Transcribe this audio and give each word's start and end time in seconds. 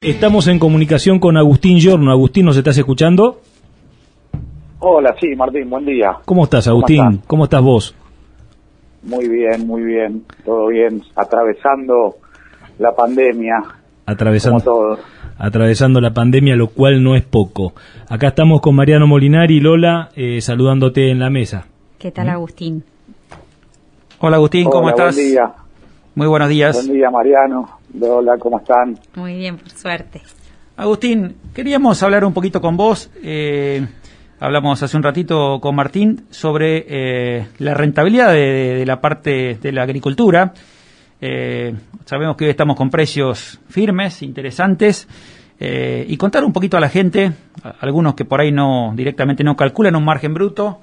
Estamos 0.00 0.46
en 0.46 0.60
comunicación 0.60 1.18
con 1.18 1.36
Agustín 1.36 1.80
Giorno. 1.80 2.12
Agustín, 2.12 2.46
¿nos 2.46 2.56
estás 2.56 2.78
escuchando? 2.78 3.40
Hola, 4.78 5.16
sí, 5.20 5.34
Martín, 5.34 5.68
buen 5.68 5.84
día. 5.86 6.18
¿Cómo 6.24 6.44
estás, 6.44 6.68
Agustín? 6.68 7.20
¿Cómo 7.26 7.42
estás, 7.42 7.60
vos? 7.60 7.96
Muy 9.02 9.28
bien, 9.28 9.66
muy 9.66 9.82
bien, 9.82 10.22
todo 10.44 10.68
bien, 10.68 11.02
atravesando 11.16 12.14
la 12.78 12.94
pandemia. 12.94 13.56
Atravesando, 14.06 14.60
todo. 14.60 14.98
atravesando 15.36 16.00
la 16.00 16.12
pandemia, 16.14 16.54
lo 16.54 16.68
cual 16.68 17.02
no 17.02 17.16
es 17.16 17.24
poco. 17.24 17.72
Acá 18.08 18.28
estamos 18.28 18.60
con 18.60 18.76
Mariano 18.76 19.08
Molinari 19.08 19.56
y 19.56 19.60
Lola 19.60 20.10
eh, 20.14 20.40
saludándote 20.40 21.10
en 21.10 21.18
la 21.18 21.28
mesa. 21.28 21.66
¿Qué 21.98 22.12
tal, 22.12 22.28
Agustín? 22.28 22.84
Hola, 24.20 24.36
Agustín, 24.36 24.70
¿cómo 24.70 24.90
estás? 24.90 25.16
Buen 25.16 25.28
día. 25.28 25.54
Muy 26.18 26.26
buenos 26.26 26.48
días. 26.48 26.74
Buen 26.74 26.98
día, 26.98 27.10
Mariano. 27.10 27.78
Hola, 28.00 28.36
¿cómo 28.40 28.58
están? 28.58 28.98
Muy 29.14 29.36
bien, 29.36 29.56
por 29.56 29.70
suerte. 29.70 30.20
Agustín, 30.76 31.36
queríamos 31.54 32.02
hablar 32.02 32.24
un 32.24 32.32
poquito 32.32 32.60
con 32.60 32.76
vos. 32.76 33.08
Eh, 33.22 33.86
hablamos 34.40 34.82
hace 34.82 34.96
un 34.96 35.04
ratito 35.04 35.60
con 35.60 35.76
Martín 35.76 36.24
sobre 36.30 36.86
eh, 36.88 37.46
la 37.58 37.72
rentabilidad 37.72 38.32
de, 38.32 38.82
la 38.84 39.00
parte 39.00 39.60
de 39.62 39.70
la 39.70 39.84
agricultura. 39.84 40.54
Eh, 41.20 41.76
sabemos 42.04 42.36
que 42.36 42.46
hoy 42.46 42.50
estamos 42.50 42.74
con 42.74 42.90
precios 42.90 43.60
firmes, 43.68 44.20
interesantes. 44.24 45.06
y 45.60 46.16
contar 46.16 46.42
un 46.44 46.52
poquito 46.52 46.76
a 46.76 46.80
la 46.80 46.88
gente, 46.88 47.30
algunos 47.78 48.14
que 48.14 48.24
por 48.24 48.40
ahí 48.40 48.50
no 48.50 48.92
directamente 48.96 49.44
no 49.44 49.54
calculan 49.54 49.94
un 49.94 50.04
margen 50.04 50.34
bruto, 50.34 50.80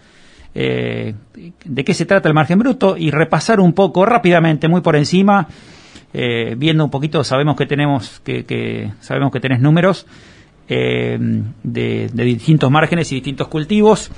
de 0.55 1.83
qué 1.83 1.93
se 1.93 2.05
trata 2.05 2.29
el 2.29 2.33
margen 2.33 2.59
bruto 2.59 2.95
y 2.97 3.11
repasar 3.11 3.59
un 3.59 3.73
poco 3.73 4.05
rápidamente, 4.05 4.69
muy 4.69 4.79
por 4.79 4.95
encima, 4.95 5.47
eh, 6.17 6.55
viendo 6.57 6.85
un 6.85 6.89
poquito, 6.89 7.25
sabemos 7.25 7.57
que 7.57 7.65
tenemos, 7.65 8.21
que, 8.21 8.89
sabemos 9.01 9.33
que 9.33 9.41
tenés 9.41 9.59
números 9.59 10.07
eh, 10.69 11.17
de, 11.61 12.07
distintos 12.13 12.71
márgenes 12.71 13.11
y 13.11 13.15
distintos 13.15 13.49
cultivos. 13.49 14.09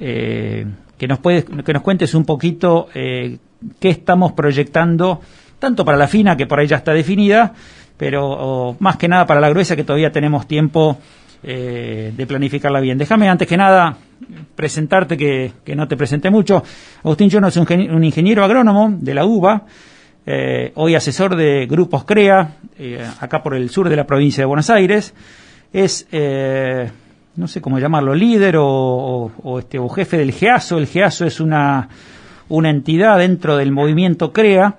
Eh, 0.00 0.66
que 0.98 1.06
nos 1.06 1.20
puedes, 1.20 1.44
que 1.44 1.72
nos 1.72 1.82
cuentes 1.82 2.14
un 2.14 2.24
poquito 2.24 2.88
qué 2.92 3.38
estamos 3.80 4.32
proyectando, 4.32 5.20
tanto 5.58 5.84
para 5.84 5.98
la 5.98 6.08
fina, 6.08 6.36
que 6.36 6.46
por 6.46 6.58
ahí 6.58 6.66
ya 6.66 6.78
está 6.78 6.92
definida, 6.92 7.52
pero 7.96 8.76
más 8.80 8.96
que 8.96 9.06
nada 9.06 9.26
para 9.26 9.40
la 9.40 9.50
gruesa, 9.50 9.76
que 9.76 9.84
todavía 9.84 10.10
tenemos 10.10 10.48
tiempo 10.48 10.98
de 11.46 12.26
planificarla 12.26 12.80
bien. 12.80 12.98
Déjame 12.98 13.28
antes 13.28 13.46
que 13.46 13.56
nada 13.56 13.96
presentarte, 14.54 15.16
que, 15.16 15.76
no 15.76 15.86
te 15.88 15.96
presenté 15.96 16.30
mucho. 16.30 16.62
Agustín 17.02 17.30
Jono 17.30 17.48
es 17.48 17.56
un, 17.56 18.04
ingeniero 18.04 18.44
agrónomo 18.44 18.94
de 18.98 19.14
la 19.14 19.24
UBA, 19.24 19.66
eh, 20.24 20.72
hoy 20.74 20.94
asesor 20.94 21.36
de 21.36 21.66
Grupos 21.66 22.04
CREA, 22.04 22.56
eh, 22.78 23.06
acá 23.20 23.42
por 23.42 23.54
el 23.54 23.70
sur 23.70 23.88
de 23.88 23.96
la 23.96 24.06
provincia 24.06 24.42
de 24.42 24.46
Buenos 24.46 24.70
Aires. 24.70 25.14
Es, 25.72 26.06
eh, 26.10 26.90
no 27.36 27.48
sé 27.48 27.60
cómo 27.60 27.78
llamarlo, 27.78 28.14
líder 28.14 28.56
o, 28.58 29.58
este, 29.58 29.78
o 29.78 29.88
jefe 29.88 30.16
del 30.18 30.32
GEASO. 30.32 30.78
El 30.78 30.86
GEASO 30.86 31.26
es 31.26 31.40
una, 31.40 31.88
una 32.48 32.70
entidad 32.70 33.18
dentro 33.18 33.56
del 33.56 33.72
movimiento 33.72 34.32
CREA. 34.32 34.76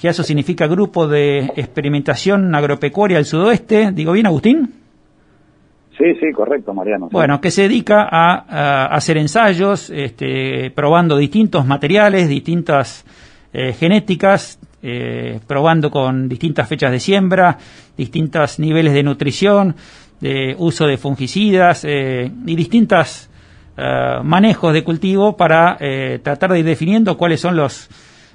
GEASO 0.00 0.24
significa 0.24 0.66
Grupo 0.66 1.06
de 1.06 1.52
Experimentación 1.56 2.52
Agropecuaria 2.54 3.18
del 3.18 3.26
Sudoeste. 3.26 3.92
¿Digo 3.92 4.12
bien, 4.12 4.26
Agustín? 4.26 4.81
Sí, 5.98 6.14
sí, 6.20 6.32
correcto, 6.32 6.72
Mariano. 6.72 7.08
Bueno, 7.10 7.40
que 7.40 7.50
se 7.50 7.62
dedica 7.62 8.08
a, 8.10 8.86
hacer 8.86 9.18
ensayos, 9.18 9.90
este, 9.90 10.70
probando 10.70 11.16
distintos 11.16 11.66
materiales, 11.66 12.28
distintas 12.28 13.04
genéticas, 13.52 14.58
eh, 14.84 15.38
probando 15.46 15.92
con 15.92 16.28
distintas 16.28 16.68
fechas 16.68 16.90
de 16.90 16.98
siembra, 16.98 17.56
distintos 17.96 18.58
niveles 18.58 18.92
de 18.92 19.04
nutrición, 19.04 19.76
de 20.20 20.56
uso 20.58 20.88
de 20.88 20.96
fungicidas 20.96 21.84
eh, 21.84 22.28
y 22.44 22.56
distintos 22.56 23.30
eh, 23.76 24.16
manejos 24.24 24.74
de 24.74 24.82
cultivo 24.82 25.36
para 25.36 25.76
tratar 26.20 26.50
de 26.50 26.58
ir 26.58 26.64
definiendo 26.64 27.16
cuáles 27.16 27.40
son 27.40 27.54
los, 27.54 27.88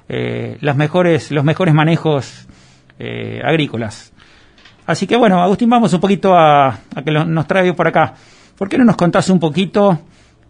los, 0.08 0.76
mejores, 0.76 1.30
los 1.30 1.44
mejores 1.44 1.74
manejos 1.74 2.48
agrícolas. 3.44 4.14
Así 4.88 5.06
que 5.06 5.18
bueno, 5.18 5.42
Agustín, 5.42 5.68
vamos 5.68 5.92
un 5.92 6.00
poquito 6.00 6.34
a, 6.34 6.78
que 7.04 7.10
nos 7.10 7.46
trae 7.46 7.74
por 7.74 7.86
acá. 7.86 8.14
¿Por 8.56 8.70
qué 8.70 8.78
no 8.78 8.86
nos 8.86 8.96
contás 8.96 9.28
un 9.28 9.38
poquito 9.38 9.98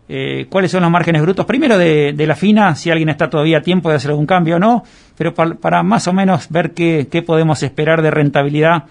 eh, 0.09 0.47
cuáles 0.49 0.71
son 0.71 0.83
los 0.83 0.93
márgenes 0.93 1.23
brutos, 1.23 1.45
primero 1.45 1.77
de, 1.77 2.15
la 2.25 2.37
fina, 2.37 2.77
si 2.77 2.89
alguien 2.89 3.09
está 3.09 3.29
todavía 3.29 3.59
a 3.59 3.63
tiempo 3.63 3.91
de 3.91 3.97
hacer 3.97 4.13
algún 4.13 4.27
cambio 4.27 4.55
o 4.55 4.59
no, 4.61 4.85
pero 5.19 5.35
para, 5.35 5.83
más 5.83 6.07
o 6.07 6.13
menos 6.13 6.49
ver 6.51 6.71
qué, 6.71 7.23
podemos 7.27 7.65
esperar 7.65 8.01
de 8.01 8.13
rentabilidad 8.13 8.85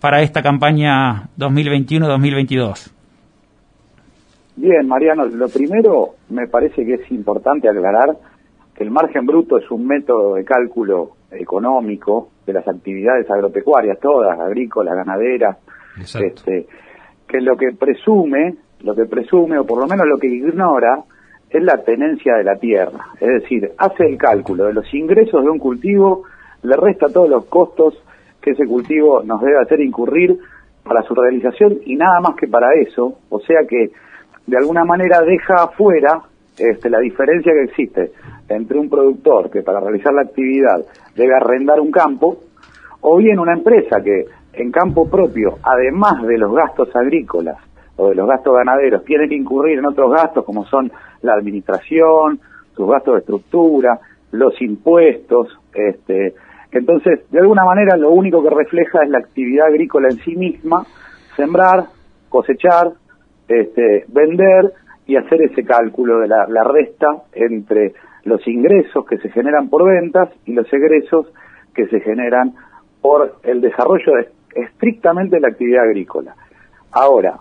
para 0.00 0.22
esta 0.22 0.40
campaña 0.42 1.28
2021-2022. 1.38 2.90
Bien, 4.56 4.88
Mariano, 4.88 5.26
lo 5.26 5.48
primero 5.48 6.14
me 6.30 6.48
parece 6.48 6.82
que 6.86 6.94
es 6.94 7.10
importante 7.10 7.68
aclarar 7.68 8.16
que 8.74 8.84
el 8.84 8.90
margen 8.90 9.26
bruto 9.26 9.58
es 9.58 9.70
un 9.70 9.86
método 9.86 10.36
de 10.36 10.44
cálculo 10.44 11.10
económico 11.34 12.28
de 12.46 12.52
las 12.52 12.66
actividades 12.66 13.30
agropecuarias, 13.30 13.98
todas, 14.00 14.38
agrícolas, 14.38 14.94
ganaderas, 14.94 15.58
este, 15.98 16.66
que 17.26 17.40
lo 17.40 17.56
que 17.56 17.72
presume 17.72 18.56
lo 18.84 18.94
que 18.94 19.06
presume, 19.06 19.58
o 19.58 19.64
por 19.64 19.80
lo 19.80 19.86
menos 19.86 20.06
lo 20.06 20.18
que 20.18 20.28
ignora, 20.28 21.02
es 21.50 21.62
la 21.62 21.82
tenencia 21.82 22.36
de 22.36 22.44
la 22.44 22.56
tierra. 22.56 23.06
Es 23.18 23.42
decir, 23.42 23.72
hace 23.78 24.04
el 24.04 24.18
cálculo 24.18 24.64
de 24.66 24.74
los 24.74 24.92
ingresos 24.92 25.42
de 25.42 25.50
un 25.50 25.58
cultivo, 25.58 26.24
le 26.62 26.76
resta 26.76 27.08
todos 27.08 27.28
los 27.28 27.46
costos 27.46 27.94
que 28.40 28.50
ese 28.50 28.66
cultivo 28.66 29.22
nos 29.22 29.40
debe 29.40 29.58
hacer 29.58 29.80
incurrir 29.80 30.38
para 30.82 31.02
su 31.02 31.14
realización 31.14 31.78
y 31.86 31.96
nada 31.96 32.20
más 32.20 32.36
que 32.36 32.46
para 32.46 32.74
eso. 32.74 33.18
O 33.30 33.40
sea 33.40 33.60
que 33.66 33.90
de 34.46 34.56
alguna 34.56 34.84
manera 34.84 35.22
deja 35.22 35.64
afuera 35.64 36.22
este, 36.58 36.88
la 36.88 37.00
diferencia 37.00 37.52
que 37.52 37.64
existe 37.64 38.12
entre 38.48 38.78
un 38.78 38.88
productor 38.88 39.50
que 39.50 39.62
para 39.62 39.80
realizar 39.80 40.12
la 40.12 40.22
actividad 40.22 40.84
debe 41.16 41.34
arrendar 41.34 41.80
un 41.80 41.90
campo 41.90 42.38
o 43.00 43.16
bien 43.16 43.38
una 43.38 43.54
empresa 43.54 44.00
que 44.02 44.26
en 44.52 44.70
campo 44.70 45.08
propio, 45.10 45.58
además 45.62 46.22
de 46.22 46.38
los 46.38 46.54
gastos 46.54 46.94
agrícolas, 46.94 47.58
o 47.96 48.08
de 48.08 48.14
los 48.14 48.28
gastos 48.28 48.54
ganaderos 48.56 49.04
tienen 49.04 49.28
que 49.28 49.36
incurrir 49.36 49.78
en 49.78 49.86
otros 49.86 50.12
gastos 50.12 50.44
como 50.44 50.64
son 50.66 50.90
la 51.22 51.34
administración, 51.34 52.40
sus 52.74 52.88
gastos 52.88 53.14
de 53.14 53.20
estructura, 53.20 53.98
los 54.32 54.60
impuestos, 54.60 55.58
este, 55.72 56.34
entonces 56.72 57.30
de 57.30 57.38
alguna 57.38 57.64
manera 57.64 57.96
lo 57.96 58.10
único 58.10 58.42
que 58.42 58.50
refleja 58.50 59.04
es 59.04 59.10
la 59.10 59.18
actividad 59.18 59.66
agrícola 59.66 60.08
en 60.08 60.16
sí 60.18 60.34
misma, 60.34 60.84
sembrar, 61.36 61.84
cosechar, 62.28 62.92
este, 63.48 64.04
vender 64.08 64.72
y 65.06 65.16
hacer 65.16 65.42
ese 65.42 65.64
cálculo 65.64 66.20
de 66.20 66.28
la, 66.28 66.64
resta 66.64 67.08
entre 67.32 67.92
los 68.24 68.46
ingresos 68.48 69.04
que 69.06 69.18
se 69.18 69.28
generan 69.30 69.68
por 69.68 69.84
ventas 69.86 70.30
y 70.46 70.54
los 70.54 70.70
egresos 70.72 71.32
que 71.74 71.86
se 71.88 72.00
generan 72.00 72.54
por 73.02 73.36
el 73.42 73.60
desarrollo 73.60 74.12
de, 74.14 74.28
estrictamente 74.62 75.36
de 75.36 75.42
la 75.42 75.48
actividad 75.48 75.84
agrícola. 75.84 76.34
Ahora, 76.92 77.34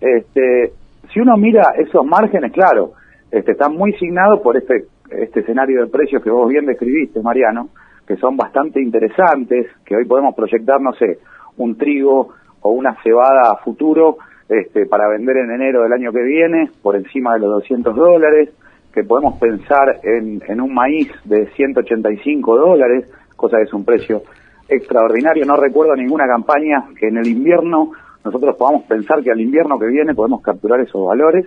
este, 0.00 0.72
si 1.12 1.20
uno 1.20 1.36
mira 1.36 1.74
esos 1.76 2.06
márgenes, 2.06 2.52
claro, 2.52 2.92
este, 3.30 3.52
están 3.52 3.74
muy 3.74 3.92
signados 3.94 4.40
por 4.40 4.56
este, 4.56 4.86
este 5.10 5.40
escenario 5.40 5.84
de 5.84 5.90
precios 5.90 6.22
que 6.22 6.30
vos 6.30 6.48
bien 6.48 6.64
describiste, 6.64 7.20
Mariano, 7.20 7.68
que 8.06 8.16
son 8.16 8.36
bastante 8.36 8.80
interesantes, 8.80 9.66
que 9.84 9.96
hoy 9.96 10.06
podemos 10.06 10.34
proyectar, 10.34 10.80
no 10.80 10.92
sé, 10.94 11.18
un 11.58 11.76
trigo 11.76 12.32
o 12.62 12.70
una 12.70 12.96
cebada 13.02 13.52
a 13.52 13.62
futuro 13.62 14.16
este, 14.50 14.84
para 14.86 15.08
vender 15.08 15.36
en 15.36 15.52
enero 15.52 15.84
del 15.84 15.92
año 15.92 16.10
que 16.12 16.22
viene 16.22 16.70
por 16.82 16.96
encima 16.96 17.34
de 17.34 17.40
los 17.40 17.50
200 17.50 17.94
dólares, 17.94 18.50
que 18.92 19.04
podemos 19.04 19.38
pensar 19.38 20.00
en, 20.02 20.42
en 20.48 20.60
un 20.60 20.74
maíz 20.74 21.08
de 21.24 21.46
185 21.52 22.56
dólares, 22.58 23.08
cosa 23.36 23.58
que 23.58 23.62
es 23.62 23.72
un 23.72 23.84
precio 23.84 24.22
extraordinario. 24.68 25.46
No 25.46 25.56
recuerdo 25.56 25.94
ninguna 25.94 26.26
campaña 26.26 26.84
que 26.98 27.06
en 27.06 27.18
el 27.18 27.28
invierno 27.28 27.92
nosotros 28.24 28.56
podamos 28.56 28.82
pensar 28.84 29.22
que 29.22 29.30
al 29.30 29.40
invierno 29.40 29.78
que 29.78 29.86
viene 29.86 30.14
podemos 30.14 30.42
capturar 30.42 30.80
esos 30.80 31.06
valores, 31.06 31.46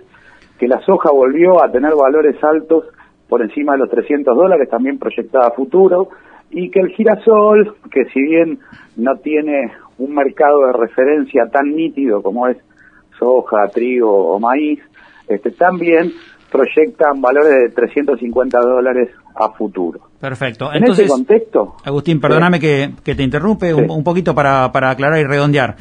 que 0.58 0.66
la 0.66 0.80
soja 0.80 1.10
volvió 1.12 1.62
a 1.62 1.70
tener 1.70 1.94
valores 1.94 2.42
altos 2.42 2.86
por 3.28 3.42
encima 3.42 3.72
de 3.72 3.80
los 3.80 3.90
300 3.90 4.34
dólares, 4.34 4.68
también 4.70 4.98
proyectada 4.98 5.48
a 5.48 5.50
futuro, 5.50 6.08
y 6.50 6.70
que 6.70 6.80
el 6.80 6.88
girasol, 6.88 7.76
que 7.90 8.06
si 8.06 8.20
bien 8.22 8.58
no 8.96 9.16
tiene 9.16 9.72
un 9.98 10.14
mercado 10.14 10.66
de 10.66 10.72
referencia 10.72 11.46
tan 11.50 11.74
nítido 11.74 12.22
como 12.22 12.48
es 12.48 12.56
soja, 13.24 13.68
trigo 13.72 14.34
o 14.34 14.38
maíz, 14.38 14.80
este, 15.26 15.50
también 15.50 16.12
proyectan 16.50 17.20
valores 17.20 17.52
de 17.52 17.68
350 17.70 18.60
dólares 18.60 19.10
a 19.34 19.50
futuro. 19.50 20.00
Perfecto. 20.20 20.72
En 20.72 20.84
ese 20.84 21.08
contexto... 21.08 21.76
Agustín, 21.84 22.20
perdóname 22.20 22.60
que, 22.60 22.92
te 23.02 23.22
interrumpe 23.22 23.74
un, 23.74 24.04
poquito 24.04 24.34
para, 24.34 24.70
para 24.70 24.90
aclarar 24.90 25.18
y 25.18 25.24
redondear. 25.24 25.76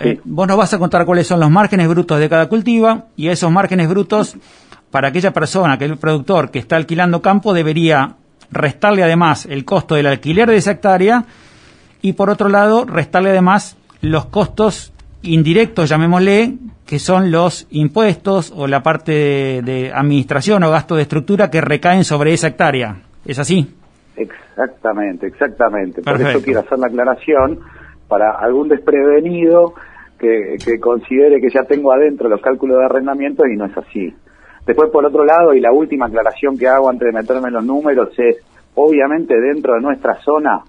Eh, 0.00 0.18
vos 0.24 0.48
nos 0.48 0.56
vas 0.56 0.74
a 0.74 0.78
contar 0.78 1.06
cuáles 1.06 1.26
son 1.26 1.38
los 1.38 1.50
márgenes 1.50 1.88
brutos 1.88 2.18
de 2.18 2.28
cada 2.28 2.48
cultiva 2.48 3.06
y 3.14 3.28
esos 3.28 3.52
márgenes 3.52 3.88
brutos 3.88 4.36
para 4.90 5.08
aquella 5.08 5.32
persona, 5.32 5.74
aquel 5.74 5.96
productor 5.96 6.50
que 6.50 6.58
está 6.58 6.76
alquilando 6.76 7.22
campo 7.22 7.54
debería 7.54 8.16
restarle 8.50 9.04
además 9.04 9.46
el 9.46 9.64
costo 9.64 9.94
del 9.94 10.08
alquiler 10.08 10.48
de 10.48 10.56
esa 10.56 10.72
hectárea 10.72 11.24
y 12.02 12.14
por 12.14 12.30
otro 12.30 12.48
lado 12.48 12.84
restarle 12.84 13.30
además 13.30 13.76
los 14.00 14.26
costos 14.26 14.92
indirectos, 15.22 15.88
llamémosle, 15.88 16.54
que 16.86 16.98
son 16.98 17.30
los 17.30 17.66
impuestos 17.70 18.52
o 18.54 18.66
la 18.66 18.82
parte 18.82 19.62
de, 19.62 19.92
administración 19.94 20.62
o 20.64 20.70
gasto 20.70 20.96
de 20.96 21.02
estructura 21.02 21.50
que 21.50 21.60
recaen 21.60 22.04
sobre 22.04 22.32
esa 22.32 22.48
hectárea. 22.48 22.96
¿Es 23.24 23.38
así? 23.38 23.74
Exactamente, 24.16 25.26
exactamente. 25.26 26.02
Por 26.02 26.20
eso 26.20 26.42
quiero 26.42 26.60
hacer 26.60 26.78
la 26.78 26.88
aclaración 26.88 27.60
para 28.08 28.32
algún 28.32 28.68
desprevenido 28.68 29.74
que, 30.18 30.56
que 30.64 30.78
considere 30.78 31.40
que 31.40 31.50
ya 31.50 31.64
tengo 31.64 31.92
adentro 31.92 32.28
los 32.28 32.40
cálculos 32.40 32.78
de 32.78 32.84
arrendamiento 32.84 33.46
y 33.46 33.56
no 33.56 33.66
es 33.66 33.76
así. 33.76 34.14
Después, 34.66 34.90
por 34.90 35.04
otro 35.04 35.24
lado, 35.24 35.54
y 35.54 35.60
la 35.60 35.72
última 35.72 36.06
aclaración 36.06 36.56
que 36.56 36.68
hago 36.68 36.88
antes 36.88 37.06
de 37.06 37.12
meterme 37.12 37.48
en 37.48 37.54
los 37.54 37.64
números 37.64 38.10
es, 38.18 38.36
obviamente 38.74 39.40
dentro 39.40 39.74
de 39.74 39.80
nuestra 39.80 40.14
zona 40.22 40.62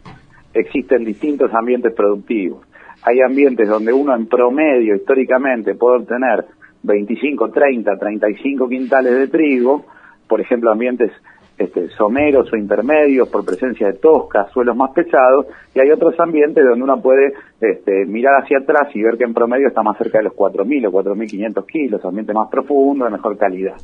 existen 0.54 1.04
distintos 1.04 1.54
ambientes 1.54 1.94
productivos. 1.94 2.66
Hay 3.06 3.20
ambientes 3.22 3.68
donde 3.68 3.92
uno 3.92 4.16
en 4.16 4.28
promedio, 4.28 4.96
históricamente, 4.96 5.76
puede 5.76 5.98
obtener 5.98 6.46
25, 6.84 7.50
30, 7.52 7.98
35 7.98 8.70
quintales 8.70 9.14
de 9.14 9.28
trigo, 9.28 9.86
por 10.28 10.42
ejemplo, 10.42 10.72
ambientes 10.72 11.12
este, 11.58 11.90
someros 11.90 12.52
o 12.52 12.56
intermedios 12.56 13.30
por 13.30 13.46
presencia 13.46 13.88
de 13.88 13.94
toscas, 13.94 14.50
suelos 14.52 14.76
más 14.76 14.92
pesados, 14.92 15.46
y 15.76 15.80
hay 15.80 15.92
otros 15.92 16.20
ambientes 16.20 16.64
donde 16.64 16.84
uno 16.84 17.02
puede 17.02 17.34
este, 17.62 18.06
mirar 18.06 18.42
hacia 18.42 18.60
atrás 18.60 18.88
y 18.96 19.04
ver 19.04 19.18
que 19.18 19.24
en 19.24 19.34
promedio 19.34 19.68
está 19.68 19.84
más 19.84 19.98
cerca 19.98 20.18
de 20.18 20.26
los 20.26 20.34
4.000 20.34 20.88
o 20.88 20.92
4.500 20.92 21.66
kilos, 21.66 22.06
ambiente 22.06 22.34
más 22.34 22.50
profundo, 22.50 23.06
de 23.06 23.12
mejor 23.12 23.38
calidad. 23.38 23.76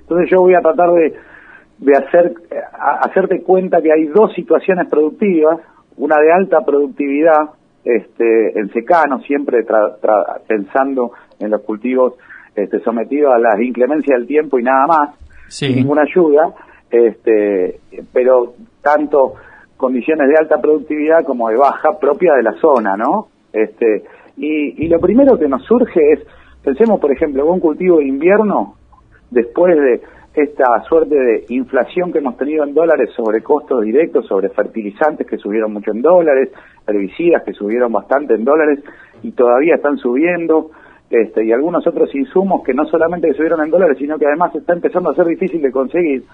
Entonces 0.00 0.28
yo 0.30 0.42
voy 0.42 0.54
a 0.54 0.60
tratar 0.60 0.90
de, 0.90 1.96
hacer, 1.96 2.34
hacerte 3.00 3.42
cuenta 3.42 3.80
que 3.80 3.90
hay 3.90 4.04
dos 4.04 4.34
situaciones 4.34 4.86
productivas, 4.88 5.60
una 5.96 6.16
de 6.20 6.30
alta 6.30 6.60
productividad 6.60 7.50
este, 7.84 8.58
en 8.58 8.72
secano, 8.72 9.20
siempre 9.20 9.64
pensando 10.46 11.12
en 11.38 11.50
los 11.50 11.60
cultivos 11.62 12.14
este, 12.54 12.80
sometidos 12.80 13.34
a 13.34 13.38
las 13.38 13.60
inclemencias 13.60 14.18
del 14.18 14.26
tiempo 14.26 14.58
y 14.58 14.62
nada 14.62 14.86
más, 14.86 15.10
sin 15.48 15.76
ninguna 15.76 16.02
ayuda, 16.02 16.54
este, 16.90 17.80
pero 18.12 18.54
tanto 18.80 19.34
condiciones 19.76 20.28
de 20.28 20.36
alta 20.36 20.60
productividad 20.60 21.24
como 21.24 21.48
de 21.48 21.56
baja 21.56 21.98
propia 22.00 22.34
de 22.34 22.42
la 22.42 22.54
zona, 22.54 22.96
¿no? 22.96 23.28
Este, 23.52 24.04
y, 24.36 24.88
lo 24.88 24.98
primero 24.98 25.38
que 25.38 25.48
nos 25.48 25.62
surge 25.64 26.00
es, 26.12 26.20
pensemos 26.62 27.00
por 27.00 27.12
ejemplo, 27.12 27.46
un 27.46 27.60
cultivo 27.60 27.98
de 27.98 28.06
invierno, 28.06 28.76
después 29.30 29.76
de 29.76 30.00
esta 30.34 30.82
suerte 30.88 31.14
de 31.14 31.44
inflación 31.50 32.12
que 32.12 32.18
hemos 32.18 32.36
tenido 32.36 32.64
en 32.64 32.74
dólares 32.74 33.10
sobre 33.14 33.40
costos 33.42 33.82
directos, 33.82 34.26
sobre 34.26 34.48
fertilizantes 34.48 35.26
que 35.26 35.38
subieron 35.38 35.72
mucho 35.72 35.92
en 35.92 36.02
dólares, 36.02 36.50
herbicidas 36.86 37.44
que 37.44 37.52
subieron 37.52 37.92
bastante 37.92 38.34
en 38.34 38.44
dólares 38.44 38.80
y 39.22 39.30
todavía 39.30 39.76
están 39.76 39.96
subiendo, 39.96 40.70
este, 41.08 41.44
y 41.44 41.52
algunos 41.52 41.86
otros 41.86 42.12
insumos 42.14 42.64
que 42.64 42.74
no 42.74 42.84
solamente 42.86 43.32
subieron 43.34 43.62
en 43.62 43.70
dólares, 43.70 43.96
sino 43.98 44.18
que 44.18 44.26
además 44.26 44.54
está 44.56 44.72
empezando 44.72 45.10
a 45.10 45.14
ser 45.14 45.26
difícil 45.26 45.62
de 45.62 45.70
conseguir. 45.70 46.24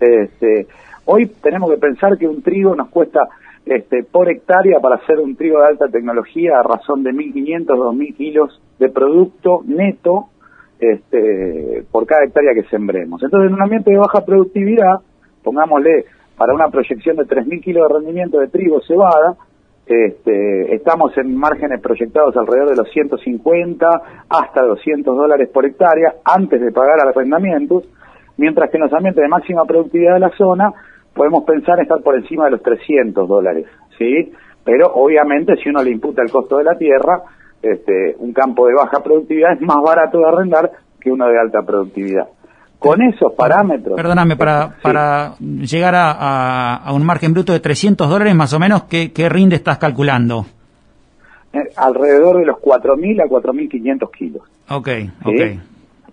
Este, 0.00 0.66
hoy 1.04 1.26
tenemos 1.40 1.70
que 1.70 1.76
pensar 1.76 2.18
que 2.18 2.26
un 2.26 2.42
trigo 2.42 2.74
nos 2.74 2.88
cuesta 2.88 3.28
este, 3.64 4.02
por 4.02 4.28
hectárea 4.28 4.80
para 4.80 4.96
hacer 4.96 5.20
un 5.20 5.36
trigo 5.36 5.60
de 5.60 5.66
alta 5.68 5.86
tecnología 5.88 6.58
a 6.58 6.62
razón 6.64 7.04
de 7.04 7.12
1.500, 7.12 7.66
2.000 7.66 8.16
kilos 8.16 8.60
de 8.80 8.88
producto 8.88 9.62
neto 9.64 10.30
este, 10.78 11.84
por 11.90 12.06
cada 12.06 12.24
hectárea 12.24 12.54
que 12.54 12.68
sembremos. 12.68 13.22
Entonces, 13.22 13.48
en 13.48 13.54
un 13.54 13.62
ambiente 13.62 13.90
de 13.90 13.98
baja 13.98 14.24
productividad, 14.24 15.00
pongámosle 15.42 16.04
para 16.36 16.54
una 16.54 16.68
proyección 16.68 17.16
de 17.16 17.24
3.000 17.24 17.62
kilos 17.62 17.88
de 17.88 17.94
rendimiento 17.94 18.40
de 18.40 18.48
trigo 18.48 18.80
cebada, 18.82 19.36
este, 19.86 20.74
estamos 20.74 21.16
en 21.18 21.36
márgenes 21.36 21.80
proyectados 21.80 22.36
alrededor 22.36 22.70
de 22.70 22.76
los 22.76 22.90
150 22.90 23.86
hasta 24.28 24.62
200 24.62 25.14
dólares 25.16 25.50
por 25.52 25.66
hectárea 25.66 26.14
antes 26.24 26.60
de 26.60 26.72
pagar 26.72 27.00
arrendamientos 27.00 27.84
mientras 28.36 28.70
que 28.70 28.76
en 28.76 28.84
los 28.84 28.92
ambientes 28.92 29.22
de 29.22 29.28
máxima 29.28 29.64
productividad 29.64 30.14
de 30.14 30.20
la 30.20 30.30
zona 30.30 30.72
podemos 31.14 31.44
pensar 31.44 31.80
estar 31.80 32.02
por 32.02 32.16
encima 32.16 32.46
de 32.46 32.52
los 32.52 32.62
300 32.62 33.28
dólares, 33.28 33.66
¿sí? 33.98 34.32
Pero 34.64 34.92
obviamente 34.94 35.56
si 35.56 35.68
uno 35.68 35.82
le 35.82 35.90
imputa 35.90 36.22
el 36.22 36.30
costo 36.30 36.56
de 36.58 36.64
la 36.64 36.76
tierra, 36.76 37.22
este, 37.64 38.16
un 38.18 38.32
campo 38.32 38.66
de 38.66 38.74
baja 38.74 39.02
productividad 39.02 39.54
es 39.54 39.60
más 39.62 39.78
barato 39.82 40.18
de 40.18 40.26
arrendar 40.26 40.70
que 41.00 41.10
uno 41.10 41.26
de 41.26 41.38
alta 41.38 41.62
productividad. 41.62 42.28
Con 42.78 43.00
esos 43.02 43.32
parámetros... 43.32 43.96
Perdóname, 43.96 44.36
para, 44.36 44.74
para 44.82 45.36
llegar 45.38 45.94
a, 45.96 46.92
un 46.94 47.04
margen 47.04 47.32
bruto 47.32 47.52
de 47.52 47.60
300 47.60 48.08
dólares 48.08 48.34
más 48.34 48.52
o 48.52 48.58
menos, 48.58 48.84
¿qué, 48.84 49.12
qué 49.12 49.28
rinde 49.28 49.56
estás 49.56 49.78
calculando? 49.78 50.44
Eh, 51.54 51.70
alrededor 51.76 52.38
de 52.38 52.46
los 52.46 52.58
4.000 52.58 53.22
a 53.22 53.26
4.500 53.26 54.10
kilos. 54.10 54.42
Ok, 54.68 54.88
ok. 55.24 55.40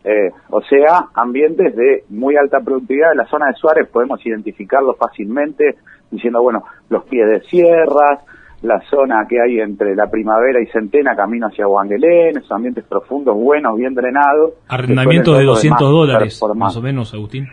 Eh, 0.04 0.32
o 0.50 0.62
sea, 0.64 1.08
ambientes 1.14 1.76
de 1.76 2.06
muy 2.10 2.36
alta 2.36 2.60
productividad. 2.62 3.12
En 3.12 3.18
la 3.18 3.26
zona 3.26 3.48
de 3.48 3.54
Suárez 3.54 3.88
podemos 3.90 4.26
identificarlo 4.26 4.94
fácilmente 4.96 5.76
diciendo, 6.10 6.42
bueno, 6.42 6.64
los 6.90 7.04
pies 7.06 7.28
de 7.28 7.42
sierras, 7.42 8.20
la 8.62 8.80
zona 8.90 9.26
que 9.28 9.42
hay 9.42 9.60
entre 9.60 9.96
la 9.96 10.08
primavera 10.08 10.62
y 10.62 10.68
Centena, 10.68 11.16
camino 11.16 11.48
hacia 11.48 11.66
Guanguelén, 11.66 12.38
esos 12.38 12.52
ambientes 12.52 12.84
profundos, 12.86 13.36
buenos, 13.36 13.76
bien 13.76 13.94
drenados. 13.94 14.54
Arrendamientos 14.68 15.38
de 15.38 15.46
200 15.46 15.92
dólares, 15.92 16.42
más 16.56 16.78
o 16.78 16.82
menos, 16.82 17.14
Agustín. 17.14 17.48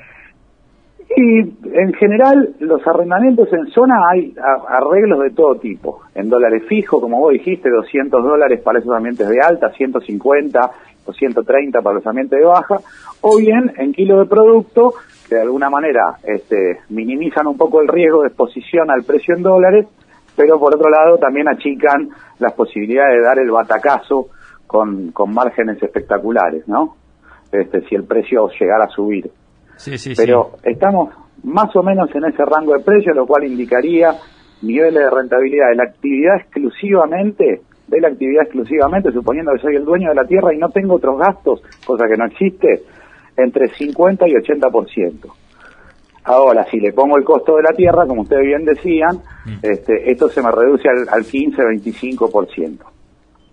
Y 1.17 1.41
en 1.41 1.95
general, 1.95 2.55
los 2.61 2.87
arrendamientos 2.87 3.49
en 3.53 3.67
zona 3.69 3.95
hay 4.11 4.35
arreglos 4.69 5.21
de 5.21 5.31
todo 5.31 5.57
tipo. 5.57 6.03
En 6.15 6.29
dólares 6.29 6.65
fijos, 6.69 7.01
como 7.01 7.19
vos 7.19 7.33
dijiste, 7.33 7.71
200 7.71 8.23
dólares 8.23 8.61
para 8.63 8.79
esos 8.79 8.95
ambientes 8.95 9.27
de 9.29 9.41
alta, 9.41 9.71
150 9.71 10.71
o 11.07 11.13
130 11.13 11.81
para 11.81 11.97
los 11.97 12.07
ambientes 12.07 12.39
de 12.39 12.45
baja, 12.45 12.77
o 13.23 13.39
bien 13.39 13.73
en 13.79 13.93
kilo 13.95 14.21
de 14.21 14.27
producto, 14.27 14.93
que 15.29 15.37
de 15.37 15.43
alguna 15.43 15.71
manera 15.71 16.19
este, 16.23 16.81
minimizan 16.91 17.47
un 17.47 17.57
poco 17.57 17.81
el 17.81 17.89
riesgo 17.89 18.23
de 18.23 18.29
exposición 18.29 18.91
al 18.91 19.03
precio 19.05 19.35
en 19.35 19.43
dólares, 19.43 19.87
pero 20.39 20.57
por 20.61 20.73
otro 20.73 20.89
lado 20.89 21.19
también 21.19 21.49
achican 21.49 22.11
las 22.39 22.53
posibilidades 22.53 23.19
de 23.19 23.25
dar 23.25 23.41
el 23.41 23.51
batacazo 23.51 24.29
con, 24.69 25.11
con 25.11 25.35
márgenes 25.35 25.83
espectaculares, 25.83 26.69
¿no? 26.69 26.95
Este, 27.51 27.81
si 27.89 27.97
el 27.97 28.05
precio 28.05 28.49
llegara 28.59 28.85
a 28.85 28.89
subir. 28.89 29.29
Pero 30.17 30.53
estamos 30.63 31.13
más 31.43 31.75
o 31.75 31.83
menos 31.83 32.09
en 32.15 32.25
ese 32.27 32.45
rango 32.45 32.75
de 32.75 32.85
precio, 32.85 33.13
lo 33.15 33.27
cual 33.27 33.45
indicaría 33.45 34.15
niveles 34.63 35.03
de 35.03 35.11
rentabilidad 35.11 35.71
de 35.71 35.77
la 35.77 35.85
actividad 35.85 36.37
exclusivamente, 36.37 37.63
de 37.89 38.01
la 38.01 38.09
actividad 38.09 38.45
exclusivamente, 38.45 39.11
suponiendo 39.11 39.53
que 39.55 39.61
soy 39.61 39.75
el 39.75 39.85
dueño 39.85 40.11
de 40.11 40.15
la 40.15 40.25
tierra 40.25 40.55
y 40.55 40.59
no 40.59 40.69
tengo 40.69 40.95
otros 40.95 41.19
gastos, 41.19 41.63
cosa 41.85 42.05
que 42.07 42.17
no 42.17 42.27
existe, 42.27 42.85
entre 43.37 43.69
50 43.75 44.29
y 44.29 44.33
80%. 44.33 45.33
Ahora, 46.29 46.67
si 46.71 46.79
le 46.79 46.93
pongo 46.93 47.17
el 47.17 47.25
costo 47.25 47.57
de 47.57 47.63
la 47.63 47.73
tierra, 47.73 48.07
como 48.07 48.21
ustedes 48.21 48.45
bien 48.45 48.65
decían, 48.65 49.23
mm. 49.47 49.59
este, 49.63 50.11
esto 50.11 50.29
se 50.29 50.43
me 50.43 50.51
reduce 50.51 50.87
al, 50.87 51.09
al 51.09 51.25
15-25%. 51.25 52.79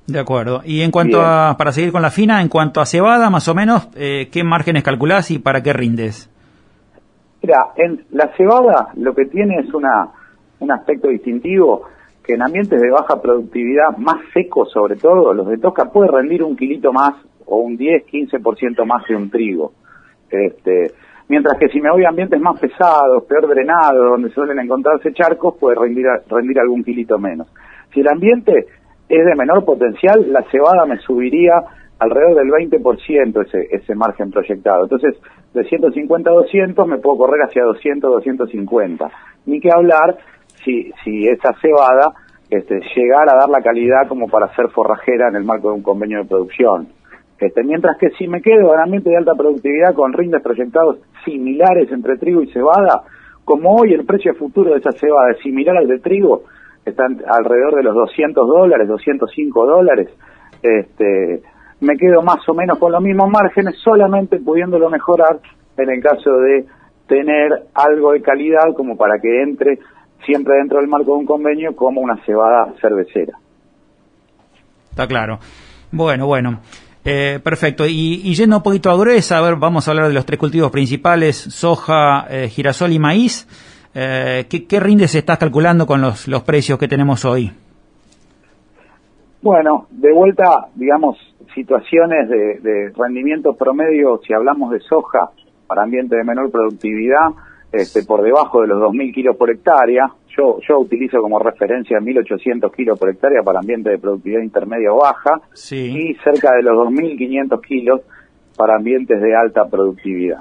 De 0.08 0.20
acuerdo. 0.20 0.62
Y 0.65 0.82
en 0.82 0.91
cuanto 0.91 1.22
a, 1.22 1.55
para 1.58 1.72
seguir 1.72 1.94
con 1.94 2.01
la 2.01 2.12
fina, 2.12 2.41
en 2.41 2.50
cuanto 2.50 2.82
a 2.82 2.86
cebada, 2.86 3.29
más 3.29 3.48
o 3.48 3.55
menos, 3.55 3.88
eh, 3.96 4.27
¿qué 4.29 4.44
márgenes 4.44 4.84
calculás 4.84 5.32
y 5.32 5.39
para 5.39 5.63
qué 5.63 5.72
rindes? 5.72 6.29
Mira, 7.41 7.72
en 7.77 8.03
la 8.12 8.29
cebada 8.36 8.89
lo 8.96 9.15
que 9.15 9.25
tiene 9.25 9.60
es 9.60 9.74
una, 9.74 10.10
un 10.60 10.72
aspecto 10.72 11.08
distintivo 11.08 11.84
que 12.24 12.34
en 12.34 12.41
ambientes 12.41 12.82
de 12.82 12.89
baja 12.89 13.22
productividad, 13.22 13.98
más 13.98 14.17
secos 14.34 14.70
sobre 14.72 14.98
todo, 14.98 15.34
los 15.34 15.48
de 15.48 15.60
tosca 15.60 15.86
puede 15.86 16.12
rendir 16.12 16.44
un 16.44 16.58
kilito 16.58 16.91
más 16.91 17.13
o 17.46 17.58
un 17.58 17.77
10, 17.77 18.05
15% 18.05 18.86
más 18.86 19.05
que 19.05 19.15
un 19.15 19.29
trigo. 19.29 19.72
Este, 20.29 20.91
mientras 21.27 21.58
que 21.60 21.70
si 21.70 21.82
me 21.82 21.91
voy 21.91 22.05
a 22.05 22.10
ambientes 22.10 22.39
más 22.39 22.60
pesados, 22.60 23.24
peor 23.25 23.48
drenados, 23.48 24.12
donde 24.12 24.29
suelen 24.29 24.60
encontrarse 24.60 25.13
charcos, 25.13 25.55
puede 25.60 25.75
rendir, 25.75 26.05
rendir 26.29 26.60
algún 26.60 26.84
kilito 26.84 27.17
menos. 27.17 27.48
Si 27.94 28.01
el 28.01 28.08
ambiente 28.08 28.67
es 29.08 29.25
de 29.25 29.36
menor 29.36 29.63
potencial, 29.65 30.32
la 30.32 30.44
cebada 30.51 30.86
me 30.86 30.98
subiría 30.98 31.53
alrededor 32.00 32.36
del 32.36 32.50
20% 32.50 33.46
ese, 33.46 33.67
ese 33.72 33.96
margen 33.96 34.32
proyectado. 34.32 34.84
Entonces, 34.84 35.15
de 35.53 35.63
150 35.63 36.29
a 36.29 36.34
200 36.34 36.88
me 36.88 36.98
puedo 36.98 37.17
correr 37.20 37.41
hacia 37.48 37.63
200, 37.63 38.12
250. 38.12 39.10
Ni 39.46 39.60
que 39.60 39.72
hablar 39.72 40.17
si, 40.63 40.91
si 41.03 41.27
esa 41.27 41.53
cebada 41.62 42.13
este, 42.50 42.79
llegara 42.96 43.34
a 43.34 43.38
dar 43.38 43.50
la 43.50 43.62
calidad 43.62 44.08
como 44.08 44.27
para 44.27 44.53
ser 44.55 44.70
forrajera 44.70 45.29
en 45.29 45.36
el 45.36 45.46
marco 45.46 45.70
de 45.70 45.75
un 45.75 45.84
convenio 45.84 46.20
de 46.20 46.25
producción. 46.25 46.88
Este, 47.39 47.63
mientras 47.63 47.98
que 47.98 48.10
si 48.12 48.27
me 48.27 48.42
quedo 48.42 48.74
en 48.74 48.80
ambiente 48.80 49.10
de 49.10 49.18
alta 49.18 49.34
productividad 49.36 49.94
con 49.94 50.13
rindes 50.13 50.42
proyectados 50.42 51.00
similares 51.25 51.92
entre 51.92 52.18
trigo 52.18 52.42
y 52.42 52.51
cebada, 52.51 53.04
como 53.44 53.75
hoy 53.75 53.94
el 53.94 54.06
precio 54.06 54.34
futuro 54.36 54.72
de 54.72 54.80
esa 54.80 54.92
cebada 54.94 55.32
es 55.32 55.39
similar 55.39 55.77
al 55.77 55.88
de 55.88 56.00
trigo, 56.00 56.44
están 56.86 57.22
alrededor 57.27 57.75
de 57.75 57.84
los 57.84 57.94
200 57.94 58.48
dólares, 58.48 58.88
205 58.88 59.65
dólares, 59.65 60.10
este, 60.62 61.42
me 61.82 61.98
quedo 61.98 62.22
más 62.22 62.48
o 62.48 62.54
menos 62.54 62.77
con 62.80 62.92
los 62.92 63.01
mismos 63.01 63.30
márgenes, 63.30 63.75
solamente 63.84 64.39
pudiéndolo 64.39 64.89
mejorar 64.89 65.39
en 65.77 65.89
el 65.89 66.01
caso 66.01 66.32
de 66.38 66.65
tener 67.08 67.51
algo 67.74 68.13
de 68.13 68.22
calidad 68.22 68.74
como 68.75 68.96
para 68.98 69.20
que 69.20 69.44
entre 69.44 69.80
siempre 70.25 70.56
dentro 70.58 70.80
del 70.80 70.88
marco 70.88 71.12
de 71.12 71.20
un 71.20 71.25
convenio 71.25 71.75
como 71.75 72.01
una 72.01 72.18
cebada 72.25 72.74
cervecera. 72.82 73.38
Está 74.89 75.08
claro. 75.08 75.39
Bueno, 75.92 76.25
bueno. 76.25 76.62
Eh, 77.05 77.39
perfecto. 77.43 77.85
Y, 77.85 78.33
yendo 78.33 78.57
un 78.57 78.63
poquito 78.63 78.89
a 78.89 78.97
gruesa, 78.97 79.38
a 79.38 79.41
ver, 79.41 79.57
vamos 79.57 79.88
a 79.88 79.91
hablar 79.91 80.07
de 80.07 80.13
los 80.13 80.25
tres 80.25 80.39
cultivos 80.39 80.71
principales, 80.71 81.38
soja, 81.38 82.25
eh, 82.29 82.50
girasol 82.50 82.91
y 82.91 83.00
maíz. 83.00 83.47
Eh, 83.93 84.47
¿qué, 84.50 84.65
¿qué, 84.65 84.79
rindes 84.79 85.13
estás 85.13 85.38
calculando 85.38 85.85
con 85.85 86.01
los, 86.01 86.27
los 86.27 86.41
precios 86.41 86.79
que 86.79 86.88
tenemos 86.88 87.24
hoy? 87.24 87.51
Bueno, 89.43 89.85
de 89.91 90.12
vuelta, 90.12 90.67
digamos, 90.74 91.17
situaciones 91.53 92.27
de, 92.27 92.59
de 92.59 92.91
rendimiento 92.97 93.53
promedio, 93.53 94.19
si 94.25 94.33
hablamos 94.33 94.71
de 94.71 94.79
soja 94.79 95.29
para 95.67 95.83
ambiente 95.83 96.15
de 96.15 96.24
menor 96.24 96.50
productividad, 96.50 97.29
este, 97.71 98.03
por 98.03 98.24
debajo 98.24 98.62
de 98.62 98.67
los 98.67 98.81
2.000 98.81 99.13
kilos 99.13 99.35
por 99.38 99.51
hectárea. 99.51 100.09
Yo, 100.38 100.60
yo 100.68 100.80
utilizo 100.80 101.22
como 101.22 101.39
referencia 101.39 102.00
1.800 102.00 102.74
kilos 102.75 103.00
por 103.00 103.10
hectárea 103.10 103.42
para 103.42 103.60
ambiente 103.60 103.89
de 103.89 103.98
productividad 103.98 104.42
intermedia 104.42 104.92
o 104.92 104.98
baja 104.98 105.42
y 105.72 106.13
cerca 106.24 106.54
de 106.56 106.63
los 106.63 106.75
2.500 106.89 107.62
kilos 107.62 108.01
para 108.58 108.75
ambientes 108.75 109.22
de 109.22 109.36
alta 109.36 109.65
productividad. 109.65 110.39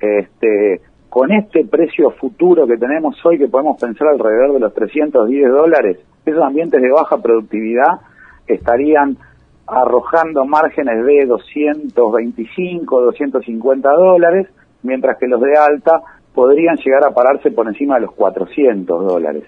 Este, 0.00 0.80
con 1.08 1.32
este 1.32 1.64
precio 1.64 2.10
futuro 2.10 2.66
que 2.66 2.76
tenemos 2.76 3.16
hoy, 3.24 3.38
que 3.38 3.48
podemos 3.48 3.80
pensar 3.80 4.08
alrededor 4.08 4.54
de 4.54 4.60
los 4.60 4.74
310 4.74 5.50
dólares, 5.50 5.98
esos 6.24 6.42
ambientes 6.42 6.80
de 6.82 6.90
baja 6.90 7.16
productividad 7.18 8.00
estarían 8.46 9.16
arrojando 9.66 10.44
márgenes 10.44 11.04
de 11.04 11.26
225, 11.26 13.00
250 13.02 13.90
dólares, 13.90 14.48
mientras 14.82 15.18
que 15.18 15.26
los 15.26 15.40
de 15.40 15.56
alta 15.56 16.02
podrían 16.36 16.76
llegar 16.76 17.02
a 17.02 17.14
pararse 17.14 17.50
por 17.50 17.66
encima 17.66 17.94
de 17.94 18.02
los 18.02 18.12
400 18.12 19.06
dólares. 19.06 19.44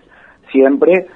Siempre 0.51 1.07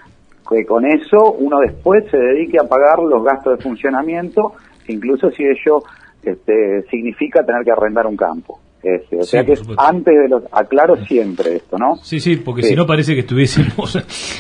que 0.49 0.67
con 0.67 0.85
eso 0.85 1.33
uno 1.33 1.61
después 1.61 2.05
se 2.11 2.19
dedique 2.19 2.59
a 2.61 2.69
pagar 2.69 2.99
los 2.99 3.25
gastos 3.25 3.57
de 3.57 3.63
funcionamiento, 3.63 4.53
incluso 4.89 5.31
si 5.31 5.45
ello 5.45 5.83
este, 6.23 6.83
significa 6.91 7.43
tener 7.43 7.65
que 7.65 7.73
arrendar 7.73 8.07
un 8.07 8.17
campo. 8.17 8.61
Este, 8.83 9.17
o 9.17 9.23
sea 9.23 9.45
que 9.45 9.55
antes 9.79 10.13
de 10.13 10.29
los 10.29 10.43
aclaro 10.51 10.97
siempre 11.07 11.55
esto, 11.55 11.79
¿no? 11.79 11.95
Sí, 12.03 12.19
sí, 12.19 12.37
porque 12.37 12.65
si 12.65 12.75
no 12.75 12.85
parece 12.85 13.15
que 13.15 13.21
estuviésemos 13.21 13.97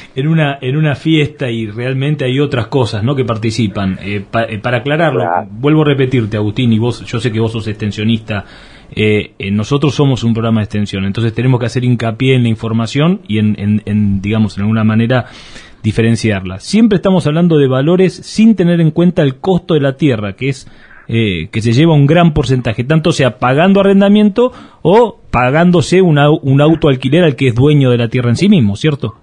en 0.16 0.26
una 0.26 0.58
en 0.60 0.76
una 0.76 0.96
fiesta 0.96 1.48
y 1.48 1.68
realmente 1.68 2.24
hay 2.24 2.40
otras 2.40 2.66
cosas, 2.66 3.04
¿no? 3.04 3.14
Que 3.14 3.24
participan. 3.24 3.98
Eh, 4.02 4.24
eh, 4.48 4.58
para 4.60 4.78
aclararlo, 4.78 5.22
vuelvo 5.48 5.82
a 5.82 5.84
repetirte, 5.84 6.36
Agustín, 6.36 6.72
y 6.72 6.80
vos, 6.80 7.04
yo 7.04 7.20
sé 7.20 7.30
que 7.30 7.38
vos 7.38 7.52
sos 7.52 7.68
extensionista 7.68 8.44
eh, 8.94 9.32
eh, 9.38 9.50
nosotros 9.50 9.94
somos 9.94 10.22
un 10.22 10.34
programa 10.34 10.60
de 10.60 10.64
extensión, 10.64 11.04
entonces 11.04 11.32
tenemos 11.32 11.58
que 11.60 11.66
hacer 11.66 11.84
hincapié 11.84 12.34
en 12.34 12.42
la 12.42 12.48
información 12.48 13.20
y 13.26 13.38
en, 13.38 14.20
digamos, 14.20 14.56
en 14.56 14.62
alguna 14.62 14.84
manera 14.84 15.26
diferenciarla. 15.82 16.58
Siempre 16.60 16.96
estamos 16.96 17.26
hablando 17.26 17.58
de 17.58 17.68
valores 17.68 18.14
sin 18.14 18.54
tener 18.54 18.80
en 18.80 18.90
cuenta 18.90 19.22
el 19.22 19.36
costo 19.36 19.74
de 19.74 19.80
la 19.80 19.96
tierra, 19.96 20.34
que 20.34 20.50
es 20.50 20.68
eh, 21.08 21.48
que 21.50 21.60
se 21.60 21.72
lleva 21.72 21.94
un 21.94 22.06
gran 22.06 22.32
porcentaje, 22.32 22.84
tanto 22.84 23.12
sea 23.12 23.38
pagando 23.38 23.80
arrendamiento 23.80 24.52
o 24.82 25.18
pagándose 25.30 26.00
un 26.02 26.18
auto 26.18 26.88
alquiler 26.88 27.24
al 27.24 27.34
que 27.34 27.48
es 27.48 27.54
dueño 27.54 27.90
de 27.90 27.98
la 27.98 28.08
tierra 28.08 28.28
en 28.28 28.36
sí 28.36 28.48
mismo, 28.48 28.76
¿cierto? 28.76 29.14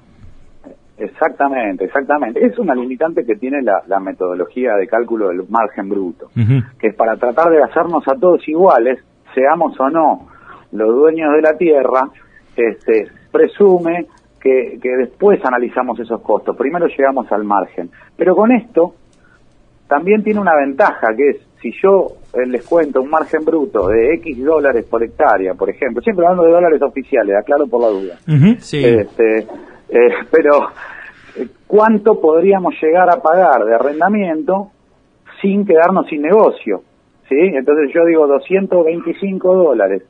Exactamente, 0.97 1.85
exactamente. 1.85 2.45
Es 2.45 2.59
una 2.59 2.75
limitante 2.75 3.25
que 3.25 3.35
tiene 3.35 3.61
la, 3.61 3.99
metodología 4.01 4.75
de 4.75 4.85
cálculo 4.87 5.29
del 5.29 5.43
margen 5.47 5.87
bruto, 5.87 6.29
que 6.77 6.87
es 6.87 6.95
para 6.95 7.15
tratar 7.15 7.49
de 7.51 7.63
hacernos 7.63 8.05
a 8.07 8.15
todos 8.19 8.45
iguales, 8.47 8.99
seamos 9.33 9.79
o 9.79 9.89
no 9.89 10.27
los 10.71 10.95
dueños 10.95 11.33
de 11.33 11.41
la 11.41 11.57
tierra, 11.57 12.09
este, 12.55 13.07
presume 13.31 14.05
que, 14.39 14.77
que 14.81 14.89
después 14.97 15.43
analizamos 15.43 15.99
esos 15.99 16.21
costos. 16.21 16.55
Primero 16.55 16.87
llegamos 16.87 17.31
al 17.31 17.43
margen. 17.43 17.89
Pero 18.15 18.35
con 18.35 18.51
esto 18.51 18.93
también 19.87 20.23
tiene 20.23 20.39
una 20.39 20.55
ventaja, 20.55 21.07
que 21.17 21.29
es 21.31 21.37
si 21.61 21.71
yo 21.83 22.07
eh, 22.33 22.45
les 22.47 22.65
cuento 22.65 23.01
un 23.01 23.09
margen 23.09 23.43
bruto 23.43 23.87
de 23.87 24.13
X 24.15 24.43
dólares 24.43 24.85
por 24.89 25.03
hectárea, 25.03 25.55
por 25.55 25.69
ejemplo, 25.69 26.01
siempre 26.01 26.25
hablando 26.25 26.45
de 26.45 26.53
dólares 26.53 26.81
oficiales, 26.81 27.35
aclaro 27.35 27.67
por 27.67 27.81
la 27.81 27.87
duda. 27.89 28.15
este, 28.71 29.39
eh, 29.89 30.13
pero, 30.31 30.69
eh, 31.35 31.47
¿cuánto 31.67 32.21
podríamos 32.21 32.75
llegar 32.81 33.09
a 33.09 33.21
pagar 33.21 33.65
de 33.65 33.75
arrendamiento 33.75 34.71
sin 35.41 35.65
quedarnos 35.65 36.07
sin 36.07 36.21
negocio? 36.21 36.83
¿Sí? 37.29 37.35
Entonces 37.37 37.91
yo 37.93 38.05
digo 38.05 38.27
225 38.27 39.55
dólares, 39.55 40.03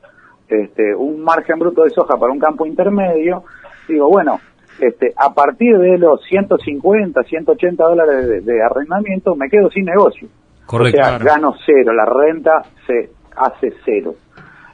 este, 0.47 0.95
un 0.95 1.21
margen 1.21 1.59
bruto 1.59 1.83
de 1.83 1.91
soja 1.91 2.17
para 2.17 2.31
un 2.31 2.39
campo 2.39 2.65
intermedio, 2.65 3.43
digo, 3.87 4.09
bueno, 4.09 4.39
este, 4.79 5.13
a 5.15 5.33
partir 5.33 5.77
de 5.77 5.97
los 5.97 6.23
150, 6.23 7.21
180 7.23 7.83
dólares 7.83 8.45
de, 8.45 8.63
arrendamiento 8.63 9.35
me 9.35 9.49
quedo 9.49 9.69
sin 9.69 9.85
negocio. 9.85 10.27
Correcto. 10.65 10.99
O 11.01 11.03
sea, 11.03 11.17
gano 11.17 11.53
cero, 11.65 11.93
la 11.93 12.05
renta 12.05 12.63
se 12.87 13.11
hace 13.35 13.73
cero. 13.83 14.15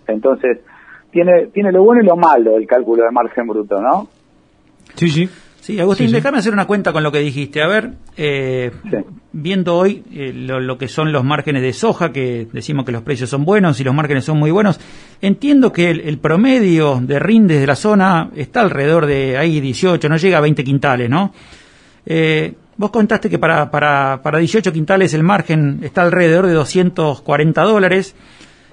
Entonces, 0.07 0.59
tiene, 1.11 1.47
tiene 1.47 1.71
lo 1.71 1.83
bueno 1.83 2.03
y 2.03 2.05
lo 2.05 2.15
malo 2.15 2.57
el 2.57 2.67
cálculo 2.67 3.03
de 3.03 3.11
margen 3.11 3.47
bruto, 3.47 3.81
¿no? 3.81 4.07
Sí, 4.95 5.09
sí. 5.09 5.29
Sí, 5.65 5.79
Agustín, 5.79 6.12
déjame 6.12 6.38
hacer 6.38 6.53
una 6.53 6.67
cuenta 6.67 6.93
con 6.93 7.01
lo 7.01 7.12
que 7.12 7.17
dijiste. 7.17 7.63
A 7.63 7.65
ver, 7.65 7.93
eh, 8.17 8.69
viendo 9.31 9.75
hoy 9.75 10.03
eh, 10.13 10.31
lo, 10.31 10.77
que 10.77 10.88
son 10.88 11.12
los 11.12 11.24
márgenes 11.24 11.63
de 11.63 11.74
soja, 11.74 12.12
que 12.12 12.48
decimos 12.53 12.86
que 12.86 12.91
los 12.91 13.01
precios 13.01 13.31
son 13.31 13.45
buenos 13.45 13.79
y 13.79 13.84
los 13.84 13.95
márgenes 13.95 14.25
son 14.25 14.38
muy 14.38 14.51
buenos, 14.51 14.79
entiendo 15.22 15.74
que 15.74 15.89
el, 15.89 16.19
promedio 16.19 17.01
de 17.01 17.17
rindes 17.17 17.60
de 17.60 17.65
la 17.65 17.75
zona 17.75 18.29
está 18.36 18.62
alrededor 18.62 19.07
de 19.07 19.39
ahí 19.39 19.60
18, 19.60 20.07
no 20.07 20.17
llega 20.17 20.38
a 20.38 20.41
20 20.41 20.63
quintales, 20.63 21.10
¿no? 21.10 21.34
Eh, 22.05 22.53
vos 22.77 22.91
contaste 22.91 23.27
que 23.27 23.39
para, 23.39 23.72
para, 23.72 24.19
para 24.22 24.38
18 24.38 24.72
quintales 24.72 25.15
el 25.15 25.24
margen 25.24 25.79
está 25.81 26.03
alrededor 26.03 26.45
de 26.45 26.53
240 26.53 27.63
dólares. 27.63 28.15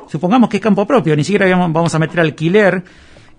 Supongamos 0.08 0.50
que 0.50 0.58
es 0.58 0.62
campo 0.62 0.86
propio, 0.86 1.16
ni 1.16 1.24
siquiera 1.24 1.48
vamos 1.56 1.94
a 1.94 1.98
meter 1.98 2.20
alquiler 2.20 2.84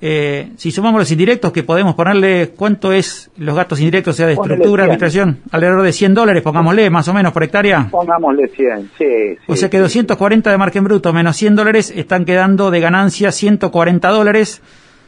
eh, 0.06 0.52
si 0.58 0.70
sumamos 0.70 1.00
los 1.00 1.10
indirectos, 1.12 1.54
que 1.54 1.64
podemos 1.64 1.96
ponerle 1.96 2.50
cuánto 2.58 2.92
es 2.92 3.32
los 3.38 3.56
gastos 3.56 3.80
indirectos, 3.80 4.18
sea 4.18 4.28
de 4.28 4.34
estructura, 4.34 4.84
administración, 4.84 5.40
alrededor 5.50 5.82
de 5.82 5.94
100 5.94 6.14
dólares, 6.14 6.44
pongámosle 6.44 6.90
más 6.90 7.08
o 7.08 7.14
menos 7.14 7.32
por 7.32 7.42
hectárea. 7.42 7.88
Pongámosle 7.90 8.50
100, 8.50 8.92
sí. 8.98 9.06
o 9.48 9.56
sea 9.56 9.70
que 9.70 9.80
240 9.80 10.52
de 10.52 10.58
margen 10.58 10.84
bruto 10.84 11.14
menos 11.14 11.38
100 11.38 11.56
dólares 11.56 11.94
están 11.96 12.26
quedando 12.26 12.70
de 12.70 12.82
ganancia 12.82 13.32
140 13.32 14.10
dólares. 14.10 14.62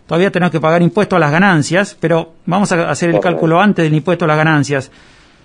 Todavía 0.07 0.31
tenemos 0.31 0.53
que 0.53 0.61
pagar 0.61 0.81
impuesto 0.81 1.17
a 1.17 1.19
las 1.19 1.31
ganancias, 1.31 1.97
pero 1.99 2.31
vamos 2.45 2.71
a 2.71 2.89
hacer 2.89 3.09
el 3.09 3.19
cálculo 3.19 3.59
antes 3.59 3.83
del 3.83 3.95
impuesto 3.95 4.23
a 4.23 4.29
las 4.29 4.37
ganancias. 4.37 4.93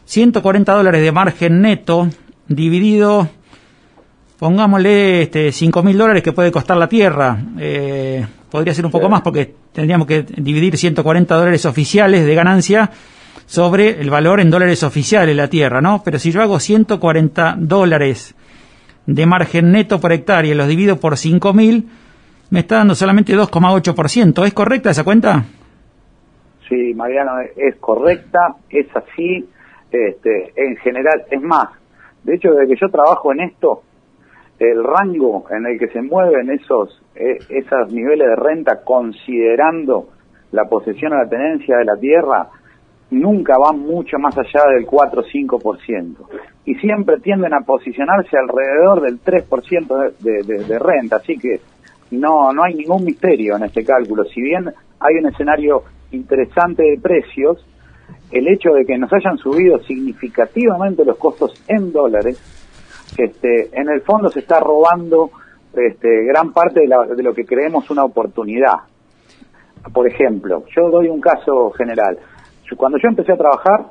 140 0.04 0.72
dólares 0.72 1.02
de 1.02 1.10
margen 1.10 1.60
neto 1.60 2.08
dividido 2.46 3.28
pongámosle 4.40 5.22
este, 5.22 5.52
5 5.52 5.82
mil 5.82 5.98
dólares 5.98 6.22
que 6.22 6.32
puede 6.32 6.50
costar 6.50 6.78
la 6.78 6.88
tierra. 6.88 7.36
Eh, 7.58 8.26
podría 8.50 8.72
ser 8.72 8.86
un 8.86 8.90
poco 8.90 9.10
más 9.10 9.20
porque 9.20 9.54
tendríamos 9.70 10.06
que 10.06 10.22
dividir 10.22 10.78
140 10.78 11.36
dólares 11.36 11.66
oficiales 11.66 12.24
de 12.24 12.34
ganancia 12.34 12.90
sobre 13.44 14.00
el 14.00 14.08
valor 14.08 14.40
en 14.40 14.48
dólares 14.48 14.82
oficiales 14.82 15.28
de 15.28 15.42
la 15.42 15.48
tierra, 15.48 15.82
¿no? 15.82 16.00
Pero 16.02 16.18
si 16.18 16.32
yo 16.32 16.40
hago 16.40 16.58
140 16.58 17.56
dólares 17.58 18.34
de 19.04 19.26
margen 19.26 19.72
neto 19.72 20.00
por 20.00 20.10
hectárea 20.12 20.52
y 20.52 20.56
los 20.56 20.68
divido 20.68 20.96
por 20.96 21.14
5.000, 21.16 21.84
me 22.48 22.60
está 22.60 22.76
dando 22.76 22.94
solamente 22.94 23.36
2,8%. 23.36 24.46
¿Es 24.46 24.54
correcta 24.54 24.90
esa 24.90 25.04
cuenta? 25.04 25.44
Sí, 26.66 26.94
Mariano, 26.94 27.32
es 27.56 27.76
correcta, 27.76 28.56
es 28.70 28.86
así. 28.96 29.46
Este, 29.92 30.52
en 30.56 30.76
general, 30.76 31.24
es 31.30 31.42
más, 31.42 31.68
de 32.22 32.36
hecho, 32.36 32.52
desde 32.52 32.72
que 32.72 32.80
yo 32.80 32.88
trabajo 32.88 33.32
en 33.32 33.40
esto, 33.40 33.82
el 34.60 34.84
rango 34.84 35.46
en 35.50 35.66
el 35.66 35.78
que 35.78 35.88
se 35.88 36.02
mueven 36.02 36.50
esos, 36.50 37.02
eh, 37.14 37.38
esos 37.48 37.90
niveles 37.90 38.28
de 38.28 38.36
renta 38.36 38.84
considerando 38.84 40.08
la 40.52 40.66
posesión 40.66 41.14
o 41.14 41.16
la 41.16 41.28
tenencia 41.28 41.78
de 41.78 41.84
la 41.86 41.96
tierra 41.96 42.46
nunca 43.10 43.56
van 43.58 43.80
mucho 43.80 44.18
más 44.18 44.36
allá 44.36 44.66
del 44.74 44.84
4 44.84 45.22
o 45.22 45.24
5%. 45.24 46.14
Y 46.66 46.74
siempre 46.74 47.18
tienden 47.20 47.54
a 47.54 47.60
posicionarse 47.60 48.36
alrededor 48.36 49.00
del 49.00 49.20
3% 49.22 50.12
de, 50.18 50.42
de, 50.42 50.64
de, 50.64 50.78
renta. 50.78 51.16
Así 51.16 51.38
que 51.38 51.60
no, 52.10 52.52
no 52.52 52.62
hay 52.62 52.74
ningún 52.74 53.04
misterio 53.04 53.56
en 53.56 53.64
este 53.64 53.82
cálculo. 53.82 54.24
Si 54.24 54.42
bien 54.42 54.70
hay 55.00 55.14
un 55.16 55.26
escenario 55.26 55.84
interesante 56.12 56.82
de 56.82 56.98
precios, 57.00 57.66
el 58.30 58.46
hecho 58.46 58.74
de 58.74 58.84
que 58.84 58.98
nos 58.98 59.10
hayan 59.12 59.38
subido 59.38 59.78
significativamente 59.84 61.04
los 61.04 61.16
costos 61.16 61.64
en 61.66 61.92
dólares 61.92 62.59
este, 63.16 63.70
en 63.72 63.88
el 63.88 64.02
fondo 64.02 64.28
se 64.28 64.40
está 64.40 64.60
robando 64.60 65.30
este, 65.72 66.24
gran 66.24 66.52
parte 66.52 66.80
de, 66.80 67.22
lo 67.22 67.34
que 67.34 67.44
creemos 67.44 67.90
una 67.90 68.04
oportunidad. 68.04 68.74
Por 69.92 70.06
ejemplo, 70.06 70.64
yo 70.76 70.90
doy 70.90 71.08
un 71.08 71.20
caso 71.20 71.70
general. 71.70 72.18
Cuando 72.76 72.98
yo 72.98 73.08
empecé 73.08 73.32
a 73.32 73.36
trabajar, 73.36 73.86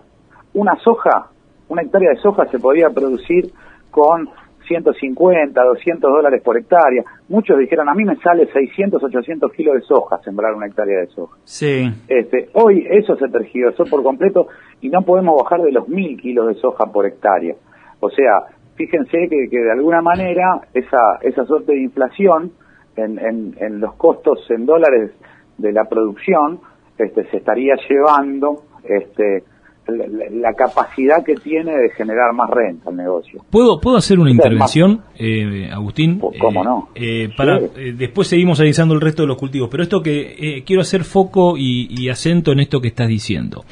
una 0.53 0.75
soja, 0.77 1.27
una 1.67 1.81
hectárea 1.81 2.11
de 2.11 2.21
soja 2.21 2.45
se 2.47 2.59
podía 2.59 2.89
producir 2.89 3.51
con 3.91 4.29
150, 4.67 5.61
200 5.61 6.11
dólares 6.11 6.41
por 6.43 6.57
hectárea. 6.57 7.03
Muchos 7.27 7.57
dijeron, 7.57 7.89
a 7.89 7.93
mí 7.93 8.05
me 8.05 8.15
sale 8.17 8.47
600, 8.51 9.03
800 9.03 9.51
kilos 9.51 9.75
de 9.75 9.81
soja 9.81 10.19
sembrar 10.23 10.53
una 10.53 10.67
hectárea 10.67 11.01
de 11.01 11.07
soja. 11.07 11.37
Sí. 11.43 11.91
Este, 12.07 12.49
hoy 12.53 12.85
eso 12.89 13.17
se 13.17 13.27
tergiversó 13.27 13.83
por 13.85 14.03
completo 14.03 14.47
y 14.79 14.89
no 14.89 15.01
podemos 15.01 15.41
bajar 15.41 15.61
de 15.61 15.71
los 15.71 15.87
1000 15.89 16.21
kilos 16.21 16.47
de 16.47 16.53
soja 16.55 16.85
por 16.85 17.05
hectárea. 17.05 17.55
O 17.99 18.09
sea, 18.09 18.45
fíjense 18.79 19.17
que, 19.29 19.49
que 19.51 19.59
de 19.59 19.71
alguna 19.73 20.01
manera 20.01 20.61
esa, 20.73 21.19
esa 21.21 21.43
suerte 21.45 21.73
de 21.73 21.81
inflación 21.83 22.53
en, 22.95 23.19
en, 23.19 23.55
en 23.59 23.79
los 23.81 23.93
costos 23.95 24.39
en 24.49 24.65
dólares 24.65 25.11
de 25.57 25.73
la 25.73 25.83
producción 25.83 26.61
este, 26.97 27.25
se 27.29 27.37
estaría 27.37 27.75
llevando 27.89 28.63
este, 28.85 29.43
la, 29.87 30.05
la 30.47 30.53
capacidad 30.53 31.23
que 31.25 31.35
tiene 31.35 31.71
de 31.77 31.89
generar 31.89 32.31
más 32.33 32.49
renta 32.49 32.89
el 32.89 32.95
negocio. 32.95 33.41
¿Puedo, 33.51 33.79
¿puedo 33.81 33.97
hacer 33.97 34.17
una 34.17 34.31
intervención, 34.31 35.01
eh, 35.17 35.69
Agustín? 35.73 36.19
Pues, 36.19 36.39
¿Cómo 36.39 36.61
Eh, 36.61 36.65
no? 36.65 36.89
eh, 36.95 37.29
para, 37.35 37.57
eh, 37.57 37.93
después 37.97 38.27
seguimos 38.29 38.59
analizando 38.59 38.93
el 38.95 39.01
resto 39.01 39.23
de 39.23 39.27
los 39.27 39.37
cultivos, 39.37 39.67
pero 39.69 39.83
esto 39.83 40.01
que 40.01 40.35
eh, 40.39 40.63
quiero 40.65 40.81
hacer 40.81 41.03
foco 41.03 41.57
y, 41.57 41.87
y 41.89 42.07
acento 42.09 42.51
en 42.53 42.59
esto 42.61 42.79
que 42.79 42.87
estás 42.89 43.07
diciendo. 43.09 43.63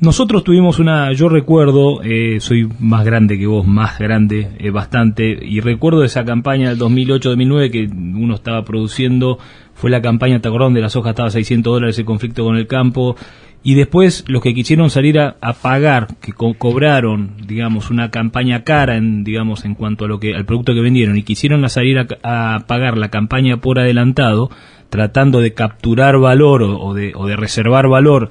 Nosotros 0.00 0.42
tuvimos 0.44 0.80
una, 0.80 1.12
yo 1.12 1.28
recuerdo, 1.28 2.02
eh, 2.02 2.38
soy 2.40 2.68
más 2.80 3.04
grande 3.04 3.38
que 3.38 3.46
vos, 3.46 3.66
más 3.66 3.98
grande, 3.98 4.48
eh, 4.58 4.70
bastante, 4.70 5.38
y 5.40 5.60
recuerdo 5.60 6.02
esa 6.04 6.24
campaña 6.24 6.68
del 6.68 6.78
2008-2009 6.78 7.70
que 7.70 7.88
uno 7.92 8.34
estaba 8.34 8.64
produciendo, 8.64 9.38
fue 9.74 9.90
la 9.90 10.02
campaña, 10.02 10.40
¿te 10.40 10.48
acordás? 10.48 10.74
De 10.74 10.80
la 10.80 10.88
soja 10.90 11.10
estaba 11.10 11.28
a 11.28 11.32
600 11.32 11.72
dólares 11.72 11.98
el 11.98 12.04
conflicto 12.04 12.44
con 12.44 12.56
el 12.56 12.66
campo, 12.66 13.16
y 13.62 13.74
después 13.76 14.24
los 14.26 14.42
que 14.42 14.52
quisieron 14.52 14.90
salir 14.90 15.18
a, 15.18 15.36
pagar, 15.62 16.08
que 16.20 16.32
co- 16.32 16.54
cobraron, 16.54 17.30
digamos, 17.46 17.88
una 17.90 18.10
campaña 18.10 18.62
cara, 18.64 18.96
en, 18.96 19.22
digamos, 19.24 19.64
en 19.64 19.74
cuanto 19.74 20.04
a 20.04 20.08
lo 20.08 20.18
que, 20.20 20.34
al 20.34 20.44
producto 20.44 20.74
que 20.74 20.80
vendieron, 20.80 21.16
y 21.16 21.22
quisieron 21.22 21.66
salir 21.70 21.98
a, 22.22 22.64
pagar 22.66 22.98
la 22.98 23.08
campaña 23.10 23.58
por 23.58 23.78
adelantado, 23.78 24.50
tratando 24.90 25.40
de 25.40 25.54
capturar 25.54 26.18
valor 26.18 26.62
o 26.64 26.92
de, 26.94 27.12
o 27.14 27.26
de 27.26 27.36
reservar 27.36 27.88
valor, 27.88 28.30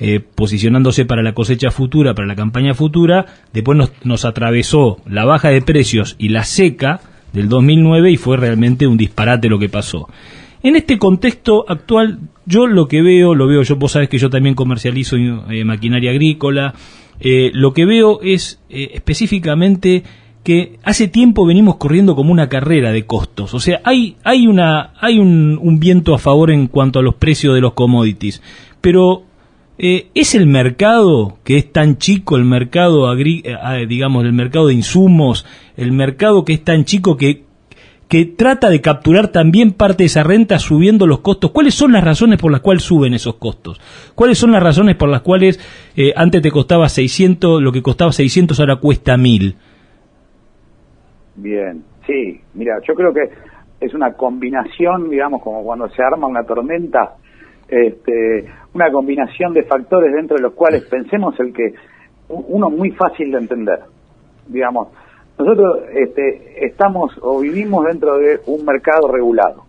eh, 0.00 0.20
posicionándose 0.20 1.04
para 1.04 1.22
la 1.22 1.34
cosecha 1.34 1.70
futura, 1.70 2.14
para 2.14 2.28
la 2.28 2.36
campaña 2.36 2.74
futura, 2.74 3.26
después 3.52 3.76
nos, 3.76 3.92
nos 4.04 4.24
atravesó 4.24 4.98
la 5.06 5.24
baja 5.24 5.48
de 5.48 5.62
precios 5.62 6.16
y 6.18 6.28
la 6.28 6.44
seca 6.44 7.00
del 7.32 7.48
2009 7.48 8.10
y 8.10 8.16
fue 8.16 8.36
realmente 8.36 8.86
un 8.86 8.96
disparate 8.96 9.48
lo 9.48 9.58
que 9.58 9.68
pasó. 9.68 10.08
En 10.62 10.74
este 10.74 10.98
contexto 10.98 11.64
actual, 11.68 12.18
yo 12.44 12.66
lo 12.66 12.88
que 12.88 13.02
veo, 13.02 13.34
lo 13.34 13.46
veo 13.46 13.62
yo, 13.62 13.76
vos 13.76 13.92
sabés 13.92 14.08
que 14.08 14.18
yo 14.18 14.28
también 14.28 14.54
comercializo 14.54 15.16
eh, 15.16 15.64
maquinaria 15.64 16.10
agrícola, 16.10 16.74
eh, 17.20 17.50
lo 17.54 17.72
que 17.72 17.84
veo 17.84 18.20
es 18.22 18.60
eh, 18.68 18.90
específicamente 18.94 20.02
que 20.42 20.78
hace 20.82 21.08
tiempo 21.08 21.46
venimos 21.46 21.76
corriendo 21.76 22.16
como 22.16 22.32
una 22.32 22.48
carrera 22.48 22.90
de 22.90 23.04
costos. 23.04 23.54
O 23.54 23.60
sea, 23.60 23.80
hay, 23.84 24.16
hay, 24.24 24.46
una, 24.46 24.94
hay 25.00 25.18
un, 25.18 25.58
un 25.60 25.78
viento 25.78 26.14
a 26.14 26.18
favor 26.18 26.50
en 26.50 26.66
cuanto 26.66 26.98
a 26.98 27.02
los 27.02 27.14
precios 27.14 27.54
de 27.54 27.60
los 27.60 27.74
commodities, 27.74 28.42
pero 28.80 29.24
eh, 29.78 30.08
¿Es 30.14 30.34
el 30.34 30.46
mercado 30.46 31.38
que 31.44 31.56
es 31.56 31.72
tan 31.72 31.98
chico, 31.98 32.36
el 32.36 32.44
mercado, 32.44 33.06
agri 33.06 33.42
eh, 33.44 33.54
ah, 33.54 33.76
digamos, 33.88 34.24
el 34.24 34.32
mercado 34.32 34.66
de 34.66 34.74
insumos, 34.74 35.46
el 35.76 35.92
mercado 35.92 36.44
que 36.44 36.54
es 36.54 36.64
tan 36.64 36.84
chico 36.84 37.16
que, 37.16 37.44
que 38.08 38.24
trata 38.24 38.70
de 38.70 38.80
capturar 38.80 39.28
también 39.28 39.72
parte 39.72 40.02
de 40.02 40.06
esa 40.06 40.24
renta 40.24 40.58
subiendo 40.58 41.06
los 41.06 41.20
costos? 41.20 41.52
¿Cuáles 41.52 41.74
son 41.74 41.92
las 41.92 42.02
razones 42.02 42.40
por 42.40 42.50
las 42.50 42.60
cuales 42.60 42.82
suben 42.82 43.14
esos 43.14 43.36
costos? 43.36 43.80
¿Cuáles 44.16 44.36
son 44.36 44.50
las 44.50 44.62
razones 44.62 44.96
por 44.96 45.08
las 45.08 45.20
cuales 45.20 45.60
eh, 45.96 46.12
antes 46.16 46.42
te 46.42 46.50
costaba 46.50 46.88
600, 46.88 47.62
lo 47.62 47.70
que 47.70 47.80
costaba 47.80 48.10
600 48.10 48.58
ahora 48.58 48.76
cuesta 48.76 49.16
1000? 49.16 49.54
Bien, 51.36 51.84
sí, 52.04 52.40
mira, 52.54 52.80
yo 52.86 52.94
creo 52.94 53.14
que 53.14 53.30
es 53.80 53.94
una 53.94 54.12
combinación, 54.14 55.08
digamos, 55.08 55.40
como 55.40 55.62
cuando 55.62 55.88
se 55.90 56.02
arma 56.02 56.26
una 56.26 56.42
tormenta, 56.42 57.14
este, 57.68 58.46
una 58.74 58.90
combinación 58.90 59.52
de 59.54 59.62
factores 59.64 60.12
dentro 60.12 60.36
de 60.36 60.42
los 60.42 60.54
cuales 60.54 60.84
pensemos 60.86 61.38
el 61.40 61.52
que 61.52 61.74
uno 62.28 62.70
muy 62.70 62.90
fácil 62.92 63.30
de 63.32 63.38
entender, 63.38 63.80
digamos, 64.46 64.88
nosotros 65.38 65.80
este, 65.94 66.66
estamos 66.66 67.12
o 67.22 67.40
vivimos 67.40 67.84
dentro 67.84 68.18
de 68.18 68.40
un 68.46 68.64
mercado 68.64 69.08
regulado. 69.10 69.64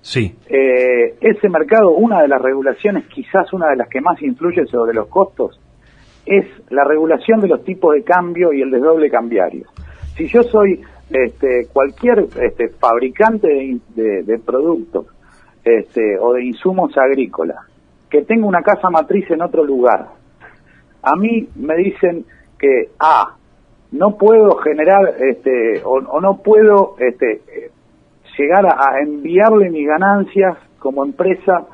Sí, 0.00 0.34
Eh, 0.48 1.14
ese 1.20 1.48
mercado, 1.48 1.90
una 1.90 2.22
de 2.22 2.28
las 2.28 2.40
regulaciones, 2.42 3.06
quizás 3.06 3.52
una 3.52 3.68
de 3.70 3.76
las 3.76 3.88
que 3.88 4.00
más 4.00 4.20
influye 4.22 4.64
sobre 4.66 4.94
los 4.94 5.06
costos, 5.08 5.60
es 6.26 6.44
la 6.70 6.82
regulación 6.84 7.40
de 7.40 7.48
los 7.48 7.62
tipos 7.62 7.94
de 7.94 8.02
cambio 8.02 8.52
y 8.52 8.62
el 8.62 8.70
desdoble 8.70 9.10
cambiario. 9.10 9.66
Si 10.16 10.26
yo 10.28 10.42
soy 10.44 10.80
este, 11.10 11.66
cualquier 11.72 12.26
este, 12.40 12.68
fabricante 12.80 13.46
de, 13.48 13.78
de- 13.94 14.22
de 14.22 14.38
productos 14.38 15.06
este, 15.64 16.18
o 16.18 16.32
de 16.32 16.44
insumos 16.44 16.96
agrícolas 16.98 17.58
que 18.10 18.22
tenga 18.22 18.46
una 18.46 18.62
casa 18.62 18.90
matriz 18.90 19.30
en 19.30 19.40
otro 19.42 19.64
lugar, 19.64 20.08
a 21.02 21.16
mí 21.16 21.48
me 21.56 21.76
dicen 21.76 22.24
que 22.58 22.90
A, 22.98 23.34
no 23.92 24.16
puedo 24.16 24.56
generar 24.56 25.14
este, 25.18 25.82
o, 25.84 25.92
o 25.94 26.20
no 26.20 26.38
puedo 26.42 26.94
este, 26.98 27.40
llegar 28.38 28.66
a, 28.66 28.72
a 28.72 29.00
enviarle 29.02 29.70
mis 29.70 29.86
ganancias 29.86 30.56
como 30.78 31.04
empresa 31.04 31.64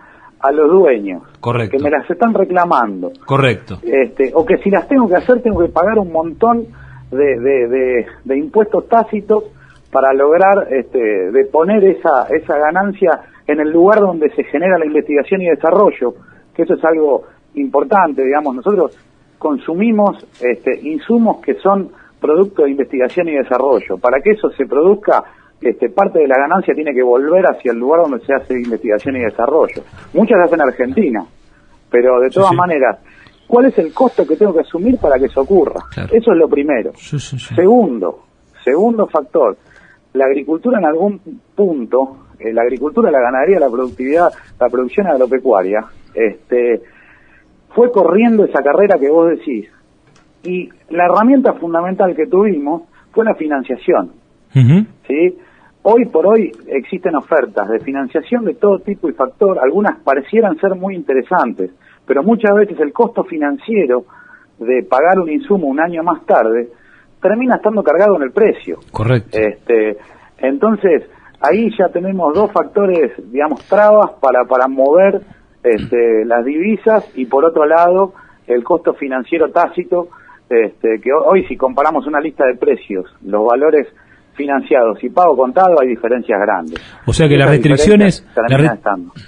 a 0.40 0.52
los 0.52 0.70
dueños, 0.70 1.22
correcto. 1.40 1.76
que 1.76 1.82
me 1.82 1.90
las 1.90 2.08
están 2.08 2.32
reclamando 2.32 3.10
Correcto. 3.26 3.80
este, 3.82 4.30
o 4.34 4.46
que 4.46 4.58
si 4.58 4.70
las 4.70 4.86
tengo 4.86 5.08
que 5.08 5.16
hacer 5.16 5.42
tengo 5.42 5.60
que 5.60 5.68
pagar 5.72 5.98
un 5.98 6.12
montón 6.12 6.66
de, 7.10 7.40
de, 7.40 7.68
de- 7.68 8.06
de 8.24 8.38
impuestos 8.38 8.86
tácitos 8.88 9.44
para 9.90 10.12
lograr 10.12 10.68
este, 10.70 10.98
de 10.98 11.44
poner 11.46 11.84
esa, 11.84 12.26
esa 12.30 12.58
ganancia 12.58 13.20
en 13.46 13.60
el 13.60 13.70
lugar 13.70 14.00
donde 14.00 14.30
se 14.30 14.44
genera 14.44 14.78
la 14.78 14.86
investigación 14.86 15.40
y 15.42 15.46
desarrollo, 15.46 16.14
que 16.54 16.62
eso 16.62 16.74
es 16.74 16.84
algo 16.84 17.24
importante, 17.54 18.22
digamos, 18.22 18.54
nosotros 18.54 18.96
consumimos 19.38 20.26
este, 20.40 20.78
insumos 20.82 21.40
que 21.40 21.54
son 21.54 21.90
producto 22.20 22.64
de 22.64 22.70
investigación 22.70 23.28
y 23.28 23.36
desarrollo. 23.36 23.96
Para 23.98 24.20
que 24.20 24.32
eso 24.32 24.50
se 24.50 24.66
produzca, 24.66 25.24
este, 25.60 25.88
parte 25.90 26.18
de 26.18 26.28
la 26.28 26.36
ganancia 26.36 26.74
tiene 26.74 26.92
que 26.92 27.02
volver 27.02 27.44
hacia 27.46 27.72
el 27.72 27.78
lugar 27.78 28.02
donde 28.02 28.24
se 28.24 28.34
hace 28.34 28.54
investigación 28.54 29.16
y 29.16 29.20
desarrollo. 29.20 29.82
Muchas 30.12 30.38
se 30.38 30.44
hacen 30.44 30.60
en 30.60 30.68
Argentina, 30.68 31.24
pero 31.90 32.20
de 32.20 32.30
todas 32.30 32.50
sí. 32.50 32.56
maneras, 32.56 32.98
¿cuál 33.46 33.66
es 33.66 33.78
el 33.78 33.94
costo 33.94 34.26
que 34.26 34.36
tengo 34.36 34.52
que 34.52 34.60
asumir 34.60 34.98
para 34.98 35.18
que 35.18 35.26
eso 35.26 35.40
ocurra? 35.40 35.80
Claro. 35.94 36.08
Eso 36.12 36.32
es 36.32 36.38
lo 36.38 36.48
primero. 36.48 36.92
Sí. 36.96 37.18
Segundo, 37.54 38.24
segundo 38.64 39.06
factor, 39.06 39.56
la 40.18 40.26
agricultura 40.26 40.78
en 40.78 40.84
algún 40.84 41.20
punto, 41.54 42.26
eh, 42.38 42.52
la 42.52 42.62
agricultura, 42.62 43.10
la 43.10 43.20
ganadería, 43.20 43.60
la 43.60 43.70
productividad, 43.70 44.28
la 44.60 44.68
producción 44.68 45.06
agropecuaria, 45.06 45.84
este, 46.12 46.82
fue 47.74 47.90
corriendo 47.90 48.44
esa 48.44 48.62
carrera 48.62 48.98
que 48.98 49.08
vos 49.08 49.30
decís. 49.30 49.68
Y 50.42 50.68
la 50.90 51.06
herramienta 51.06 51.54
fundamental 51.54 52.14
que 52.14 52.26
tuvimos 52.26 52.82
fue 53.12 53.24
la 53.24 53.34
financiación. 53.34 54.12
¿sí? 54.52 55.38
Hoy 55.82 56.06
por 56.06 56.26
hoy 56.26 56.50
existen 56.66 57.14
ofertas 57.14 57.68
de 57.68 57.78
financiación 57.80 58.44
de 58.44 58.54
todo 58.54 58.80
tipo 58.80 59.08
y 59.08 59.12
factor, 59.12 59.58
algunas 59.58 59.98
parecieran 60.00 60.58
ser 60.58 60.74
muy 60.74 60.94
interesantes, 60.96 61.70
pero 62.06 62.22
muchas 62.22 62.54
veces 62.54 62.78
el 62.80 62.92
costo 62.92 63.24
financiero 63.24 64.04
de 64.58 64.82
pagar 64.82 65.20
un 65.20 65.30
insumo 65.30 65.68
un 65.68 65.80
año 65.80 66.02
más 66.02 66.26
tarde 66.26 66.68
termina 67.20 67.56
estando 67.56 67.82
cargado 67.82 68.16
en 68.16 68.22
el 68.22 68.32
precio. 68.32 68.78
Correcto. 68.92 69.36
Este, 69.38 69.96
entonces, 70.38 71.04
ahí 71.40 71.70
ya 71.78 71.88
tenemos 71.88 72.34
dos 72.34 72.50
factores, 72.52 73.12
digamos, 73.30 73.62
trabas 73.68 74.12
para, 74.20 74.44
para 74.44 74.68
mover 74.68 75.20
este, 75.62 76.24
las 76.24 76.44
divisas 76.44 77.10
y 77.16 77.26
por 77.26 77.44
otro 77.44 77.64
lado, 77.66 78.12
el 78.46 78.62
costo 78.64 78.94
financiero 78.94 79.50
tácito, 79.50 80.08
este, 80.48 81.00
que 81.02 81.12
ho- 81.12 81.24
hoy 81.26 81.44
si 81.46 81.56
comparamos 81.56 82.06
una 82.06 82.20
lista 82.20 82.46
de 82.46 82.54
precios, 82.56 83.04
los 83.24 83.44
valores 83.46 83.86
financiados 84.38 85.02
y 85.04 85.10
pago 85.10 85.36
contado, 85.36 85.78
hay 85.82 85.88
diferencias 85.88 86.38
grandes. 86.40 86.80
O 87.04 87.12
sea 87.12 87.28
que 87.28 87.36
las 87.36 87.50
restricciones, 87.50 88.26
la 88.48 88.56
re- 88.56 88.64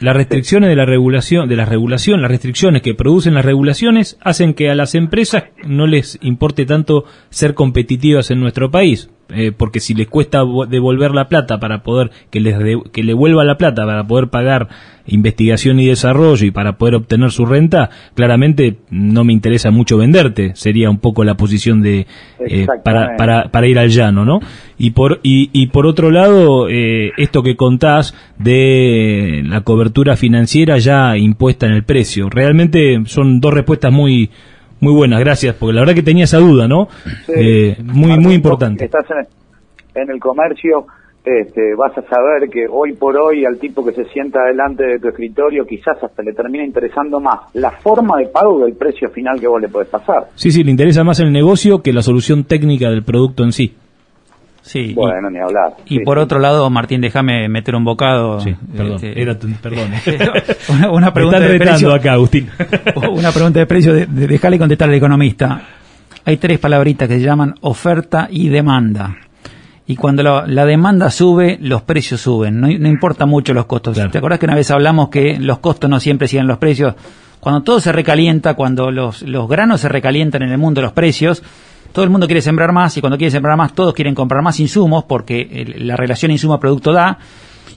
las 0.01 0.17
restricciones 0.17 0.71
de 0.71 0.77
la 0.77 0.87
regulación, 0.87 1.49
de 1.49 1.57
la 1.57 1.67
regulación, 1.67 2.23
las 2.23 2.31
restricciones 2.31 2.81
que 2.81 2.95
producen 2.95 3.35
las 3.35 3.45
regulaciones 3.45 4.17
hacen 4.23 4.55
que 4.55 4.71
a 4.71 4.75
las 4.75 4.95
empresas 4.95 5.45
no 5.67 5.87
les 5.87 6.19
importe 6.23 6.65
tanto 6.65 7.05
ser 7.29 7.53
competitivas 7.55 8.31
en 8.31 8.41
nuestro 8.41 8.71
país, 8.71 9.11
eh, 9.35 9.53
porque 9.57 9.81
si 9.81 9.95
les 9.95 10.09
cuesta 10.09 10.43
vo- 10.43 10.67
devolver 10.67 11.13
la 11.13 11.29
plata 11.29 11.59
para 11.59 11.83
poder 11.83 12.11
que 12.31 12.41
les 12.41 12.59
de- 12.59 12.81
que 12.93 13.03
le 13.03 13.15
vuelva 13.15 13.45
la 13.45 13.57
plata 13.59 13.85
para 13.87 14.05
poder 14.07 14.29
pagar 14.29 14.69
investigación 15.07 15.81
y 15.81 15.87
desarrollo 15.87 16.47
y 16.47 16.51
para 16.53 16.77
poder 16.79 16.95
obtener 16.95 17.31
su 17.33 17.45
renta, 17.47 17.91
claramente 18.15 18.77
no 18.91 19.25
me 19.25 19.33
interesa 19.33 19.71
mucho 19.71 19.97
venderte, 19.99 20.53
sería 20.55 20.89
un 20.91 20.99
poco 20.99 21.25
la 21.25 21.35
posición 21.37 21.83
de 21.83 22.07
eh, 22.39 22.67
para, 22.85 23.17
para 23.17 23.49
para 23.51 23.67
ir 23.67 23.79
al 23.79 23.89
llano, 23.91 24.25
¿no? 24.25 24.39
Y 24.79 24.91
por 24.93 25.19
y, 25.23 25.51
y 25.53 25.67
por 25.69 25.87
otro 25.87 26.11
lado, 26.11 26.69
eh, 26.69 27.13
esto 27.17 27.43
que 27.43 27.57
contás 27.57 28.15
de 28.39 29.43
la 29.47 29.63
cobertura 29.63 30.17
financiera 30.17 30.79
ya 30.79 31.17
impuesta 31.17 31.67
en 31.67 31.73
el 31.73 31.83
precio, 31.85 32.29
realmente 32.31 33.01
son 33.07 33.41
dos 33.41 33.53
respuestas 33.55 33.93
muy 33.93 34.31
muy 34.81 34.95
buenas, 34.95 35.21
gracias, 35.21 35.55
porque 35.55 35.75
la 35.75 35.81
verdad 35.81 35.95
que 35.95 36.03
tenía 36.03 36.25
esa 36.25 36.39
duda, 36.39 36.67
¿no? 36.67 36.89
Sí. 37.27 37.33
Eh, 37.37 37.77
muy 37.83 38.19
muy 38.19 38.35
importante. 38.35 38.85
Estás 38.87 39.07
en 39.11 39.19
el, 39.19 40.03
en 40.03 40.11
el 40.11 40.21
comercio 40.21 40.87
este, 41.25 41.75
vas 41.75 41.97
a 41.99 42.03
saber 42.03 42.49
que 42.49 42.67
hoy 42.67 42.95
por 42.95 43.15
hoy 43.17 43.45
al 43.45 43.59
tipo 43.59 43.85
que 43.85 43.93
se 43.93 44.07
sienta 44.07 44.43
delante 44.45 44.85
de 44.85 44.99
tu 44.99 45.09
escritorio 45.09 45.67
quizás 45.67 46.03
hasta 46.03 46.23
le 46.23 46.33
termina 46.33 46.65
interesando 46.65 47.21
más 47.21 47.41
la 47.55 47.73
forma 47.73 48.19
de 48.19 48.29
pago 48.29 48.65
del 48.65 48.75
precio 48.75 49.11
final 49.11 49.39
que 49.39 49.47
vos 49.47 49.61
le 49.61 49.69
podés 49.69 49.89
pasar. 49.89 50.29
Sí, 50.35 50.51
sí, 50.51 50.65
le 50.65 50.71
interesa 50.71 51.05
más 51.05 51.21
el 51.21 51.31
negocio 51.31 51.83
que 51.83 51.93
la 51.93 52.01
solución 52.01 52.45
técnica 52.45 52.89
del 52.89 53.05
producto 53.05 53.45
en 53.45 53.53
sí. 53.53 53.77
Sí, 54.71 54.95
bueno, 54.95 55.29
ni 55.31 55.41
hablar. 55.41 55.79
Y 55.87 56.05
por 56.05 56.21
otro 56.21 56.39
lado, 56.39 56.71
Martín, 56.71 57.01
déjame 57.01 57.49
meter 57.49 57.75
un 57.75 57.83
bocado. 57.83 58.39
Sí, 58.39 58.55
perdón, 58.77 58.95
este, 58.95 59.21
era 59.21 59.37
perdón. 59.37 59.91
una, 60.93 61.13
pregunta 61.13 61.41
de 61.41 61.59
precio, 61.59 61.93
acá, 61.93 62.13
Agustín. 62.13 62.49
una 63.11 63.33
pregunta 63.33 63.59
de 63.59 63.67
precio, 63.67 63.93
de, 63.93 64.07
de, 64.07 64.59
contestar 64.59 64.89
al 64.89 64.95
economista. 64.95 65.61
Hay 66.25 66.37
tres 66.37 66.61
palabritas 66.61 67.09
que 67.09 67.19
se 67.19 67.25
llaman 67.25 67.57
oferta 67.63 68.29
y 68.31 68.49
demanda 68.49 69.17
y 69.89 69.97
cuando 69.97 70.23
la, 70.23 70.65
demanda 70.67 71.11
sube, 71.11 71.59
los 71.61 71.83
precios 71.83 72.21
suben. 72.21 72.61
No, 72.61 72.69
importa 72.69 73.27
mucho 73.27 73.53
los 73.53 73.67
costos. 73.67 73.99
¿Te 74.13 74.19
acuerdas 74.19 74.39
que 74.39 74.47
una 74.47 74.55
vez 74.55 74.71
hablamos 74.71 75.09
que 75.09 75.37
los 75.41 75.59
costos 75.59 75.91
no 75.91 75.99
siempre 75.99 76.29
siguen 76.29 76.47
los 76.47 76.59
precios? 76.59 76.95
Cuando 77.41 77.63
todo 77.63 77.81
se 77.81 77.91
recalienta, 77.91 78.55
cuando 78.55 78.93
los, 78.93 79.23
los 79.23 79.49
granos 79.49 79.81
se 79.81 79.89
recalientan 79.89 80.43
en 80.43 80.53
el 80.53 80.59
mundo 80.59 80.81
los 80.81 80.93
precios, 80.93 81.43
todo 81.93 82.05
el 82.05 82.11
mundo 82.11 82.27
quiere 82.27 82.43
sembrar 82.43 82.73
más 82.73 82.97
y 82.97 83.01
cuando 83.01 83.19
quiere 83.19 83.31
sembrar 83.31 83.57
más 83.57 83.75
todos 83.75 83.95
quieren 83.95 84.15
comprar 84.15 84.43
más 84.43 84.61
insumos 84.61 85.05
porque 85.05 85.75
la 85.79 85.97
relación 85.97 86.31
insumo-producto 86.31 86.93
da. 86.93 87.19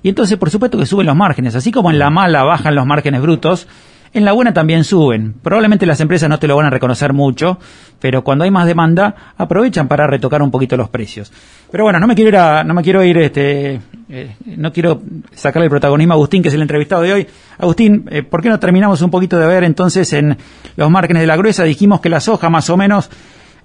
Y 0.01 0.09
entonces, 0.09 0.37
por 0.37 0.49
supuesto 0.49 0.77
que 0.77 0.85
suben 0.85 1.05
los 1.07 1.15
márgenes. 1.15 1.55
Así 1.55 1.71
como 1.71 1.89
en 1.89 1.97
la 1.97 2.09
mala 2.09 2.43
bajan 2.43 2.75
los 2.75 2.85
márgenes 2.85 3.21
brutos, 3.21 3.67
en 4.13 4.25
la 4.25 4.31
buena 4.31 4.53
también 4.53 4.83
suben. 4.83 5.33
Probablemente 5.41 5.85
las 5.85 5.99
empresas 5.99 6.29
no 6.29 6.37
te 6.37 6.47
lo 6.47 6.55
van 6.55 6.67
a 6.67 6.69
reconocer 6.69 7.13
mucho, 7.13 7.57
pero 7.99 8.23
cuando 8.23 8.43
hay 8.43 8.51
más 8.51 8.67
demanda 8.67 9.33
aprovechan 9.37 9.87
para 9.87 10.05
retocar 10.05 10.41
un 10.43 10.51
poquito 10.51 10.77
los 10.77 10.89
precios. 10.89 11.31
Pero 11.71 11.85
bueno, 11.85 11.99
no 11.99 12.05
me 12.05 12.13
quiero 12.13 12.29
ir, 12.29 12.37
a, 12.37 12.63
no 12.63 12.75
me 12.75 12.83
quiero 12.83 13.03
ir, 13.03 13.17
este, 13.17 13.81
eh, 14.09 14.35
no 14.45 14.71
quiero 14.71 15.01
sacarle 15.33 15.65
el 15.65 15.71
protagonismo 15.71 16.13
a 16.13 16.15
Agustín, 16.15 16.43
que 16.43 16.49
es 16.49 16.53
el 16.53 16.61
entrevistado 16.61 17.01
de 17.01 17.13
hoy. 17.13 17.27
Agustín, 17.57 18.05
eh, 18.11 18.21
¿por 18.21 18.43
qué 18.43 18.49
no 18.49 18.59
terminamos 18.59 19.01
un 19.01 19.09
poquito 19.09 19.39
de 19.39 19.47
ver 19.47 19.63
entonces 19.63 20.13
en 20.13 20.37
los 20.75 20.91
márgenes 20.91 21.21
de 21.21 21.27
la 21.27 21.35
gruesa? 21.35 21.63
Dijimos 21.63 21.99
que 21.99 22.09
la 22.09 22.19
soja 22.19 22.51
más 22.51 22.69
o 22.69 22.77
menos 22.77 23.09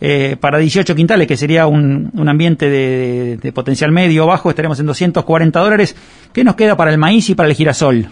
eh, 0.01 0.37
para 0.41 0.59
18 0.59 0.95
quintales, 0.95 1.27
que 1.27 1.37
sería 1.37 1.67
un, 1.67 2.11
un 2.15 2.29
ambiente 2.29 2.71
de, 2.71 3.53
potencial 3.53 3.91
medio 3.91 4.27
bajo, 4.27 4.51
estaremos 4.51 4.79
en 4.79 4.87
240 4.87 5.61
dólares. 5.61 6.31
¿Qué 6.33 6.45
nos 6.45 6.55
queda 6.55 6.77
para 6.77 6.93
el 6.93 6.99
maíz 6.99 7.29
y 7.31 7.35
para 7.35 7.49
el 7.49 7.55
girasol? 7.55 8.07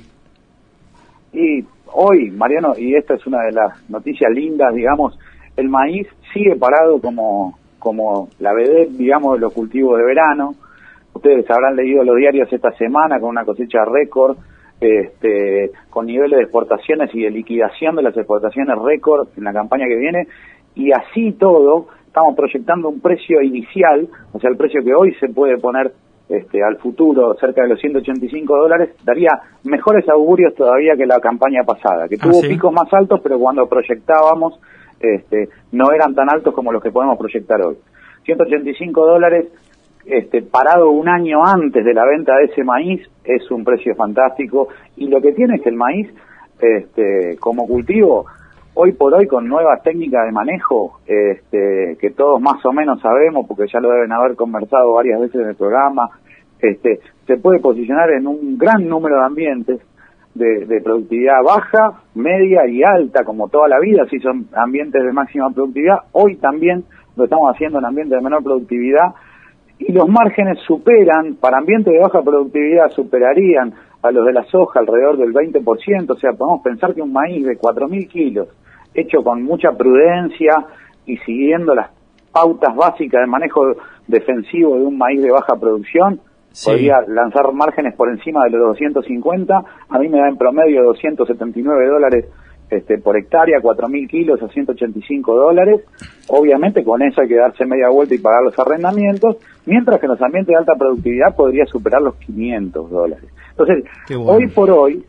Y 1.33 1.65
hoy, 1.93 2.31
Mariano, 2.31 2.75
y 2.77 2.95
esta 2.95 3.15
es 3.15 3.27
una 3.27 3.43
de 3.43 3.53
las 3.53 3.89
noticias 3.89 4.31
lindas, 4.33 4.75
digamos, 4.75 5.19
el 5.57 5.69
maíz 5.69 6.09
sigue 6.33 6.57
parado 6.57 7.01
como, 7.01 7.59
como 7.79 8.29
la 8.41 8.53
vedette, 8.53 8.91
digamos, 8.97 9.35
de 9.35 9.41
los 9.41 9.53
cultivos 9.53 9.99
de 9.99 10.05
verano. 10.05 10.55
Ustedes 11.15 11.49
habrán 11.51 11.77
leído 11.77 12.05
los 12.05 12.17
diarios 12.17 12.53
esta 12.53 12.73
semana 12.73 13.21
con 13.21 13.31
una 13.31 13.45
cosecha 13.45 13.85
récord, 13.85 14.37
este, 14.81 15.71
con 15.89 16.07
niveles 16.07 16.37
de 16.37 16.43
exportaciones 16.43 17.15
y 17.15 17.23
de 17.23 17.31
liquidación 17.31 17.97
de 17.97 18.03
las 18.03 18.17
exportaciones 18.17 18.77
récord 18.79 19.29
en 19.37 19.45
la 19.45 19.53
campaña 19.53 19.87
que 19.87 19.97
viene, 19.97 20.27
y 20.77 20.93
así 20.93 21.33
todo, 21.33 21.89
estamos 22.07 22.37
proyectando 22.37 22.89
un 22.89 23.01
precio 23.01 23.43
inicial, 23.43 24.09
o 24.33 24.39
sea, 24.39 24.51
el 24.51 24.57
precio 24.57 24.85
que 24.85 24.95
hoy 24.95 25.15
se 25.19 25.29
puede 25.29 25.59
poner 25.59 25.93
este, 26.29 26.63
al 26.63 26.77
futuro 26.77 27.35
cerca 27.41 27.63
de 27.63 27.69
los 27.69 27.81
185 27.81 28.57
dólares, 28.57 28.91
daría 29.05 29.31
mejores 29.65 30.09
augurios 30.09 30.55
todavía 30.55 30.95
que 30.97 31.07
la 31.07 31.19
campaña 31.19 31.63
pasada, 31.65 32.09
que 32.09 32.17
ah, 32.21 32.23
tuvo 32.23 32.41
picos 32.43 32.73
más 32.73 32.93
altos, 32.93 33.21
pero 33.23 33.39
cuando 33.39 33.67
proyectábamos 33.67 34.61
este, 35.01 35.49
no 35.73 35.93
eran 35.93 36.15
tan 36.15 36.29
altos 36.31 36.55
como 36.55 36.73
los 36.73 36.83
que 36.83 36.91
podemos 36.91 37.19
proyectar 37.19 37.61
hoy. 37.63 37.77
185 38.25 39.07
dólares 39.07 39.47
este, 40.05 40.43
parado 40.43 40.91
un 40.91 41.09
año 41.09 41.45
antes 41.45 41.85
de 41.85 41.95
la 41.95 42.05
venta 42.05 42.37
de 42.37 42.45
ese 42.47 42.65
maíz 42.65 43.03
es 43.25 43.51
un 43.51 43.65
precio 43.65 43.95
fantástico 43.95 44.69
y 44.97 45.09
lo 45.09 45.21
que 45.21 45.33
tiene 45.33 45.57
es 45.57 45.63
que 45.63 45.71
el 45.71 45.77
maíz 45.77 46.09
este, 46.61 47.37
como 47.39 47.67
cultivo 47.67 48.27
hoy 48.79 48.93
por 48.93 49.15
hoy 49.15 49.27
con 49.27 49.49
nuevas 49.49 49.83
técnicas 49.83 50.27
de 50.27 50.33
manejo 50.33 51.01
este, 51.07 51.97
que 51.99 52.11
todos 52.11 52.41
más 52.41 52.65
o 52.65 52.73
menos 52.73 53.01
sabemos 53.01 53.47
porque 53.49 53.65
ya 53.73 53.81
lo 53.81 53.91
deben 53.91 54.13
haber 54.13 54.37
conversado 54.37 54.93
varias 54.93 55.19
veces 55.19 55.41
en 55.41 55.49
el 55.49 55.57
programa, 55.57 56.11
este, 56.61 57.01
se 57.27 57.39
puede 57.39 57.59
posicionar 57.61 58.11
en 58.11 58.27
un 58.27 58.59
gran 58.59 58.87
número 58.87 59.17
de 59.17 59.25
ambientes 59.25 59.81
de, 60.35 60.81
productividad 60.85 61.43
baja, 61.43 62.03
media 62.15 62.69
y 62.69 62.83
alta, 62.83 63.25
como 63.25 63.49
toda 63.49 63.69
la 63.69 63.81
vida, 63.81 64.05
si 64.11 64.19
son 64.21 64.47
ambientes 64.55 65.03
de 65.03 65.11
máxima 65.11 65.49
productividad, 65.51 65.97
hoy 66.13 66.37
también 66.37 66.85
lo 67.17 67.25
estamos 67.25 67.51
haciendo 67.55 67.79
en 67.79 67.87
ambientes 67.87 68.19
de 68.19 68.23
menor 68.23 68.43
productividad. 68.45 69.15
Y 69.79 69.93
los 69.93 70.07
márgenes 70.07 70.59
superan, 70.67 71.37
para 71.41 71.57
ambientes 71.57 71.91
de 71.91 72.01
baja 72.01 72.21
productividad 72.21 72.91
superarían 72.91 73.73
a 74.03 74.11
los 74.11 74.27
de 74.27 74.35
la 74.35 74.45
soja 74.45 74.81
alrededor 74.81 75.17
del 75.17 75.33
20%, 75.33 76.11
o 76.11 76.17
sea, 76.17 76.33
podemos 76.33 76.63
pensar 76.63 76.95
que 76.95 77.01
un 77.01 77.15
maíz 77.15 77.47
de 77.47 77.59
4.000 77.59 78.09
kilos 78.09 78.49
hecho 78.97 79.23
con 79.23 79.43
mucha 79.43 79.73
prudencia 79.73 80.67
y 81.07 81.17
siguiendo 81.19 81.75
las 81.75 81.91
pautas 82.33 82.75
básicas 82.75 83.21
de 83.21 83.27
manejo 83.27 83.63
defensivo 84.07 84.77
de 84.77 84.85
un 84.85 84.99
maíz 84.99 85.23
de 85.23 85.31
baja 85.31 85.57
producción, 85.59 86.21
podría 86.65 87.03
lanzar 87.07 87.53
márgenes 87.53 87.95
por 87.95 88.11
encima 88.11 88.45
de 88.45 88.51
los 88.51 88.69
250, 88.69 89.63
a 89.89 89.99
mí 89.99 90.09
me 90.09 90.19
da 90.19 90.29
en 90.29 90.37
promedio 90.37 90.83
279 90.85 91.89
dólares 91.89 92.27
este, 92.71 92.99
por 92.99 93.17
hectárea, 93.17 93.61
4.000 93.61 94.09
kilos 94.09 94.43
a 94.43 94.49
185 94.49 95.37
dólares. 95.37 95.83
Obviamente 96.29 96.83
con 96.83 97.01
eso 97.03 97.21
hay 97.21 97.29
que 97.29 97.37
darse 97.37 97.65
media 97.65 97.89
vuelta 97.89 98.15
y 98.15 98.19
pagar 98.19 98.43
los 98.43 98.59
arrendamientos, 98.59 99.37
mientras 99.67 100.01
que 100.01 100.07
en 100.07 100.13
los 100.13 100.23
ambientes 100.23 100.53
de 100.53 100.59
alta 100.59 100.75
productividad 100.77 101.37
podría 101.37 101.65
superar 101.67 102.03
los 102.03 102.17
500 102.17 102.91
dólares. 102.91 103.31
Entonces, 103.51 103.85
hoy 104.19 104.49
por 104.49 104.71
hoy, 104.71 105.05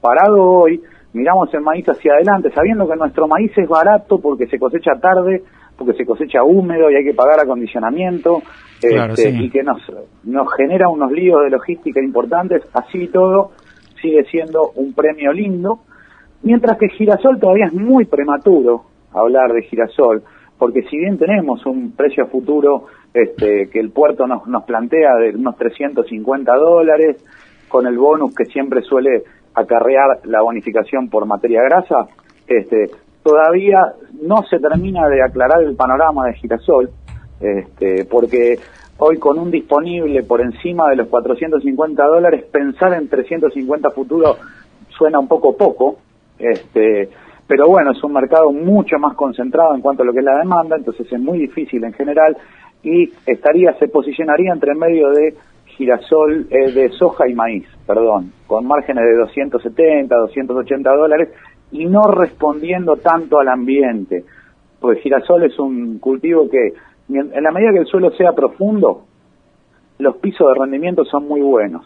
parado 0.00 0.42
hoy, 0.42 0.80
miramos 1.12 1.52
el 1.54 1.60
maíz 1.60 1.86
hacia 1.86 2.14
adelante, 2.14 2.50
sabiendo 2.54 2.88
que 2.88 2.96
nuestro 2.96 3.28
maíz 3.28 3.52
es 3.56 3.68
barato 3.68 4.18
porque 4.18 4.46
se 4.46 4.58
cosecha 4.58 4.92
tarde, 5.00 5.42
porque 5.76 5.94
se 5.94 6.04
cosecha 6.04 6.42
húmedo 6.42 6.90
y 6.90 6.96
hay 6.96 7.04
que 7.04 7.14
pagar 7.14 7.40
acondicionamiento, 7.40 8.42
este, 8.80 9.30
y 9.30 9.50
que 9.50 9.62
nos, 9.62 9.80
nos 10.24 10.48
genera 10.54 10.88
unos 10.88 11.12
líos 11.12 11.42
de 11.44 11.50
logística 11.50 12.00
importantes, 12.00 12.62
así 12.72 13.08
todo 13.08 13.52
sigue 14.00 14.24
siendo 14.24 14.70
un 14.74 14.92
premio 14.94 15.32
lindo, 15.32 15.80
mientras 16.42 16.78
que 16.78 16.88
girasol 16.88 17.38
todavía 17.38 17.66
es 17.66 17.72
muy 17.72 18.04
prematuro 18.04 18.84
hablar 19.12 19.52
de 19.52 19.62
girasol, 19.62 20.22
porque 20.58 20.82
si 20.82 20.96
bien 20.96 21.18
tenemos 21.18 21.64
un 21.66 21.92
precio 21.92 22.26
futuro 22.26 22.86
este, 23.12 23.68
que 23.70 23.78
el 23.78 23.90
puerto 23.90 24.26
nos, 24.26 24.46
nos 24.46 24.64
plantea 24.64 25.14
de 25.16 25.36
unos 25.36 25.56
350 25.56 26.54
dólares, 26.54 27.24
con 27.68 27.86
el 27.86 27.96
bonus 27.96 28.34
que 28.34 28.44
siempre 28.44 28.82
suele 28.82 29.22
acarrear 29.54 30.20
la 30.24 30.42
bonificación 30.42 31.08
por 31.08 31.26
materia 31.26 31.62
grasa, 31.62 32.08
este, 32.46 32.90
todavía 33.22 33.94
no 34.22 34.42
se 34.44 34.58
termina 34.58 35.08
de 35.08 35.22
aclarar 35.22 35.62
el 35.62 35.76
panorama 35.76 36.26
de 36.26 36.34
girasol, 36.34 36.90
este, 37.40 38.04
porque 38.04 38.58
hoy 38.98 39.18
con 39.18 39.38
un 39.38 39.50
disponible 39.50 40.22
por 40.22 40.40
encima 40.40 40.88
de 40.90 40.96
los 40.96 41.08
450 41.08 42.04
dólares, 42.04 42.44
pensar 42.50 42.94
en 42.94 43.08
350 43.08 43.90
futuros 43.90 44.38
suena 44.96 45.18
un 45.18 45.28
poco 45.28 45.56
poco, 45.56 45.96
este, 46.38 47.08
pero 47.46 47.66
bueno, 47.68 47.92
es 47.92 48.02
un 48.02 48.12
mercado 48.12 48.52
mucho 48.52 48.98
más 48.98 49.14
concentrado 49.14 49.74
en 49.74 49.80
cuanto 49.80 50.02
a 50.02 50.06
lo 50.06 50.12
que 50.12 50.20
es 50.20 50.24
la 50.24 50.38
demanda, 50.38 50.76
entonces 50.76 51.10
es 51.10 51.20
muy 51.20 51.38
difícil 51.38 51.82
en 51.84 51.92
general 51.92 52.36
y 52.82 53.10
estaría, 53.26 53.74
se 53.78 53.88
posicionaría 53.88 54.52
entre 54.52 54.74
medio 54.74 55.10
de 55.10 55.34
girasol 55.66 56.46
eh, 56.50 56.72
de 56.72 56.90
soja 56.90 57.28
y 57.28 57.34
maíz, 57.34 57.66
perdón, 57.92 58.32
con 58.46 58.66
márgenes 58.66 59.04
de 59.04 59.16
270, 59.16 60.14
280 60.14 60.90
dólares 60.94 61.28
y 61.72 61.84
no 61.84 62.04
respondiendo 62.04 62.96
tanto 62.96 63.38
al 63.38 63.48
ambiente. 63.48 64.24
Pues 64.80 64.98
girasol 65.00 65.44
es 65.44 65.58
un 65.58 65.98
cultivo 65.98 66.48
que, 66.48 66.72
en 67.10 67.42
la 67.42 67.50
medida 67.50 67.72
que 67.72 67.80
el 67.80 67.86
suelo 67.86 68.10
sea 68.12 68.32
profundo, 68.32 69.04
los 69.98 70.16
pisos 70.16 70.48
de 70.48 70.60
rendimiento 70.60 71.04
son 71.04 71.28
muy 71.28 71.42
buenos. 71.42 71.84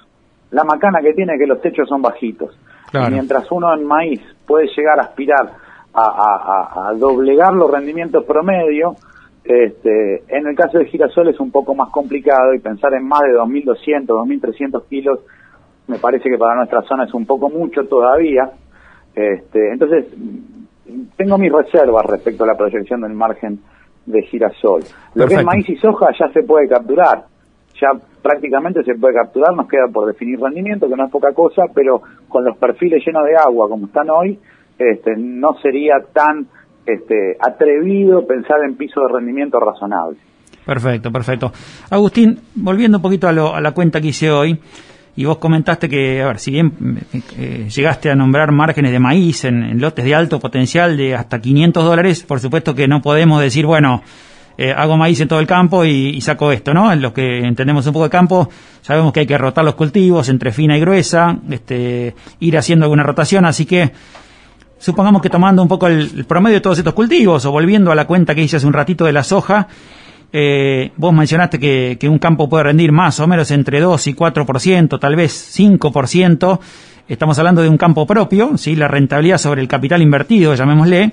La 0.53 0.63
macana 0.63 1.01
que 1.03 1.13
tiene 1.13 1.35
es 1.35 1.41
que 1.41 1.47
los 1.47 1.61
techos 1.61 1.89
son 1.89 2.03
bajitos. 2.03 2.57
mientras 3.11 3.51
uno 3.51 3.75
en 3.75 3.85
maíz 3.85 4.21
puede 4.47 4.69
llegar 4.77 5.01
a 5.01 5.03
aspirar 5.03 5.55
a, 5.93 6.89
a 6.89 6.95
doblegar 6.95 7.53
los 7.55 7.71
rendimientos 7.71 8.25
promedio, 8.25 8.95
este, 9.43 10.23
en 10.29 10.47
el 10.47 10.55
caso 10.55 10.79
de 10.79 10.87
girasol 10.87 11.29
es 11.29 11.41
un 11.41 11.51
poco 11.51 11.75
más 11.75 11.91
complicado 11.91 12.55
y 12.55 12.61
pensar 12.61 12.95
en 12.95 13.09
más 13.09 13.23
de 13.23 13.33
2.200, 13.33 14.07
2.300 14.07 14.85
kilos 14.89 15.21
me 15.89 15.99
parece 15.99 16.29
que 16.29 16.39
para 16.39 16.57
nuestra 16.57 16.83
zona 16.83 17.05
es 17.05 17.15
un 17.15 17.27
poco 17.27 17.49
mucho 17.49 17.85
todavía. 17.85 18.51
Este, 19.15 19.73
entonces, 19.73 20.07
tengo 21.17 21.39
mis 21.39 21.53
reservas 21.53 22.05
respecto 22.07 22.45
a 22.45 22.47
la 22.47 22.57
proyección 22.57 23.01
del 23.01 23.13
margen 23.13 23.61
de 24.05 24.23
girasol. 24.23 24.83
Lo 25.15 25.27
que 25.27 25.35
es 25.35 25.45
maíz 25.45 25.69
y 25.69 25.77
soja 25.77 26.09
ya 26.19 26.33
se 26.33 26.43
puede 26.43 26.69
capturar, 26.69 27.25
ya 27.81 27.89
prácticamente 28.23 28.83
se 28.85 28.95
puede 28.95 29.15
capturar, 29.15 29.55
nos 29.55 29.69
queda 29.69 29.87
por 29.93 30.07
definir 30.07 30.41
rendimiento, 30.41 30.89
que 30.89 30.97
no 30.97 31.07
es 31.07 31.11
poca 31.11 31.33
cosa, 31.33 31.65
pero 31.75 32.03
con 32.29 32.45
los 32.45 32.57
perfiles 32.57 33.05
llenos 33.05 33.25
de 33.25 33.37
agua 33.37 33.69
como 33.69 33.87
están 33.87 34.11
hoy, 34.11 34.39
este, 34.79 35.17
no 35.17 35.55
sería 35.63 35.95
tan 36.13 36.47
este, 36.87 37.37
atrevido 37.41 38.27
pensar 38.27 38.59
en 38.65 38.77
piso 38.77 39.01
de 39.01 39.13
rendimiento 39.13 39.59
razonable. 39.59 40.19
Perfecto, 40.65 41.13
perfecto. 41.13 41.53
Agustín, 41.91 42.39
volviendo 42.55 42.99
un 42.99 43.03
poquito 43.03 43.29
a, 43.29 43.31
a 43.31 43.61
la 43.61 43.73
cuenta 43.73 44.01
que 44.01 44.09
hice 44.09 44.31
hoy, 44.31 44.59
y 45.17 45.25
vos 45.25 45.39
comentaste 45.39 45.89
que, 45.89 46.23
a 46.23 46.27
ver, 46.27 46.39
si 46.39 46.51
bien 46.51 47.01
eh, 47.39 47.69
llegaste 47.75 48.11
a 48.11 48.15
nombrar 48.15 48.53
márgenes 48.53 48.93
de 48.93 48.99
maíz 48.99 49.45
en, 49.45 49.81
lotes 49.81 50.05
de 50.05 50.15
alto 50.15 50.39
potencial 50.39 50.97
de 50.97 51.15
hasta 51.15 51.41
500 51.41 51.85
dólares, 51.85 52.23
por 52.23 52.39
supuesto 52.39 52.75
que 52.75 52.87
no 52.87 53.01
podemos 53.01 53.41
decir, 53.41 53.65
bueno, 53.65 54.03
eh, 54.59 54.75
hago 54.77 54.99
maíz 54.99 55.19
en 55.21 55.29
todo 55.29 55.41
el 55.41 55.47
campo 55.47 55.87
y, 55.87 56.21
saco 56.21 56.53
esto, 56.53 56.75
¿no? 56.75 56.93
En 56.93 57.01
los 57.01 57.13
que 57.13 57.39
entendemos 57.39 57.87
un 57.87 57.95
poco 57.95 58.05
de 58.05 58.11
campo, 58.11 58.51
sabemos 58.83 59.13
que 59.15 59.21
hay 59.21 59.27
que 59.27 59.39
rotar 59.39 59.65
los 59.65 59.75
cultivos 59.75 60.29
entre 60.29 60.53
fina 60.53 60.77
y 60.77 60.81
gruesa, 60.81 61.39
este, 61.49 62.15
ir 62.41 62.59
haciendo 62.59 62.85
alguna 62.85 63.03
rotación, 63.03 63.47
así 63.47 63.65
que 63.65 63.93
supongamos 64.79 65.23
que 65.23 65.31
tomando 65.31 65.63
un 65.63 65.69
poco 65.69 65.87
el, 65.87 66.11
el 66.15 66.25
promedio 66.27 66.57
de 66.57 66.61
todos 66.61 66.77
estos 66.77 66.93
cultivos 66.93 67.43
o 67.47 67.51
volviendo 67.51 67.91
a 67.91 67.95
la 67.95 68.07
cuenta 68.07 68.35
que 68.35 68.43
hice 68.43 68.59
hace 68.59 68.67
un 68.67 68.75
ratito 68.75 69.07
de 69.07 69.13
la 69.15 69.25
soja, 69.25 69.67
eh, 70.33 70.93
vos 70.97 71.15
mencionaste 71.15 71.59
que, 71.59 72.09
un 72.09 72.19
campo 72.19 72.49
puede 72.49 72.65
rendir 72.65 72.93
más 72.93 73.21
o 73.21 73.27
menos 73.27 73.51
entre 73.51 73.81
2 73.81 74.07
y 74.09 74.15
4%, 74.15 74.99
tal 74.99 75.17
vez 75.17 75.59
5%. 75.59 76.61
Estamos 77.09 77.39
hablando 77.39 77.63
de 77.63 77.69
un 77.69 77.79
campo 77.79 78.07
propio, 78.07 78.57
¿sí? 78.59 78.75
la 78.75 78.89
rentabilidad 78.89 79.39
sobre 79.39 79.63
el 79.63 79.69
capital 79.69 80.03
invertido, 80.03 80.55
llamémosle. 80.55 81.13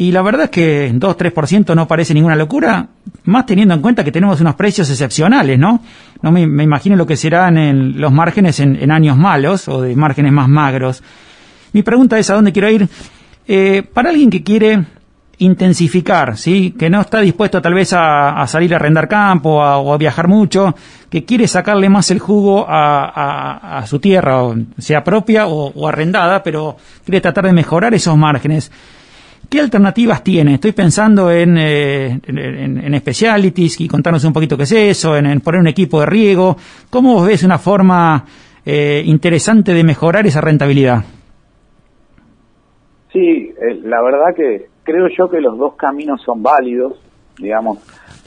Y 0.00 0.12
la 0.12 0.22
verdad 0.22 0.44
es 0.44 0.50
que 0.50 0.94
2-3% 0.94 1.74
no 1.74 1.86
parece 1.86 2.14
ninguna 2.14 2.34
locura, 2.34 2.88
más 3.24 3.44
teniendo 3.44 3.74
en 3.74 3.82
cuenta 3.82 4.02
que 4.02 4.10
tenemos 4.10 4.40
unos 4.40 4.54
precios 4.54 4.88
excepcionales, 4.88 5.58
¿no? 5.58 5.82
No 6.22 6.32
me, 6.32 6.40
imagino 6.40 6.96
lo 6.96 7.06
que 7.06 7.18
serán 7.18 7.58
en 7.58 8.00
los 8.00 8.10
márgenes 8.10 8.60
en, 8.60 8.90
años 8.90 9.18
malos 9.18 9.68
o 9.68 9.82
de 9.82 9.94
márgenes 9.94 10.32
más 10.32 10.48
magros. 10.48 11.02
Mi 11.74 11.82
pregunta 11.82 12.18
es 12.18 12.30
a 12.30 12.34
dónde 12.34 12.50
quiero 12.50 12.70
ir. 12.70 12.88
Eh, 13.46 13.82
para 13.82 14.08
alguien 14.08 14.30
que 14.30 14.42
quiere 14.42 14.86
intensificar, 15.40 16.36
¿sí? 16.36 16.74
que 16.78 16.90
no 16.90 17.00
está 17.00 17.20
dispuesto 17.20 17.60
tal 17.60 17.74
vez 17.74 17.92
a, 17.94 18.46
salir 18.46 18.72
a 18.72 18.76
arrendar 18.76 19.08
campo 19.08 19.56
o 19.56 19.92
a 19.92 19.98
viajar 19.98 20.28
mucho, 20.28 20.74
que 21.08 21.24
quiere 21.24 21.48
sacarle 21.48 21.88
más 21.88 22.10
el 22.10 22.18
jugo 22.18 22.66
a, 22.68 23.82
su 23.86 23.98
tierra, 23.98 24.42
sea 24.78 25.02
propia 25.02 25.46
o, 25.46 25.88
arrendada, 25.88 26.42
pero 26.42 26.76
quiere 27.04 27.20
tratar 27.20 27.46
de 27.46 27.52
mejorar 27.52 27.94
esos 27.94 28.16
márgenes. 28.16 28.70
¿Qué 29.48 29.60
alternativas 29.60 30.22
tiene? 30.22 30.54
Estoy 30.54 30.72
pensando 30.72 31.30
en, 31.30 31.56
eh, 31.58 32.20
en, 32.26 33.00
specialities 33.00 33.80
y 33.80 33.88
contarnos 33.88 34.22
un 34.24 34.32
poquito 34.32 34.56
qué 34.56 34.62
es 34.62 34.72
eso, 34.72 35.16
en, 35.16 35.40
poner 35.40 35.60
un 35.60 35.68
equipo 35.68 36.00
de 36.00 36.06
riego. 36.06 36.56
¿Cómo 36.90 37.24
ves 37.24 37.42
una 37.42 37.58
forma 37.58 38.24
eh, 38.64 39.02
interesante 39.06 39.74
de 39.74 39.82
mejorar 39.82 40.26
esa 40.26 40.40
rentabilidad? 40.40 41.02
Sí, 43.12 43.18
eh, 43.18 43.80
la 43.82 44.00
verdad 44.02 44.34
que 44.36 44.68
creo 44.82 45.08
yo 45.08 45.28
que 45.28 45.40
los 45.40 45.58
dos 45.58 45.74
caminos 45.74 46.22
son 46.22 46.42
válidos, 46.42 47.00
digamos. 47.38 47.78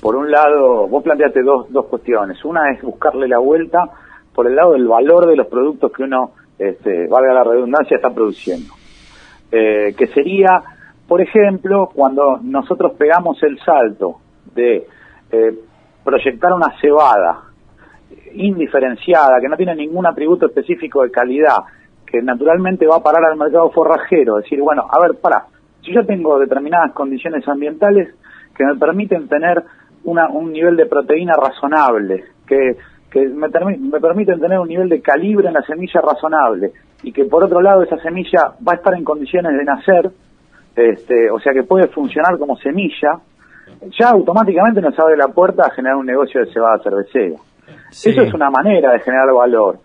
Por 0.01 0.15
un 0.15 0.29
lado, 0.29 0.87
vos 0.87 1.03
planteaste 1.03 1.41
dos, 1.43 1.71
dos 1.71 1.85
cuestiones. 1.85 2.43
Una 2.43 2.71
es 2.71 2.81
buscarle 2.81 3.27
la 3.27 3.39
vuelta 3.39 3.89
por 4.33 4.47
el 4.47 4.55
lado 4.55 4.73
del 4.73 4.87
valor 4.87 5.27
de 5.27 5.35
los 5.35 5.47
productos 5.47 5.91
que 5.91 6.03
uno, 6.03 6.31
este, 6.57 7.07
valga 7.07 7.33
la 7.33 7.43
redundancia, 7.43 7.95
está 7.95 8.09
produciendo. 8.09 8.73
Eh, 9.51 9.93
que 9.97 10.07
sería, 10.07 10.61
por 11.07 11.21
ejemplo, 11.21 11.89
cuando 11.93 12.39
nosotros 12.41 12.93
pegamos 12.97 13.41
el 13.43 13.59
salto 13.59 14.17
de 14.53 14.87
eh, 15.31 15.59
proyectar 16.03 16.53
una 16.53 16.75
cebada 16.81 17.43
indiferenciada, 18.33 19.39
que 19.39 19.47
no 19.47 19.55
tiene 19.55 19.75
ningún 19.75 20.05
atributo 20.05 20.47
específico 20.47 21.03
de 21.03 21.11
calidad, 21.11 21.57
que 22.05 22.21
naturalmente 22.21 22.87
va 22.87 22.97
a 22.97 23.03
parar 23.03 23.25
al 23.25 23.37
mercado 23.37 23.69
forrajero, 23.71 24.35
decir, 24.35 24.59
bueno, 24.59 24.85
a 24.89 24.99
ver, 24.99 25.19
para, 25.19 25.45
si 25.83 25.93
yo 25.93 26.05
tengo 26.05 26.39
determinadas 26.39 26.93
condiciones 26.93 27.47
ambientales 27.47 28.13
que 28.55 28.65
me 28.65 28.75
permiten 28.75 29.27
tener 29.27 29.63
una, 30.05 30.29
un 30.29 30.51
nivel 30.51 30.75
de 30.75 30.85
proteína 30.85 31.33
razonable, 31.33 32.23
que, 32.47 32.77
que 33.09 33.27
me, 33.27 33.47
me 33.77 33.99
permiten 33.99 34.39
tener 34.39 34.59
un 34.59 34.67
nivel 34.67 34.89
de 34.89 35.01
calibre 35.01 35.47
en 35.47 35.53
la 35.53 35.63
semilla 35.63 36.01
razonable, 36.01 36.71
y 37.03 37.11
que 37.11 37.25
por 37.25 37.43
otro 37.43 37.61
lado 37.61 37.83
esa 37.83 37.97
semilla 37.97 38.53
va 38.65 38.73
a 38.73 38.75
estar 38.75 38.93
en 38.93 39.03
condiciones 39.03 39.57
de 39.57 39.63
nacer, 39.63 40.11
este, 40.75 41.29
o 41.29 41.39
sea 41.39 41.53
que 41.53 41.63
puede 41.63 41.87
funcionar 41.87 42.37
como 42.37 42.57
semilla, 42.57 43.19
ya 43.99 44.09
automáticamente 44.09 44.81
nos 44.81 44.97
abre 44.97 45.17
la 45.17 45.27
puerta 45.27 45.65
a 45.65 45.71
generar 45.71 45.97
un 45.97 46.05
negocio 46.05 46.41
de 46.41 46.51
cebada 46.51 46.79
cervecera. 46.79 47.35
Eso 47.91 48.21
es 48.21 48.33
una 48.33 48.49
manera 48.49 48.91
de 48.91 48.99
generar 48.99 49.31
valor. 49.33 49.79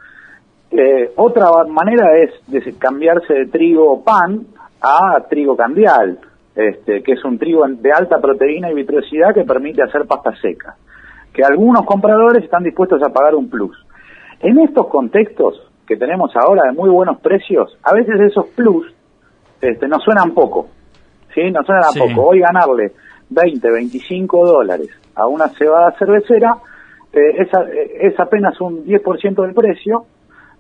Eh, 0.71 1.13
otra 1.17 1.47
manera 1.69 2.17
es 2.19 2.31
de 2.47 2.75
cambiarse 2.79 3.33
de 3.33 3.47
trigo 3.47 3.91
o 3.91 4.05
pan 4.05 4.47
a 4.81 5.27
trigo 5.29 5.57
cambial, 5.57 6.19
este, 6.55 7.03
que 7.03 7.13
es 7.13 7.25
un 7.25 7.39
trigo 7.39 7.65
de 7.69 7.93
alta 7.93 8.21
proteína 8.21 8.71
y 8.71 8.75
vitrosidad 8.75 9.35
que 9.35 9.45
permite 9.45 9.83
hacer 9.83 10.07
pasta 10.07 10.35
seca, 10.41 10.77
que 11.33 11.45
algunos 11.45 11.85
compradores 11.85 12.45
están 12.45 12.63
dispuestos 12.63 13.03
a 13.03 13.13
pagar 13.13 13.35
un 13.35 13.49
plus. 13.49 13.77
En 14.41 14.59
estos 14.59 14.89
contextos 14.89 15.71
que 15.87 15.97
tenemos 15.97 16.35
ahora 16.37 16.65
de 16.65 16.73
muy 16.73 16.91
buenos 16.91 17.19
precios, 17.21 17.77
a 17.83 17.95
veces 17.95 18.21
esos 18.21 18.47
plus 18.49 18.93
este, 19.61 19.89
nos 19.89 20.03
suenan 20.03 20.33
poco, 20.33 20.69
¿sí? 21.35 21.51
Nos 21.51 21.67
suenan 21.67 21.85
a 21.85 21.99
poco. 21.99 22.29
Hoy 22.29 22.41
ganarle 22.41 22.93
20, 23.31 23.71
25 23.71 24.47
dólares 24.47 24.89
a 25.15 25.27
una 25.27 25.49
cebada 25.49 25.93
cervecera 25.99 26.57
eh, 27.13 27.43
es, 27.43 27.49
es 28.01 28.21
apenas 28.21 28.61
un 28.61 28.85
10% 28.85 29.43
del 29.43 29.55
precio, 29.55 30.05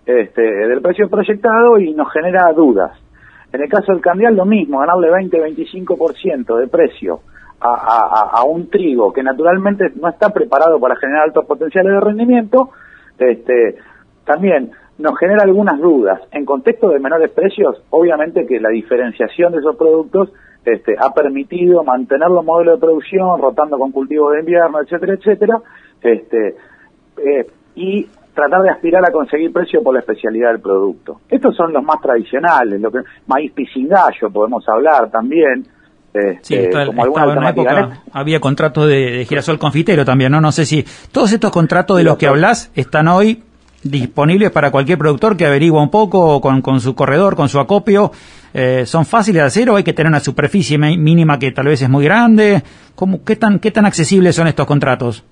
este, 0.07 0.42
del 0.42 0.81
precio 0.81 1.09
proyectado 1.09 1.78
y 1.78 1.92
nos 1.92 2.11
genera 2.12 2.52
dudas. 2.52 2.92
En 3.52 3.62
el 3.62 3.68
caso 3.68 3.92
del 3.92 4.00
cambial 4.00 4.37
lo 4.37 4.44
mismo, 4.44 4.78
ganarle 4.80 5.11
20-25% 5.11 6.58
de 6.58 6.68
precio 6.68 7.20
a, 7.61 8.44
un 8.46 8.70
trigo 8.70 9.12
que 9.12 9.22
naturalmente 9.22 9.90
no 10.00 10.08
está 10.08 10.30
preparado 10.30 10.78
para 10.78 10.96
generar 10.96 11.24
altos 11.24 11.44
potenciales 11.44 11.92
de 11.92 12.00
rendimiento, 12.00 12.70
este, 13.18 13.76
también 14.24 14.70
nos 14.98 15.18
genera 15.18 15.42
algunas 15.42 15.80
dudas. 15.80 16.20
En 16.30 16.44
contexto 16.44 16.90
de 16.90 17.00
menores 17.00 17.30
precios, 17.30 17.82
obviamente 17.90 18.46
que 18.46 18.61
la 18.61 18.68
diferenciación 18.68 19.52
de 19.52 19.58
esos 19.58 19.76
productos 19.76 20.32
este, 20.64 20.96
ha 20.98 21.12
permitido 21.12 21.82
mantener 21.82 22.28
los 22.28 22.44
modelos 22.44 22.78
de 22.78 22.87
producción, 22.87 23.40
rotando 23.40 23.78
con 23.78 23.90
cultivos 23.92 24.34
de 24.34 24.40
invierno, 24.40 24.80
etcétera, 24.80 25.14
etcétera, 25.14 25.62
este, 26.02 26.56
eh, 27.16 27.46
y 27.74 28.06
tratar 28.38 28.62
de 28.62 28.70
aspirar 28.70 29.05
a 29.05 29.11
conseguir 29.11 29.53
precio 29.53 29.83
por 29.83 29.94
la 29.94 30.01
especialidad 30.01 30.53
del 30.53 30.61
producto. 30.61 31.20
Estos 31.29 31.57
son 31.57 31.72
los 31.72 31.83
más 31.83 32.01
tradicionales, 32.01 32.81
lo 32.81 32.92
que 32.92 32.98
maíz 33.27 33.51
pisingallo 33.53 34.31
podemos 34.33 34.62
hablar 34.68 35.11
también. 35.11 35.66
Este, 36.14 36.70
como 36.70 37.03
alguna 37.03 37.51
época 37.51 38.03
había 38.12 38.40
contratos 38.40 38.88
de, 38.88 39.27
girasol 39.29 39.59
confitero 39.59 40.05
también, 40.05 40.33
¿no? 40.33 40.40
No 40.40 40.53
sé 40.53 40.64
si 40.66 40.85
todos 41.11 41.33
estos 41.33 41.51
contratos 41.51 41.96
de 41.96 42.05
los 42.05 42.16
que 42.16 42.29
hablas 42.29 42.70
están 42.77 43.09
hoy 43.09 43.42
disponibles 43.83 44.51
para 44.53 44.70
cualquier 44.70 44.98
productor 44.98 45.37
que 45.37 45.44
averigua 45.44 45.83
un 45.83 45.90
poco 45.90 46.40
con, 46.40 46.62
con 46.62 46.81
su 46.81 46.94
corredor, 46.94 47.35
con 47.35 47.48
su 47.48 47.59
acopio. 47.59 48.12
Eh, 48.55 48.85
¿Son 48.87 49.05
fáciles 49.05 49.42
de 49.42 49.46
hacer 49.46 49.70
o 49.70 49.77
hay 49.77 49.83
que 49.83 49.92
tener 49.92 50.11
una 50.11 50.20
superficie 50.20 50.79
mínima 50.79 51.38
que 51.40 51.51
tal 51.51 51.66
vez 51.66 51.83
es 51.83 51.88
muy 51.88 52.05
grande? 52.05 52.62
¿Cómo, 52.94 53.24
qué, 53.24 53.35
tan, 53.35 53.59
¿Qué 53.59 53.72
tan 53.72 53.85
accesibles 53.85 54.37
son 54.37 54.46
estos 54.46 54.66
contratos? 54.66 55.24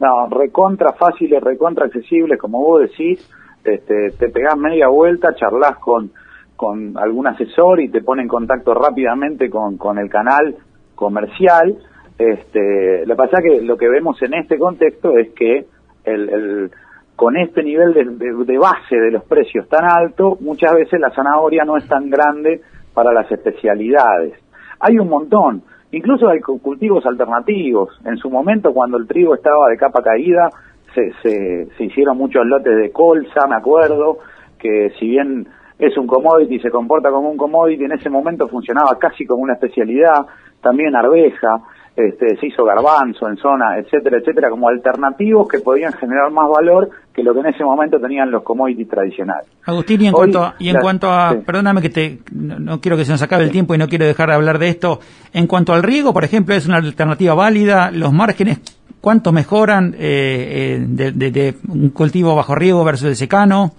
No, 0.00 0.28
recontra 0.30 0.94
fáciles, 0.94 1.42
recontra 1.42 1.86
accesibles, 1.86 2.38
como 2.38 2.60
vos 2.60 2.80
decís, 2.80 3.20
este, 3.62 4.10
te 4.18 4.30
pegás 4.30 4.56
media 4.56 4.88
vuelta, 4.88 5.34
charlas 5.34 5.76
con, 5.78 6.10
con 6.56 6.96
algún 6.96 7.26
asesor 7.26 7.80
y 7.80 7.90
te 7.90 8.02
pone 8.02 8.22
en 8.22 8.28
contacto 8.28 8.72
rápidamente 8.72 9.50
con, 9.50 9.76
con 9.76 9.98
el 9.98 10.08
canal 10.08 10.56
comercial. 10.94 11.76
Este, 12.18 13.04
lo 13.06 13.14
que 13.14 13.18
pasa 13.18 13.42
que 13.42 13.60
lo 13.60 13.76
que 13.76 13.88
vemos 13.88 14.20
en 14.22 14.34
este 14.34 14.58
contexto 14.58 15.16
es 15.18 15.30
que 15.30 15.66
el, 16.04 16.28
el 16.30 16.70
con 17.16 17.36
este 17.36 17.62
nivel 17.62 17.92
de, 17.92 18.04
de, 18.46 18.58
base 18.58 18.96
de 18.96 19.10
los 19.10 19.24
precios 19.24 19.68
tan 19.68 19.84
alto, 19.84 20.38
muchas 20.40 20.72
veces 20.74 20.98
la 20.98 21.10
zanahoria 21.10 21.64
no 21.66 21.76
es 21.76 21.86
tan 21.86 22.08
grande 22.08 22.62
para 22.94 23.12
las 23.12 23.30
especialidades. 23.30 24.32
Hay 24.80 24.98
un 24.98 25.10
montón. 25.10 25.62
Incluso 25.92 26.28
hay 26.28 26.40
cultivos 26.40 27.04
alternativos. 27.04 27.98
En 28.04 28.16
su 28.16 28.30
momento, 28.30 28.72
cuando 28.72 28.96
el 28.96 29.06
trigo 29.06 29.34
estaba 29.34 29.68
de 29.68 29.76
capa 29.76 30.02
caída, 30.02 30.48
se, 30.94 31.12
se, 31.22 31.84
hicieron 31.84 32.16
muchos 32.16 32.44
lotes 32.46 32.76
de 32.76 32.90
colza, 32.92 33.46
me 33.48 33.56
acuerdo, 33.56 34.18
que 34.58 34.90
si 34.98 35.08
bien 35.08 35.46
es 35.78 35.96
un 35.96 36.06
commodity, 36.06 36.60
se 36.60 36.70
comporta 36.70 37.10
como 37.10 37.30
un 37.30 37.36
commodity, 37.36 37.84
en 37.84 37.92
ese 37.92 38.10
momento 38.10 38.46
funcionaba 38.48 38.98
casi 38.98 39.24
como 39.26 39.42
una 39.42 39.54
especialidad, 39.54 40.26
también 40.60 40.94
arveja, 40.94 41.60
este, 41.96 42.36
se 42.36 42.46
hizo 42.46 42.64
garbanzo 42.64 43.28
en 43.28 43.36
zona, 43.36 43.78
etcétera, 43.78 44.18
etcétera, 44.18 44.48
como 44.48 44.68
alternativos 44.68 45.48
que 45.48 45.58
podían 45.58 45.92
generar 45.92 46.30
más 46.30 46.48
valor 46.48 46.88
que 47.12 47.22
lo 47.22 47.34
que 47.34 47.40
en 47.40 47.46
ese 47.46 47.64
momento 47.64 47.98
tenían 47.98 48.30
los 48.30 48.42
commodities 48.42 48.88
tradicionales. 48.88 49.48
Agustín, 49.66 50.00
y 50.02 50.06
en 50.06 50.12
cuanto 50.12 50.42
a, 50.42 50.54
y 50.58 50.68
en 50.68 50.80
cuanto 50.80 51.10
a 51.10 51.34
perdóname 51.44 51.82
que 51.82 51.90
te, 51.90 52.18
no, 52.32 52.80
quiero 52.80 52.96
que 52.96 53.04
se 53.04 53.12
nos 53.12 53.22
acabe 53.22 53.44
el 53.44 53.50
tiempo 53.50 53.74
y 53.74 53.78
no 53.78 53.88
quiero 53.88 54.06
dejar 54.06 54.28
de 54.28 54.34
hablar 54.36 54.58
de 54.58 54.68
esto, 54.68 55.00
en 55.32 55.46
cuanto 55.46 55.72
al 55.72 55.82
riego, 55.82 56.12
por 56.12 56.24
ejemplo, 56.24 56.54
es 56.54 56.66
una 56.66 56.76
alternativa 56.76 57.34
válida, 57.34 57.90
los 57.90 58.12
márgenes, 58.12 58.60
¿cuánto 59.00 59.32
mejoran 59.32 59.94
eh, 59.98 60.78
eh 60.78 61.12
de, 61.12 61.30
de, 61.30 61.54
un 61.68 61.90
cultivo 61.90 62.36
bajo 62.36 62.54
riego 62.54 62.84
versus 62.84 63.08
el 63.08 63.16
secano? 63.16 63.72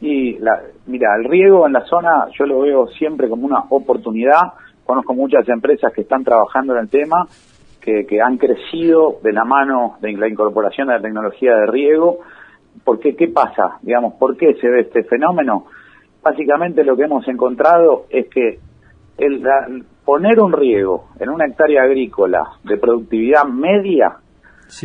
Y 0.00 0.38
la, 0.38 0.60
mira, 0.86 1.14
el 1.16 1.24
riego 1.30 1.66
en 1.66 1.74
la 1.74 1.84
zona 1.84 2.26
yo 2.36 2.44
lo 2.44 2.60
veo 2.60 2.88
siempre 2.88 3.28
como 3.28 3.46
una 3.46 3.60
oportunidad 3.70 4.52
conozco 4.92 5.14
muchas 5.14 5.48
empresas 5.48 5.90
que 5.94 6.02
están 6.02 6.22
trabajando 6.22 6.74
en 6.74 6.80
el 6.80 6.90
tema 6.90 7.26
que, 7.80 8.04
que 8.06 8.20
han 8.20 8.36
crecido 8.36 9.16
de 9.22 9.32
la 9.32 9.42
mano 9.42 9.96
de 10.02 10.12
la 10.12 10.28
incorporación 10.28 10.88
de 10.88 10.94
la 10.94 11.00
tecnología 11.00 11.56
de 11.56 11.66
riego. 11.66 12.18
¿Por 12.84 13.00
qué? 13.00 13.16
¿Qué 13.16 13.28
pasa? 13.28 13.78
Digamos, 13.80 14.14
¿por 14.14 14.36
qué 14.36 14.52
se 14.60 14.68
ve 14.68 14.80
este 14.80 15.02
fenómeno? 15.04 15.64
Básicamente 16.22 16.84
lo 16.84 16.94
que 16.94 17.04
hemos 17.04 17.26
encontrado 17.26 18.04
es 18.10 18.28
que 18.28 18.58
el, 19.16 19.42
poner 20.04 20.38
un 20.40 20.52
riego 20.52 21.08
en 21.18 21.30
una 21.30 21.46
hectárea 21.46 21.84
agrícola 21.84 22.42
de 22.64 22.76
productividad 22.76 23.44
media 23.46 24.16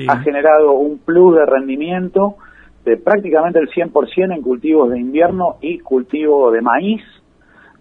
ha 0.08 0.18
generado 0.20 0.72
un 0.72 1.00
plus 1.00 1.36
de 1.36 1.46
rendimiento 1.46 2.38
de 2.86 2.96
prácticamente 2.96 3.60
el 3.60 3.68
100% 3.68 4.34
en 4.34 4.42
cultivos 4.42 4.90
de 4.90 5.00
invierno 5.00 5.58
y 5.60 5.80
cultivo 5.80 6.50
de 6.52 6.62
maíz, 6.62 7.02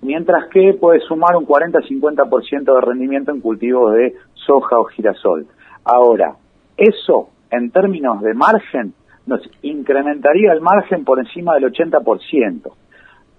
mientras 0.07 0.49
que 0.51 0.75
puede 0.81 1.01
sumar 1.01 1.37
un 1.37 1.47
40-50% 1.47 2.75
de 2.75 2.81
rendimiento 2.81 3.33
en 3.33 3.41
cultivos 3.41 3.93
de 3.95 4.15
soja 4.35 4.79
o 4.79 4.85
girasol. 4.85 5.47
Ahora, 5.85 6.37
eso 6.77 7.31
en 7.51 7.71
términos 7.71 8.23
de 8.23 8.35
margen 8.35 8.95
nos 9.27 9.41
incrementaría 9.63 10.53
el 10.53 10.61
margen 10.61 11.05
por 11.05 11.19
encima 11.19 11.55
del 11.55 11.73
80%. 11.73 12.73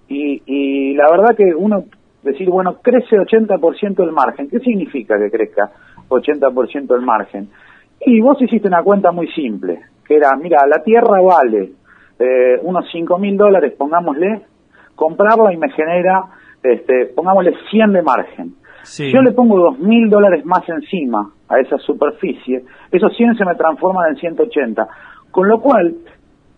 Y, 0.08 0.42
y 0.46 0.94
la 0.94 1.10
verdad 1.10 1.34
que 1.36 1.54
uno 1.54 1.84
decir, 2.22 2.48
bueno, 2.50 2.76
crece 2.82 3.16
80% 3.16 4.04
el 4.04 4.12
margen. 4.12 4.48
¿Qué 4.48 4.58
significa 4.60 5.18
que 5.18 5.30
crezca 5.30 5.70
80% 6.08 6.94
el 6.94 7.02
margen? 7.02 7.48
Y 8.00 8.20
vos 8.20 8.40
hiciste 8.40 8.68
una 8.68 8.82
cuenta 8.82 9.10
muy 9.10 9.28
simple, 9.32 9.80
que 10.06 10.16
era, 10.16 10.36
mira, 10.36 10.66
la 10.66 10.82
tierra 10.82 11.20
vale 11.20 11.72
eh, 12.18 12.60
unos 12.62 12.84
5 12.92 13.18
mil 13.18 13.36
dólares, 13.36 13.74
pongámosle, 13.76 14.42
comprarla 14.94 15.52
y 15.52 15.56
me 15.56 15.70
genera, 15.70 16.24
este, 16.62 17.12
pongámosle 17.14 17.54
100 17.70 17.92
de 17.92 18.02
margen. 18.02 18.54
Si 18.82 19.12
yo 19.12 19.20
le 19.20 19.32
pongo 19.32 19.58
2 19.58 19.80
mil 19.80 20.08
dólares 20.08 20.44
más 20.46 20.66
encima 20.68 21.30
a 21.48 21.58
esa 21.58 21.76
superficie, 21.78 22.64
esos 22.90 23.14
100 23.16 23.36
se 23.36 23.44
me 23.44 23.54
transforman 23.54 24.10
en 24.10 24.16
180. 24.16 24.88
Con 25.30 25.48
lo 25.48 25.60
cual, 25.60 25.94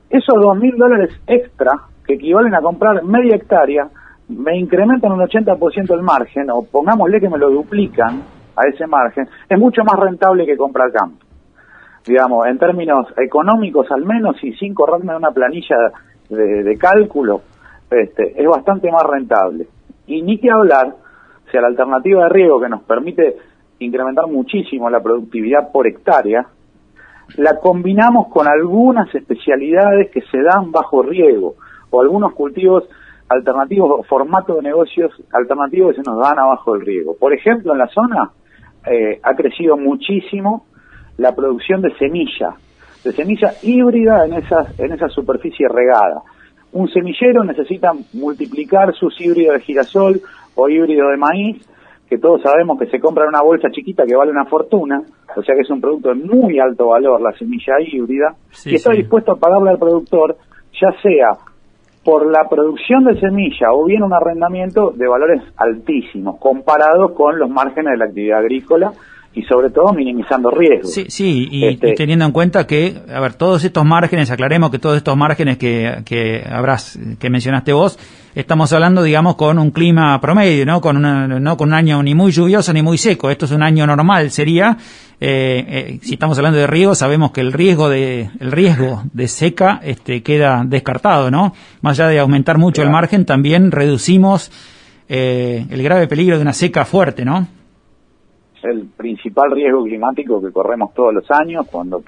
esos 0.09 0.35
2 0.41 0.59
mil 0.59 0.77
dólares 0.77 1.11
extra, 1.27 1.73
que 2.07 2.15
equivalen 2.15 2.55
a 2.55 2.61
comprar 2.61 3.03
media 3.03 3.37
hectárea, 3.37 3.89
me 4.29 4.57
incrementan 4.57 5.13
un 5.13 5.21
80% 5.21 5.93
el 5.93 6.03
margen, 6.03 6.51
o 6.51 6.63
pongámosle 6.63 7.21
que 7.21 7.29
me 7.29 7.39
lo 7.39 7.51
duplican 7.51 8.23
a 8.57 8.69
ese 8.69 8.87
margen, 8.87 9.29
es 9.49 9.59
mucho 9.59 9.83
más 9.83 9.99
rentable 9.99 10.47
que 10.47 10.57
comprar 10.57 10.93
campo. 10.93 11.25
Digamos, 12.07 12.47
en 12.47 12.59
términos 12.59 13.07
económicos 13.17 13.91
al 13.91 14.05
menos, 14.05 14.37
y 14.43 14.53
sin 14.55 14.73
correrme 14.73 15.17
una 15.17 15.33
planilla 15.33 15.77
de, 16.29 16.77
cálculo, 16.79 17.43
este, 17.91 18.41
es 18.41 18.49
bastante 18.49 18.91
más 18.91 19.03
rentable. 19.03 19.67
Y 20.11 20.23
ni 20.23 20.39
que 20.39 20.51
hablar, 20.51 20.97
si 21.51 21.57
la 21.57 21.69
alternativa 21.69 22.25
de 22.25 22.31
riego 22.31 22.61
que 22.61 22.69
nos 22.69 22.83
permite 22.83 23.37
incrementar 23.79 24.27
muchísimo 24.27 24.91
la 24.91 25.01
productividad 25.01 25.71
por 25.71 25.87
hectárea, 25.87 26.49
la 27.37 27.61
combinamos 27.61 28.27
con 28.27 28.49
algunas 28.49 29.15
especialidades 29.15 30.11
que 30.11 30.23
se 30.23 30.43
dan 30.43 30.73
bajo 30.73 31.03
riego 31.03 31.55
o 31.91 32.01
algunos 32.01 32.33
cultivos 32.33 32.89
alternativos, 33.29 34.05
formatos 34.09 34.57
de 34.57 34.63
negocios 34.63 35.13
alternativos 35.33 35.95
que 35.95 36.03
se 36.03 36.11
nos 36.11 36.21
dan 36.21 36.41
abajo 36.41 36.73
del 36.73 36.85
riego. 36.85 37.17
Por 37.17 37.33
ejemplo, 37.33 37.73
en 37.73 37.79
la 37.79 37.87
zona 37.87 38.33
eh, 38.85 39.21
ha 39.23 39.35
crecido 39.37 39.77
muchísimo 39.77 40.67
la 41.19 41.37
producción 41.37 41.83
de 41.83 41.97
semilla, 41.99 42.57
de 43.05 43.13
semilla 43.13 43.53
híbrida 43.63 44.27
en 44.27 44.35
esa, 44.35 44.73
en 44.77 44.91
esa 44.91 45.09
superficie 45.09 45.69
regada. 45.69 46.23
Un 46.73 46.89
semillero 46.89 47.45
necesita 47.45 47.93
multiplicar 48.13 48.95
sus 48.95 49.21
híbridos 49.21 49.55
de 49.55 49.61
girasol 49.63 50.21
o 50.55 50.69
híbrido 50.69 51.09
de 51.09 51.17
maíz, 51.17 51.67
que 52.09 52.19
todos 52.19 52.43
sabemos 52.43 52.79
que 52.79 52.87
se 52.87 53.01
compra 53.01 53.25
en 53.25 53.31
una 53.31 53.43
bolsa 53.43 53.71
chiquita 53.71 54.05
que 54.05 54.17
vale 54.17 54.31
una 54.31 54.45
fortuna, 54.45 55.03
o 55.37 55.43
sea 55.43 55.55
que 55.55 55.63
es 55.63 55.71
un 55.71 55.81
producto 55.81 56.09
de 56.09 56.17
muy 56.17 56.59
alto 56.59 56.89
valor, 56.89 57.21
la 57.21 57.33
semilla 57.39 57.75
híbrida, 57.81 58.35
y 58.65 58.75
está 58.75 58.93
dispuesto 58.93 59.33
a 59.33 59.37
pagarle 59.37 59.71
al 59.71 59.79
productor, 59.79 60.37
ya 60.81 60.91
sea 61.03 61.39
por 62.05 62.31
la 62.31 62.49
producción 62.49 63.05
de 63.05 63.21
semilla 63.21 63.73
o 63.73 63.85
bien 63.85 64.03
un 64.03 64.13
arrendamiento 64.13 64.91
de 64.91 65.07
valores 65.07 65.43
altísimos 65.57 66.39
comparados 66.39 67.13
con 67.13 67.39
los 67.39 67.51
márgenes 67.51 67.93
de 67.93 67.99
la 67.99 68.05
actividad 68.07 68.39
agrícola 68.39 68.93
y 69.33 69.43
sobre 69.43 69.71
todo 69.71 69.93
minimizando 69.93 70.51
riesgos. 70.51 70.93
Sí, 70.93 71.07
sí 71.09 71.49
y, 71.51 71.65
este 71.65 71.93
teniendo 71.93 72.25
en 72.25 72.33
cuenta 72.33 72.67
que, 72.67 72.97
a 73.13 73.21
ver, 73.21 73.35
todos 73.35 73.63
estos 73.65 73.85
márgenes, 73.85 74.31
aclaremos 74.31 74.71
que 74.71 74.81
todos 74.81 74.97
estos 74.97 75.17
márgenes 75.17 75.57
que, 75.57 76.03
que 76.05 76.45
habrás, 76.51 76.99
que 77.19 77.31
mencionaste 77.31 77.73
vos, 77.73 77.97
estamos 78.35 78.73
hablando, 78.73 79.05
digamos, 79.05 79.37
con 79.37 79.59
un 79.59 79.71
clima 79.71 80.21
promedio, 80.21 80.67
¿no? 80.67 80.81
Con 80.81 80.97
una, 80.97 81.29
no 81.29 81.57
con 81.57 81.69
un 81.69 81.75
año 81.75 82.03
ni 82.03 82.15
muy 82.15 82.33
lluvioso 82.33 82.73
ni 82.73 82.83
muy 82.83 82.99
seco. 82.99 83.31
Esto 83.31 83.45
es 83.45 83.53
un 83.53 83.63
año 83.63 83.87
normal, 83.87 84.31
sería. 84.33 84.77
Eh, 85.21 85.65
eh, 85.69 85.99
si 86.03 86.15
estamos 86.15 86.37
hablando 86.39 86.59
de 86.59 86.67
riego, 86.67 86.97
sabemos 86.97 87.31
que 87.31 87.41
el 87.41 87.53
riesgo 87.53 87.89
de, 87.89 88.31
el 88.41 88.51
riesgo 88.51 89.05
de 89.13 89.29
seca, 89.29 89.81
este, 89.85 90.23
queda 90.23 90.65
descartado, 90.67 91.31
¿no? 91.31 91.55
Más 91.83 92.01
allá 92.01 92.09
de 92.09 92.19
aumentar 92.19 92.59
mucho 92.59 92.83
el 92.83 92.91
margen, 92.91 93.27
también 93.27 93.71
reducimos 93.71 94.51
eh, 95.09 95.67
el 95.71 95.83
grave 95.85 96.09
peligro 96.09 96.37
de 96.37 96.43
una 96.43 96.53
seca 96.53 96.85
fuerte, 96.85 97.25
¿no? 97.25 97.47
El 98.65 98.87
principal 98.97 99.51
riesgo 99.51 99.85
climático 99.85 100.41
que 100.41 100.53
corremos 100.53 100.93
todos 100.95 101.15
los 101.15 101.31
años 101.31 101.67
cuando, 101.71 102.03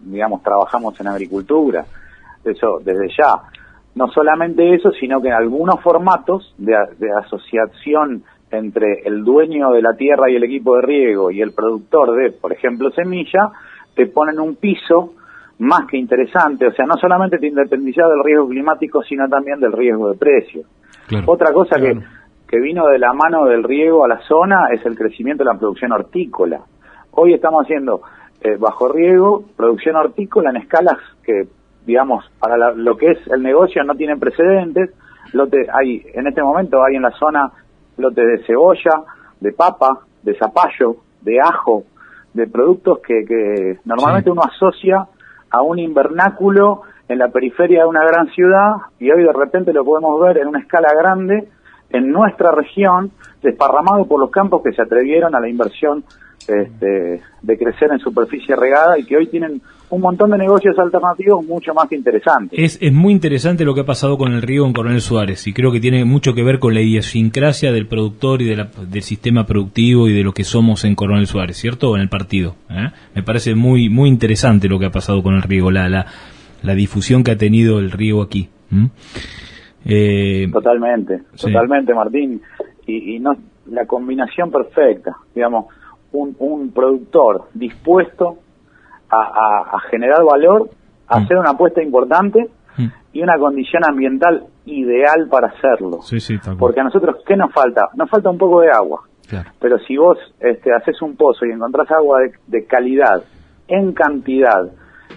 digamos, 0.00 0.42
trabajamos 0.42 0.98
en 1.00 1.08
agricultura. 1.08 1.84
Eso, 2.44 2.80
desde 2.84 3.08
ya. 3.08 3.34
No 3.94 4.08
solamente 4.08 4.74
eso, 4.74 4.92
sino 4.92 5.20
que 5.20 5.28
en 5.28 5.34
algunos 5.34 5.80
formatos 5.80 6.54
de, 6.58 6.74
asociación 7.24 8.22
entre 8.50 9.02
el 9.04 9.24
dueño 9.24 9.70
de 9.72 9.82
la 9.82 9.94
tierra 9.94 10.30
y 10.30 10.36
el 10.36 10.44
equipo 10.44 10.76
de 10.76 10.82
riego 10.82 11.30
y 11.30 11.42
el 11.42 11.52
productor 11.52 12.14
de, 12.16 12.30
por 12.32 12.52
ejemplo, 12.52 12.90
semilla, 12.92 13.50
te 13.94 14.06
ponen 14.06 14.38
un 14.40 14.56
piso 14.56 15.14
más 15.58 15.86
que 15.86 15.96
interesante. 15.96 16.66
O 16.66 16.72
sea, 16.72 16.86
no 16.86 16.96
solamente 16.96 17.38
te 17.38 17.48
independizas 17.48 18.08
del 18.08 18.24
riesgo 18.24 18.48
climático, 18.48 19.02
sino 19.02 19.28
también 19.28 19.60
del 19.60 19.72
riesgo 19.72 20.10
de 20.10 20.18
precio. 20.18 20.62
Otra 21.26 21.52
cosa 21.52 21.76
que 21.80 21.98
que 22.48 22.58
vino 22.58 22.88
de 22.88 22.98
la 22.98 23.12
mano 23.12 23.44
del 23.44 23.62
riego 23.62 24.04
a 24.04 24.08
la 24.08 24.20
zona 24.20 24.68
es 24.72 24.84
el 24.86 24.96
crecimiento 24.96 25.44
de 25.44 25.52
la 25.52 25.58
producción 25.58 25.92
hortícola. 25.92 26.62
Hoy 27.10 27.34
estamos 27.34 27.62
haciendo 27.64 28.00
eh, 28.40 28.56
bajo 28.58 28.88
riego 28.88 29.44
producción 29.54 29.96
hortícola 29.96 30.50
en 30.50 30.56
escalas 30.56 30.96
que, 31.22 31.46
digamos, 31.84 32.24
para 32.40 32.72
lo 32.72 32.96
que 32.96 33.10
es 33.10 33.18
el 33.30 33.42
negocio 33.42 33.84
no 33.84 33.94
tienen 33.94 34.18
precedentes. 34.18 34.94
Lote, 35.34 35.66
hay, 35.70 36.02
en 36.14 36.26
este 36.26 36.42
momento 36.42 36.82
hay 36.82 36.96
en 36.96 37.02
la 37.02 37.10
zona 37.10 37.52
lotes 37.98 38.26
de 38.26 38.46
cebolla, 38.46 39.02
de 39.40 39.52
papa, 39.52 40.00
de 40.22 40.34
zapallo, 40.34 40.96
de 41.20 41.38
ajo, 41.40 41.84
de 42.32 42.46
productos 42.46 43.00
que, 43.00 43.26
que 43.26 43.78
normalmente 43.84 44.30
uno 44.30 44.42
asocia 44.42 45.06
a 45.50 45.60
un 45.60 45.78
invernáculo 45.78 46.80
en 47.08 47.18
la 47.18 47.28
periferia 47.28 47.82
de 47.82 47.88
una 47.88 48.04
gran 48.04 48.28
ciudad 48.28 48.76
y 48.98 49.10
hoy 49.10 49.22
de 49.22 49.32
repente 49.32 49.72
lo 49.74 49.84
podemos 49.84 50.18
ver 50.20 50.38
en 50.38 50.48
una 50.48 50.60
escala 50.60 50.88
grande 50.98 51.48
en 51.90 52.10
nuestra 52.10 52.52
región, 52.52 53.10
desparramado 53.42 54.06
por 54.06 54.20
los 54.20 54.30
campos 54.30 54.62
que 54.62 54.72
se 54.72 54.82
atrevieron 54.82 55.34
a 55.34 55.40
la 55.40 55.48
inversión 55.48 56.04
este, 56.46 57.20
de 57.42 57.58
crecer 57.58 57.90
en 57.92 57.98
superficie 57.98 58.56
regada 58.56 58.98
y 58.98 59.04
que 59.04 59.16
hoy 59.16 59.26
tienen 59.26 59.60
un 59.90 60.00
montón 60.00 60.30
de 60.30 60.38
negocios 60.38 60.78
alternativos 60.78 61.44
mucho 61.44 61.74
más 61.74 61.90
interesantes. 61.92 62.58
Es, 62.58 62.78
es 62.80 62.92
muy 62.92 63.12
interesante 63.12 63.64
lo 63.64 63.74
que 63.74 63.82
ha 63.82 63.86
pasado 63.86 64.18
con 64.18 64.32
el 64.32 64.42
río 64.42 64.66
en 64.66 64.72
Coronel 64.72 65.00
Suárez 65.00 65.46
y 65.46 65.52
creo 65.52 65.72
que 65.72 65.80
tiene 65.80 66.04
mucho 66.04 66.34
que 66.34 66.42
ver 66.42 66.58
con 66.58 66.74
la 66.74 66.80
idiosincrasia 66.80 67.72
del 67.72 67.86
productor 67.86 68.42
y 68.42 68.46
de 68.46 68.66
del 68.88 69.02
sistema 69.02 69.46
productivo 69.46 70.08
y 70.08 70.14
de 70.14 70.22
lo 70.22 70.32
que 70.32 70.44
somos 70.44 70.84
en 70.84 70.94
Coronel 70.94 71.26
Suárez, 71.26 71.56
¿cierto? 71.56 71.94
En 71.96 72.02
el 72.02 72.08
partido. 72.08 72.54
¿eh? 72.70 72.92
Me 73.14 73.22
parece 73.22 73.54
muy 73.54 73.88
muy 73.88 74.08
interesante 74.08 74.68
lo 74.68 74.78
que 74.78 74.86
ha 74.86 74.90
pasado 74.90 75.22
con 75.22 75.34
el 75.34 75.42
río, 75.42 75.70
la, 75.70 75.88
la, 75.88 76.06
la 76.62 76.74
difusión 76.74 77.24
que 77.24 77.32
ha 77.32 77.38
tenido 77.38 77.78
el 77.78 77.90
río 77.90 78.22
aquí. 78.22 78.48
Eh, 79.88 80.48
totalmente, 80.52 81.22
totalmente, 81.40 81.94
Martín. 81.94 82.42
Y, 82.86 83.16
y, 83.16 83.18
no 83.20 83.32
la 83.66 83.86
combinación 83.86 84.50
perfecta, 84.50 85.16
digamos, 85.34 85.66
un, 86.12 86.36
un 86.38 86.72
productor 86.72 87.48
dispuesto 87.54 88.38
a, 89.08 89.64
a, 89.72 89.80
generar 89.90 90.22
valor, 90.24 90.68
a 91.06 91.18
mm. 91.18 91.22
hacer 91.22 91.38
una 91.38 91.50
apuesta 91.50 91.82
importante 91.82 92.48
mm. 92.76 92.86
y 93.14 93.22
una 93.22 93.38
condición 93.38 93.82
ambiental 93.84 94.44
ideal 94.66 95.28
para 95.30 95.48
hacerlo. 95.48 96.00
Porque 96.58 96.80
a 96.80 96.84
nosotros, 96.84 97.16
¿qué 97.26 97.36
nos 97.36 97.52
falta? 97.52 97.88
Nos 97.94 98.10
falta 98.10 98.28
un 98.30 98.38
poco 98.38 98.60
de 98.60 98.70
agua. 98.70 99.02
Pero 99.60 99.78
si 99.80 99.96
vos 99.96 100.16
este, 100.40 100.72
haces 100.72 101.02
un 101.02 101.14
pozo 101.14 101.44
y 101.44 101.50
encontrás 101.50 101.90
agua 101.90 102.20
de, 102.20 102.32
de 102.46 102.66
calidad, 102.66 103.22
en 103.68 103.92
cantidad, 103.92 104.70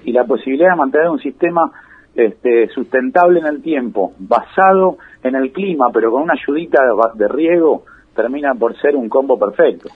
y 0.04 0.12
la 0.12 0.26
posibilidad 0.26 0.72
de 0.72 0.76
mantener 0.76 1.10
un 1.10 1.20
sistema 1.20 1.72
este, 2.16 2.68
sustentable 2.70 3.40
en 3.40 3.48
el 3.48 3.62
tiempo, 3.62 4.14
basado 4.20 4.98
en 5.24 5.36
el 5.36 5.52
clima, 5.52 5.88
pero 5.94 6.12
con 6.12 6.24
una 6.24 6.34
ayudita 6.34 6.82
de, 7.16 7.28
riego, 7.28 7.86
termina 8.16 8.54
por 8.54 8.76
ser 8.82 8.96
un 8.96 9.08
combo 9.08 9.40
perfecto. 9.40 9.90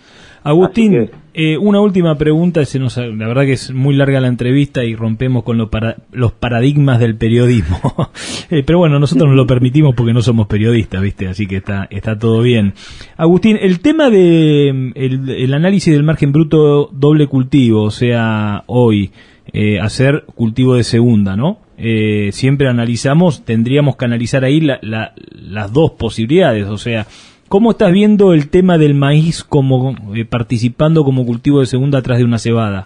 Agustín, 0.43 1.09
eh, 1.33 1.57
una 1.57 1.81
última 1.81 2.15
pregunta, 2.19 2.63
se 2.65 2.77
nos, 2.77 2.97
la 2.97 3.27
verdad 3.27 3.45
que 3.45 3.53
es 3.53 3.73
muy 3.73 3.95
larga 3.95 4.21
la 4.21 4.27
entrevista 4.27 4.83
y 4.83 4.95
rompemos 4.95 5.43
con 5.43 5.57
los 5.57 6.31
paradigmas 6.33 6.99
del 6.99 7.17
periodismo. 7.17 7.79
Eh, 8.51 8.61
pero 8.63 8.77
bueno, 8.77 8.99
nosotros 8.99 9.27
nos 9.27 9.35
lo 9.35 9.47
permitimos 9.47 9.95
porque 9.95 10.13
no 10.13 10.21
somos 10.21 10.45
periodistas, 10.45 11.01
¿viste? 11.01 11.27
Así 11.27 11.47
que 11.47 11.57
está, 11.57 11.87
está 11.89 12.19
todo 12.19 12.43
bien. 12.43 12.75
Agustín, 13.17 13.57
el 13.59 13.79
tema 13.79 14.11
de 14.11 14.91
el, 14.93 15.53
análisis 15.55 15.91
del 15.91 16.03
margen 16.03 16.31
bruto 16.31 16.87
doble 16.91 17.25
cultivo, 17.25 17.81
o 17.81 17.89
sea, 17.89 18.63
hoy, 18.67 19.11
eh, 19.51 19.79
hacer 19.79 20.25
cultivo 20.35 20.75
de 20.75 20.83
segunda, 20.83 21.35
¿no? 21.35 21.64
Siempre 21.77 22.67
analizamos, 22.67 23.43
tendríamos 23.43 23.97
que 23.97 24.05
analizar 24.05 24.43
ahí 24.43 24.61
las 24.61 25.73
dos 25.73 25.91
posibilidades, 25.91 26.67
o 26.67 26.77
sea, 26.77 27.05
¿Cómo 27.47 27.71
estás 27.71 27.91
viendo 27.91 28.33
el 28.33 28.49
tema 28.49 28.79
del 28.79 28.95
maíz 28.95 29.43
como 29.43 29.91
eh, 30.15 30.25
participando 30.25 31.03
como 31.03 31.25
cultivo 31.25 31.59
de 31.59 31.67
segunda 31.67 31.99
atrás 31.99 32.17
de 32.17 32.25
una 32.25 32.39
cebada? 32.39 32.85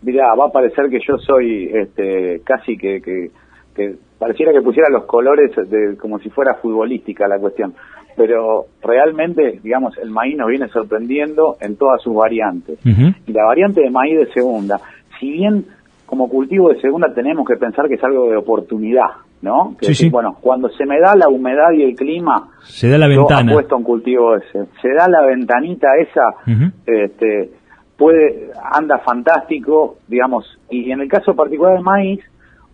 Mira, 0.00 0.34
va 0.34 0.46
a 0.46 0.52
parecer 0.52 0.88
que 0.88 0.98
yo 1.06 1.18
soy 1.18 1.70
este, 1.72 2.40
casi 2.44 2.78
que, 2.78 3.02
que, 3.02 3.30
pareciera 4.18 4.52
que 4.52 4.62
pusiera 4.62 4.88
los 4.88 5.04
colores 5.04 5.50
de, 5.68 5.96
como 5.98 6.18
si 6.20 6.30
fuera 6.30 6.54
futbolística 6.54 7.28
la 7.28 7.38
cuestión, 7.38 7.74
pero 8.16 8.66
realmente, 8.82 9.60
digamos, 9.62 9.98
el 9.98 10.10
maíz 10.10 10.36
nos 10.36 10.48
viene 10.48 10.68
sorprendiendo 10.68 11.58
en 11.60 11.76
todas 11.76 12.00
sus 12.02 12.14
variantes. 12.14 12.78
Y 13.26 13.32
la 13.32 13.44
variante 13.44 13.82
de 13.82 13.90
maíz 13.90 14.18
de 14.18 14.32
segunda, 14.32 14.80
si 15.20 15.30
bien 15.30 15.66
como 16.08 16.26
cultivo 16.30 16.70
de 16.70 16.80
segunda 16.80 17.12
tenemos 17.12 17.46
que 17.46 17.56
pensar 17.56 17.86
que 17.86 17.96
es 17.96 18.02
algo 18.02 18.30
de 18.30 18.36
oportunidad, 18.38 19.08
¿no? 19.42 19.76
Que 19.78 19.92
sí, 19.92 20.08
Bueno, 20.08 20.38
cuando 20.40 20.70
se 20.70 20.86
me 20.86 20.98
da 20.98 21.14
la 21.14 21.28
humedad 21.28 21.70
y 21.72 21.82
el 21.82 21.94
clima, 21.94 22.48
se 22.62 22.88
da 22.88 22.96
la 22.96 23.08
ventana. 23.08 23.52
puesto 23.52 23.76
un 23.76 23.84
cultivo 23.84 24.34
ese. 24.34 24.64
Se 24.80 24.88
da 24.94 25.06
la 25.06 25.20
ventanita 25.26 25.88
esa, 25.98 26.22
este, 26.86 27.50
puede, 27.98 28.50
anda 28.72 28.98
fantástico, 29.00 29.98
digamos, 30.08 30.46
y 30.70 30.90
en 30.90 31.02
el 31.02 31.08
caso 31.08 31.34
particular 31.34 31.74
del 31.74 31.84
maíz, 31.84 32.20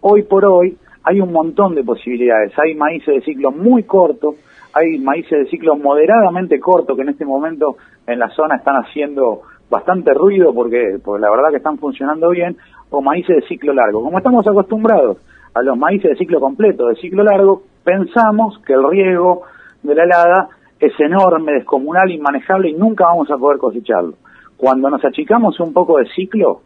hoy 0.01 0.23
por 0.23 0.45
hoy 0.45 0.79
hay 1.03 1.21
un 1.21 1.33
montón 1.33 1.75
de 1.75 1.83
posibilidades. 1.83 2.53
Hay 2.57 2.77
maíces 2.77 3.17
de 3.17 3.21
ciclo 3.23 3.51
muy 3.51 3.83
corto, 3.83 4.37
hay 4.73 4.99
maíces 5.01 5.41
de 5.41 5.47
ciclo 5.51 5.75
moderadamente 5.75 6.61
corto 6.61 6.95
que 6.95 7.03
en 7.03 7.09
este 7.09 7.25
momento 7.25 7.79
en 8.07 8.21
la 8.21 8.29
zona 8.31 8.57
están 8.57 8.77
haciendo 8.77 9.43
bastante 9.71 10.13
ruido 10.15 10.55
porque, 10.55 10.99
porque 11.03 11.21
la 11.21 11.31
verdad 11.31 11.51
que 11.51 11.57
están 11.57 11.79
funcionando 11.79 12.31
bien, 12.31 12.57
o 12.97 13.03
maíces 13.03 13.37
de 13.37 13.49
ciclo 13.49 13.73
largo. 13.73 14.03
Como 14.03 14.19
estamos 14.19 14.47
acostumbrados 14.47 15.19
a 15.55 15.63
los 15.63 15.77
maíces 15.77 16.11
de 16.11 16.17
ciclo 16.17 16.41
completo, 16.41 16.87
de 16.87 16.97
ciclo 16.97 17.23
largo, 17.23 17.63
pensamos 17.83 18.59
que 18.67 18.73
el 18.73 18.89
riego 18.89 19.43
de 19.83 19.95
la 19.95 20.05
helada 20.05 20.49
es 20.81 20.93
enorme, 20.99 21.53
descomunal, 21.53 22.11
inmanejable 22.11 22.71
y 22.71 22.75
nunca 22.75 23.05
vamos 23.05 23.31
a 23.31 23.37
poder 23.37 23.59
cosecharlo. 23.59 24.15
Cuando 24.57 24.91
nos 24.91 25.05
achicamos 25.05 25.59
un 25.61 25.73
poco 25.73 25.99
de 25.99 26.07
ciclo, 26.15 26.61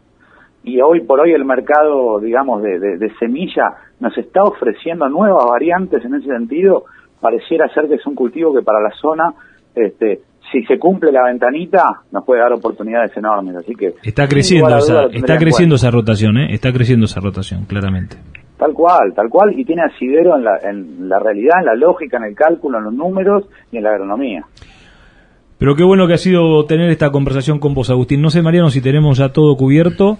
y 0.63 0.81
hoy 0.81 1.01
por 1.01 1.19
hoy 1.19 1.31
el 1.31 1.45
mercado, 1.45 2.19
digamos, 2.19 2.61
de, 2.61 2.79
de, 2.79 3.13
semilla 3.17 3.75
nos 3.99 4.17
está 4.17 4.43
ofreciendo 4.43 5.07
nuevas 5.07 5.45
variantes 5.45 6.03
en 6.03 6.15
ese 6.15 6.27
sentido, 6.27 6.83
pareciera 7.21 7.69
ser 7.69 7.87
que 7.87 7.95
es 7.95 8.05
un 8.05 8.15
cultivo 8.15 8.53
que 8.53 8.61
para 8.61 8.81
la 8.81 8.91
zona, 8.91 9.33
este, 9.73 10.21
si 10.51 10.63
se 10.63 10.77
cumple 10.77 11.11
la 11.11 11.23
ventanita, 11.23 11.83
nos 12.11 12.25
puede 12.25 12.41
dar 12.41 12.53
oportunidades 12.53 13.15
enormes. 13.15 13.55
Así 13.57 13.75
que 13.75 13.93
está 14.03 14.27
creciendo, 14.27 14.77
esa, 14.77 15.05
está 15.05 15.37
creciendo 15.37 15.75
esa 15.75 15.91
rotación, 15.91 16.37
¿eh? 16.37 16.53
está 16.53 16.71
creciendo 16.71 17.05
esa 17.05 17.19
rotación, 17.19 17.65
claramente. 17.65 18.17
Tal 18.57 18.73
cual, 18.73 19.13
tal 19.15 19.29
cual, 19.29 19.57
y 19.57 19.63
tiene 19.63 19.83
asidero 19.83 20.35
en 20.35 20.43
la, 20.43 20.57
en 20.63 21.07
la 21.07 21.19
realidad, 21.19 21.59
en 21.59 21.65
la 21.65 21.75
lógica, 21.75 22.17
en 22.17 22.25
el 22.25 22.35
cálculo, 22.35 22.79
en 22.79 22.85
los 22.85 22.93
números 22.93 23.45
y 23.71 23.77
en 23.77 23.83
la 23.83 23.91
agronomía. 23.91 24.45
Pero 25.57 25.75
qué 25.75 25.83
bueno 25.83 26.07
que 26.07 26.13
ha 26.13 26.17
sido 26.17 26.65
tener 26.65 26.89
esta 26.89 27.11
conversación 27.11 27.59
con 27.59 27.73
vos, 27.73 27.89
Agustín. 27.89 28.21
No 28.21 28.29
sé, 28.29 28.41
Mariano, 28.41 28.69
si 28.69 28.81
tenemos 28.81 29.17
ya 29.17 29.29
todo 29.29 29.55
cubierto. 29.55 30.17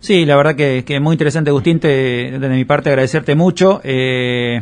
Sí, 0.00 0.26
la 0.26 0.36
verdad 0.36 0.54
que, 0.54 0.84
es 0.86 1.00
muy 1.00 1.14
interesante, 1.14 1.50
Agustín. 1.50 1.80
Te, 1.80 2.38
de 2.38 2.48
mi 2.50 2.64
parte, 2.66 2.90
agradecerte 2.90 3.34
mucho. 3.34 3.80
Eh, 3.82 4.60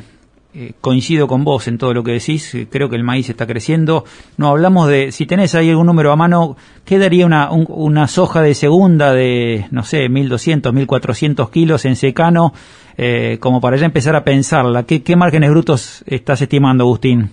eh, 0.56 0.72
coincido 0.80 1.26
con 1.26 1.42
vos 1.42 1.66
en 1.66 1.78
todo 1.78 1.92
lo 1.92 2.04
que 2.04 2.12
decís, 2.12 2.54
eh, 2.54 2.68
creo 2.70 2.88
que 2.88 2.94
el 2.94 3.02
maíz 3.02 3.28
está 3.28 3.44
creciendo. 3.44 4.04
No 4.38 4.46
hablamos 4.46 4.86
de, 4.86 5.10
si 5.10 5.26
tenés 5.26 5.56
ahí 5.56 5.70
algún 5.70 5.86
número 5.86 6.12
a 6.12 6.16
mano, 6.16 6.56
¿qué 6.84 6.96
daría 6.96 7.26
una, 7.26 7.50
una 7.50 8.06
soja 8.06 8.40
de 8.40 8.54
segunda 8.54 9.12
de, 9.12 9.66
no 9.72 9.82
sé, 9.82 10.08
1200, 10.08 10.72
1400 10.72 11.50
kilos 11.50 11.84
en 11.86 11.96
secano, 11.96 12.52
eh, 12.96 13.38
como 13.40 13.60
para 13.60 13.76
ya 13.76 13.86
empezar 13.86 14.14
a 14.14 14.22
pensarla? 14.22 14.84
¿Qué, 14.84 15.02
qué 15.02 15.16
márgenes 15.16 15.50
brutos 15.50 16.04
estás 16.06 16.40
estimando, 16.40 16.84
Agustín? 16.84 17.30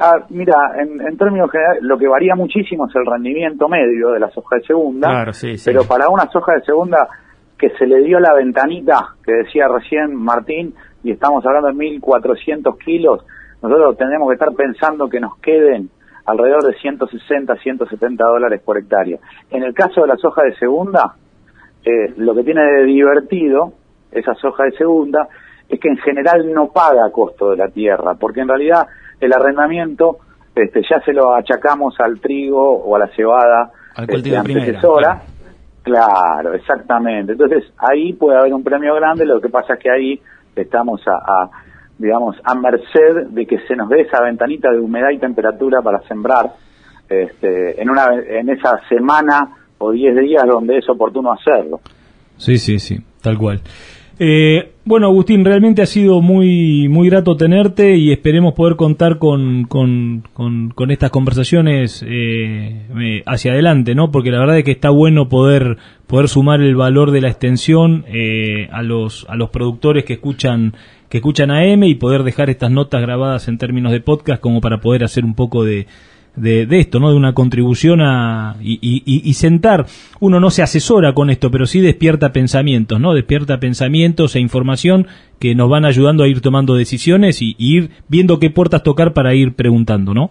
Ah, 0.00 0.16
mira, 0.30 0.56
en, 0.76 1.16
términos 1.16 1.52
generales, 1.52 1.82
lo 1.82 1.96
que 1.98 2.08
varía 2.08 2.34
muchísimo 2.34 2.88
es 2.88 2.96
el 2.96 3.06
rendimiento 3.06 3.68
medio 3.68 4.10
de 4.10 4.18
la 4.18 4.30
soja 4.30 4.56
de 4.56 4.62
segunda, 4.62 5.08
claro, 5.08 5.32
sí, 5.32 5.56
sí. 5.56 5.70
pero 5.70 5.84
para 5.84 6.08
una 6.08 6.26
soja 6.32 6.54
de 6.54 6.62
segunda 6.62 7.06
que 7.56 7.68
se 7.78 7.86
le 7.86 8.02
dio 8.02 8.18
la 8.18 8.32
ventanita 8.32 9.14
que 9.22 9.32
decía 9.32 9.68
recién 9.68 10.16
Martín, 10.16 10.74
y 11.02 11.12
estamos 11.12 11.44
hablando 11.46 11.68
de 11.68 11.74
1.400 11.74 12.78
kilos, 12.78 13.24
nosotros 13.62 13.96
tenemos 13.96 14.28
que 14.28 14.34
estar 14.34 14.52
pensando 14.54 15.08
que 15.08 15.20
nos 15.20 15.36
queden 15.38 15.90
alrededor 16.26 16.64
de 16.64 16.74
160, 16.78 17.56
170 17.56 18.24
dólares 18.24 18.60
por 18.64 18.78
hectárea. 18.78 19.18
En 19.50 19.62
el 19.62 19.74
caso 19.74 20.02
de 20.02 20.08
la 20.08 20.16
soja 20.16 20.42
de 20.42 20.54
segunda, 20.56 21.14
eh, 21.84 22.14
lo 22.16 22.34
que 22.34 22.44
tiene 22.44 22.62
de 22.62 22.84
divertido 22.84 23.72
esa 24.12 24.34
soja 24.34 24.64
de 24.64 24.72
segunda 24.72 25.28
es 25.68 25.78
que 25.78 25.88
en 25.88 25.96
general 25.98 26.52
no 26.52 26.68
paga 26.72 27.10
costo 27.12 27.50
de 27.50 27.56
la 27.56 27.68
tierra, 27.68 28.14
porque 28.14 28.40
en 28.40 28.48
realidad 28.48 28.86
el 29.20 29.32
arrendamiento 29.32 30.18
este, 30.54 30.82
ya 30.88 31.00
se 31.00 31.12
lo 31.12 31.34
achacamos 31.34 31.94
al 32.00 32.20
trigo 32.20 32.60
o 32.60 32.96
a 32.96 32.98
la 32.98 33.08
cebada 33.08 33.70
al 33.94 34.10
este, 34.10 34.36
antecesora. 34.36 35.22
Claro. 35.82 36.54
exactamente. 36.54 37.32
Entonces 37.32 37.72
ahí 37.78 38.12
puede 38.12 38.38
haber 38.38 38.52
un 38.52 38.62
premio 38.62 38.94
grande, 38.94 39.24
lo 39.24 39.40
que 39.40 39.48
pasa 39.48 39.74
es 39.74 39.80
que 39.80 39.90
ahí 39.90 40.20
estamos 40.56 41.00
a, 41.06 41.48
digamos, 41.98 42.36
a 42.44 42.54
merced 42.54 43.28
de 43.30 43.46
que 43.46 43.58
se 43.66 43.76
nos 43.76 43.88
dé 43.88 44.02
esa 44.02 44.22
ventanita 44.22 44.70
de 44.70 44.80
humedad 44.80 45.10
y 45.10 45.18
temperatura 45.18 45.82
para 45.82 46.00
sembrar 46.08 46.52
este, 47.08 47.80
en, 47.80 47.90
una, 47.90 48.08
en 48.14 48.48
esa 48.50 48.80
semana 48.88 49.56
o 49.78 49.90
10 49.90 50.16
días 50.20 50.44
donde 50.46 50.78
es 50.78 50.88
oportuno 50.88 51.32
hacerlo. 51.32 51.80
Sí, 52.36 52.58
sí, 52.58 52.78
sí, 52.78 52.98
tal 53.22 53.36
cual. 53.36 53.60
Eh, 54.22 54.72
bueno, 54.84 55.06
Agustín, 55.06 55.46
realmente 55.46 55.80
ha 55.80 55.86
sido 55.86 56.20
muy, 56.20 56.88
muy 56.90 57.08
grato 57.08 57.38
tenerte 57.38 57.96
y 57.96 58.12
esperemos 58.12 58.52
poder 58.52 58.76
contar 58.76 59.16
con, 59.16 59.64
con, 59.64 60.24
con, 60.34 60.90
estas 60.90 61.10
conversaciones 61.10 62.04
eh, 62.06 62.82
eh, 63.00 63.22
hacia 63.24 63.52
adelante, 63.52 63.94
¿no? 63.94 64.10
Porque 64.10 64.30
la 64.30 64.40
verdad 64.40 64.58
es 64.58 64.64
que 64.64 64.72
está 64.72 64.90
bueno 64.90 65.30
poder, 65.30 65.78
poder 66.06 66.28
sumar 66.28 66.60
el 66.60 66.76
valor 66.76 67.12
de 67.12 67.22
la 67.22 67.28
extensión 67.28 68.04
a, 68.70 68.82
los, 68.82 69.24
a 69.30 69.36
los 69.36 69.48
productores 69.48 70.04
que 70.04 70.12
escuchan 70.14 70.74
que 71.08 71.18
escuchan 71.18 71.50
a 71.50 71.64
M 71.64 71.88
y 71.88 71.94
poder 71.94 72.22
dejar 72.22 72.50
estas 72.50 72.70
notas 72.70 73.00
grabadas 73.00 73.48
en 73.48 73.56
términos 73.56 73.90
de 73.90 74.00
podcast 74.00 74.40
como 74.40 74.60
para 74.60 74.80
poder 74.80 75.02
hacer 75.02 75.24
un 75.24 75.34
poco 75.34 75.64
de, 75.64 75.86
de, 76.36 76.66
esto, 76.78 77.00
¿no? 77.00 77.10
De 77.10 77.16
una 77.16 77.34
contribución 77.34 78.00
a, 78.00 78.56
y, 78.60 78.78
y, 79.04 79.32
sentar, 79.34 79.86
uno 80.20 80.40
no 80.40 80.50
se 80.50 80.62
asesora 80.62 81.12
con 81.12 81.30
esto, 81.30 81.50
pero 81.50 81.66
sí 81.66 81.80
despierta 81.80 82.32
pensamientos, 82.32 83.00
¿no? 83.00 83.14
Despierta 83.14 83.58
pensamientos 83.58 84.36
e 84.36 84.40
información 84.40 85.06
que 85.38 85.54
nos 85.54 85.68
van 85.68 85.84
ayudando 85.84 86.22
a 86.22 86.28
ir 86.28 86.40
tomando 86.40 86.74
decisiones 86.74 87.42
y, 87.42 87.56
ir 87.58 87.90
viendo 88.08 88.38
qué 88.38 88.50
puertas 88.50 88.82
tocar 88.82 89.12
para 89.12 89.34
ir 89.34 89.54
preguntando, 89.54 90.14
¿no? 90.14 90.30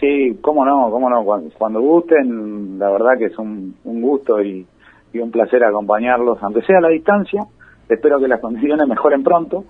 Sí, 0.00 0.38
cómo 0.40 0.64
no, 0.64 0.90
cómo 0.90 1.10
no, 1.10 1.24
cuando, 1.58 1.80
gusten, 1.80 2.78
la 2.78 2.90
verdad 2.90 3.18
que 3.18 3.26
es 3.26 3.38
un, 3.38 3.74
un 3.84 4.00
gusto 4.00 4.42
y, 4.42 4.66
y 5.12 5.18
un 5.18 5.30
placer 5.30 5.62
acompañarlos, 5.62 6.38
aunque 6.42 6.62
sea 6.62 6.78
a 6.78 6.80
la 6.80 6.88
distancia, 6.88 7.44
espero 7.88 8.18
que 8.18 8.28
las 8.28 8.40
condiciones 8.42 8.88
mejoren 8.88 9.22
pronto 9.22 9.64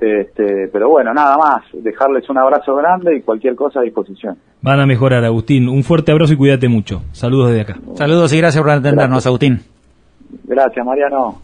este, 0.00 0.68
pero 0.72 0.88
bueno, 0.88 1.12
nada 1.12 1.36
más, 1.36 1.64
dejarles 1.72 2.28
un 2.30 2.38
abrazo 2.38 2.74
grande 2.76 3.16
y 3.16 3.22
cualquier 3.22 3.54
cosa 3.54 3.80
a 3.80 3.82
disposición. 3.82 4.36
Van 4.62 4.80
a 4.80 4.86
mejorar, 4.86 5.24
Agustín. 5.24 5.68
Un 5.68 5.82
fuerte 5.82 6.12
abrazo 6.12 6.32
y 6.32 6.36
cuídate 6.36 6.68
mucho. 6.68 7.02
Saludos 7.12 7.50
desde 7.50 7.62
acá. 7.62 7.78
Saludos 7.94 8.32
y 8.32 8.38
gracias 8.38 8.62
por 8.62 8.70
atendernos, 8.70 9.26
Agustín. 9.26 9.60
Gracias, 10.44 10.84
Mariano. 10.84 11.40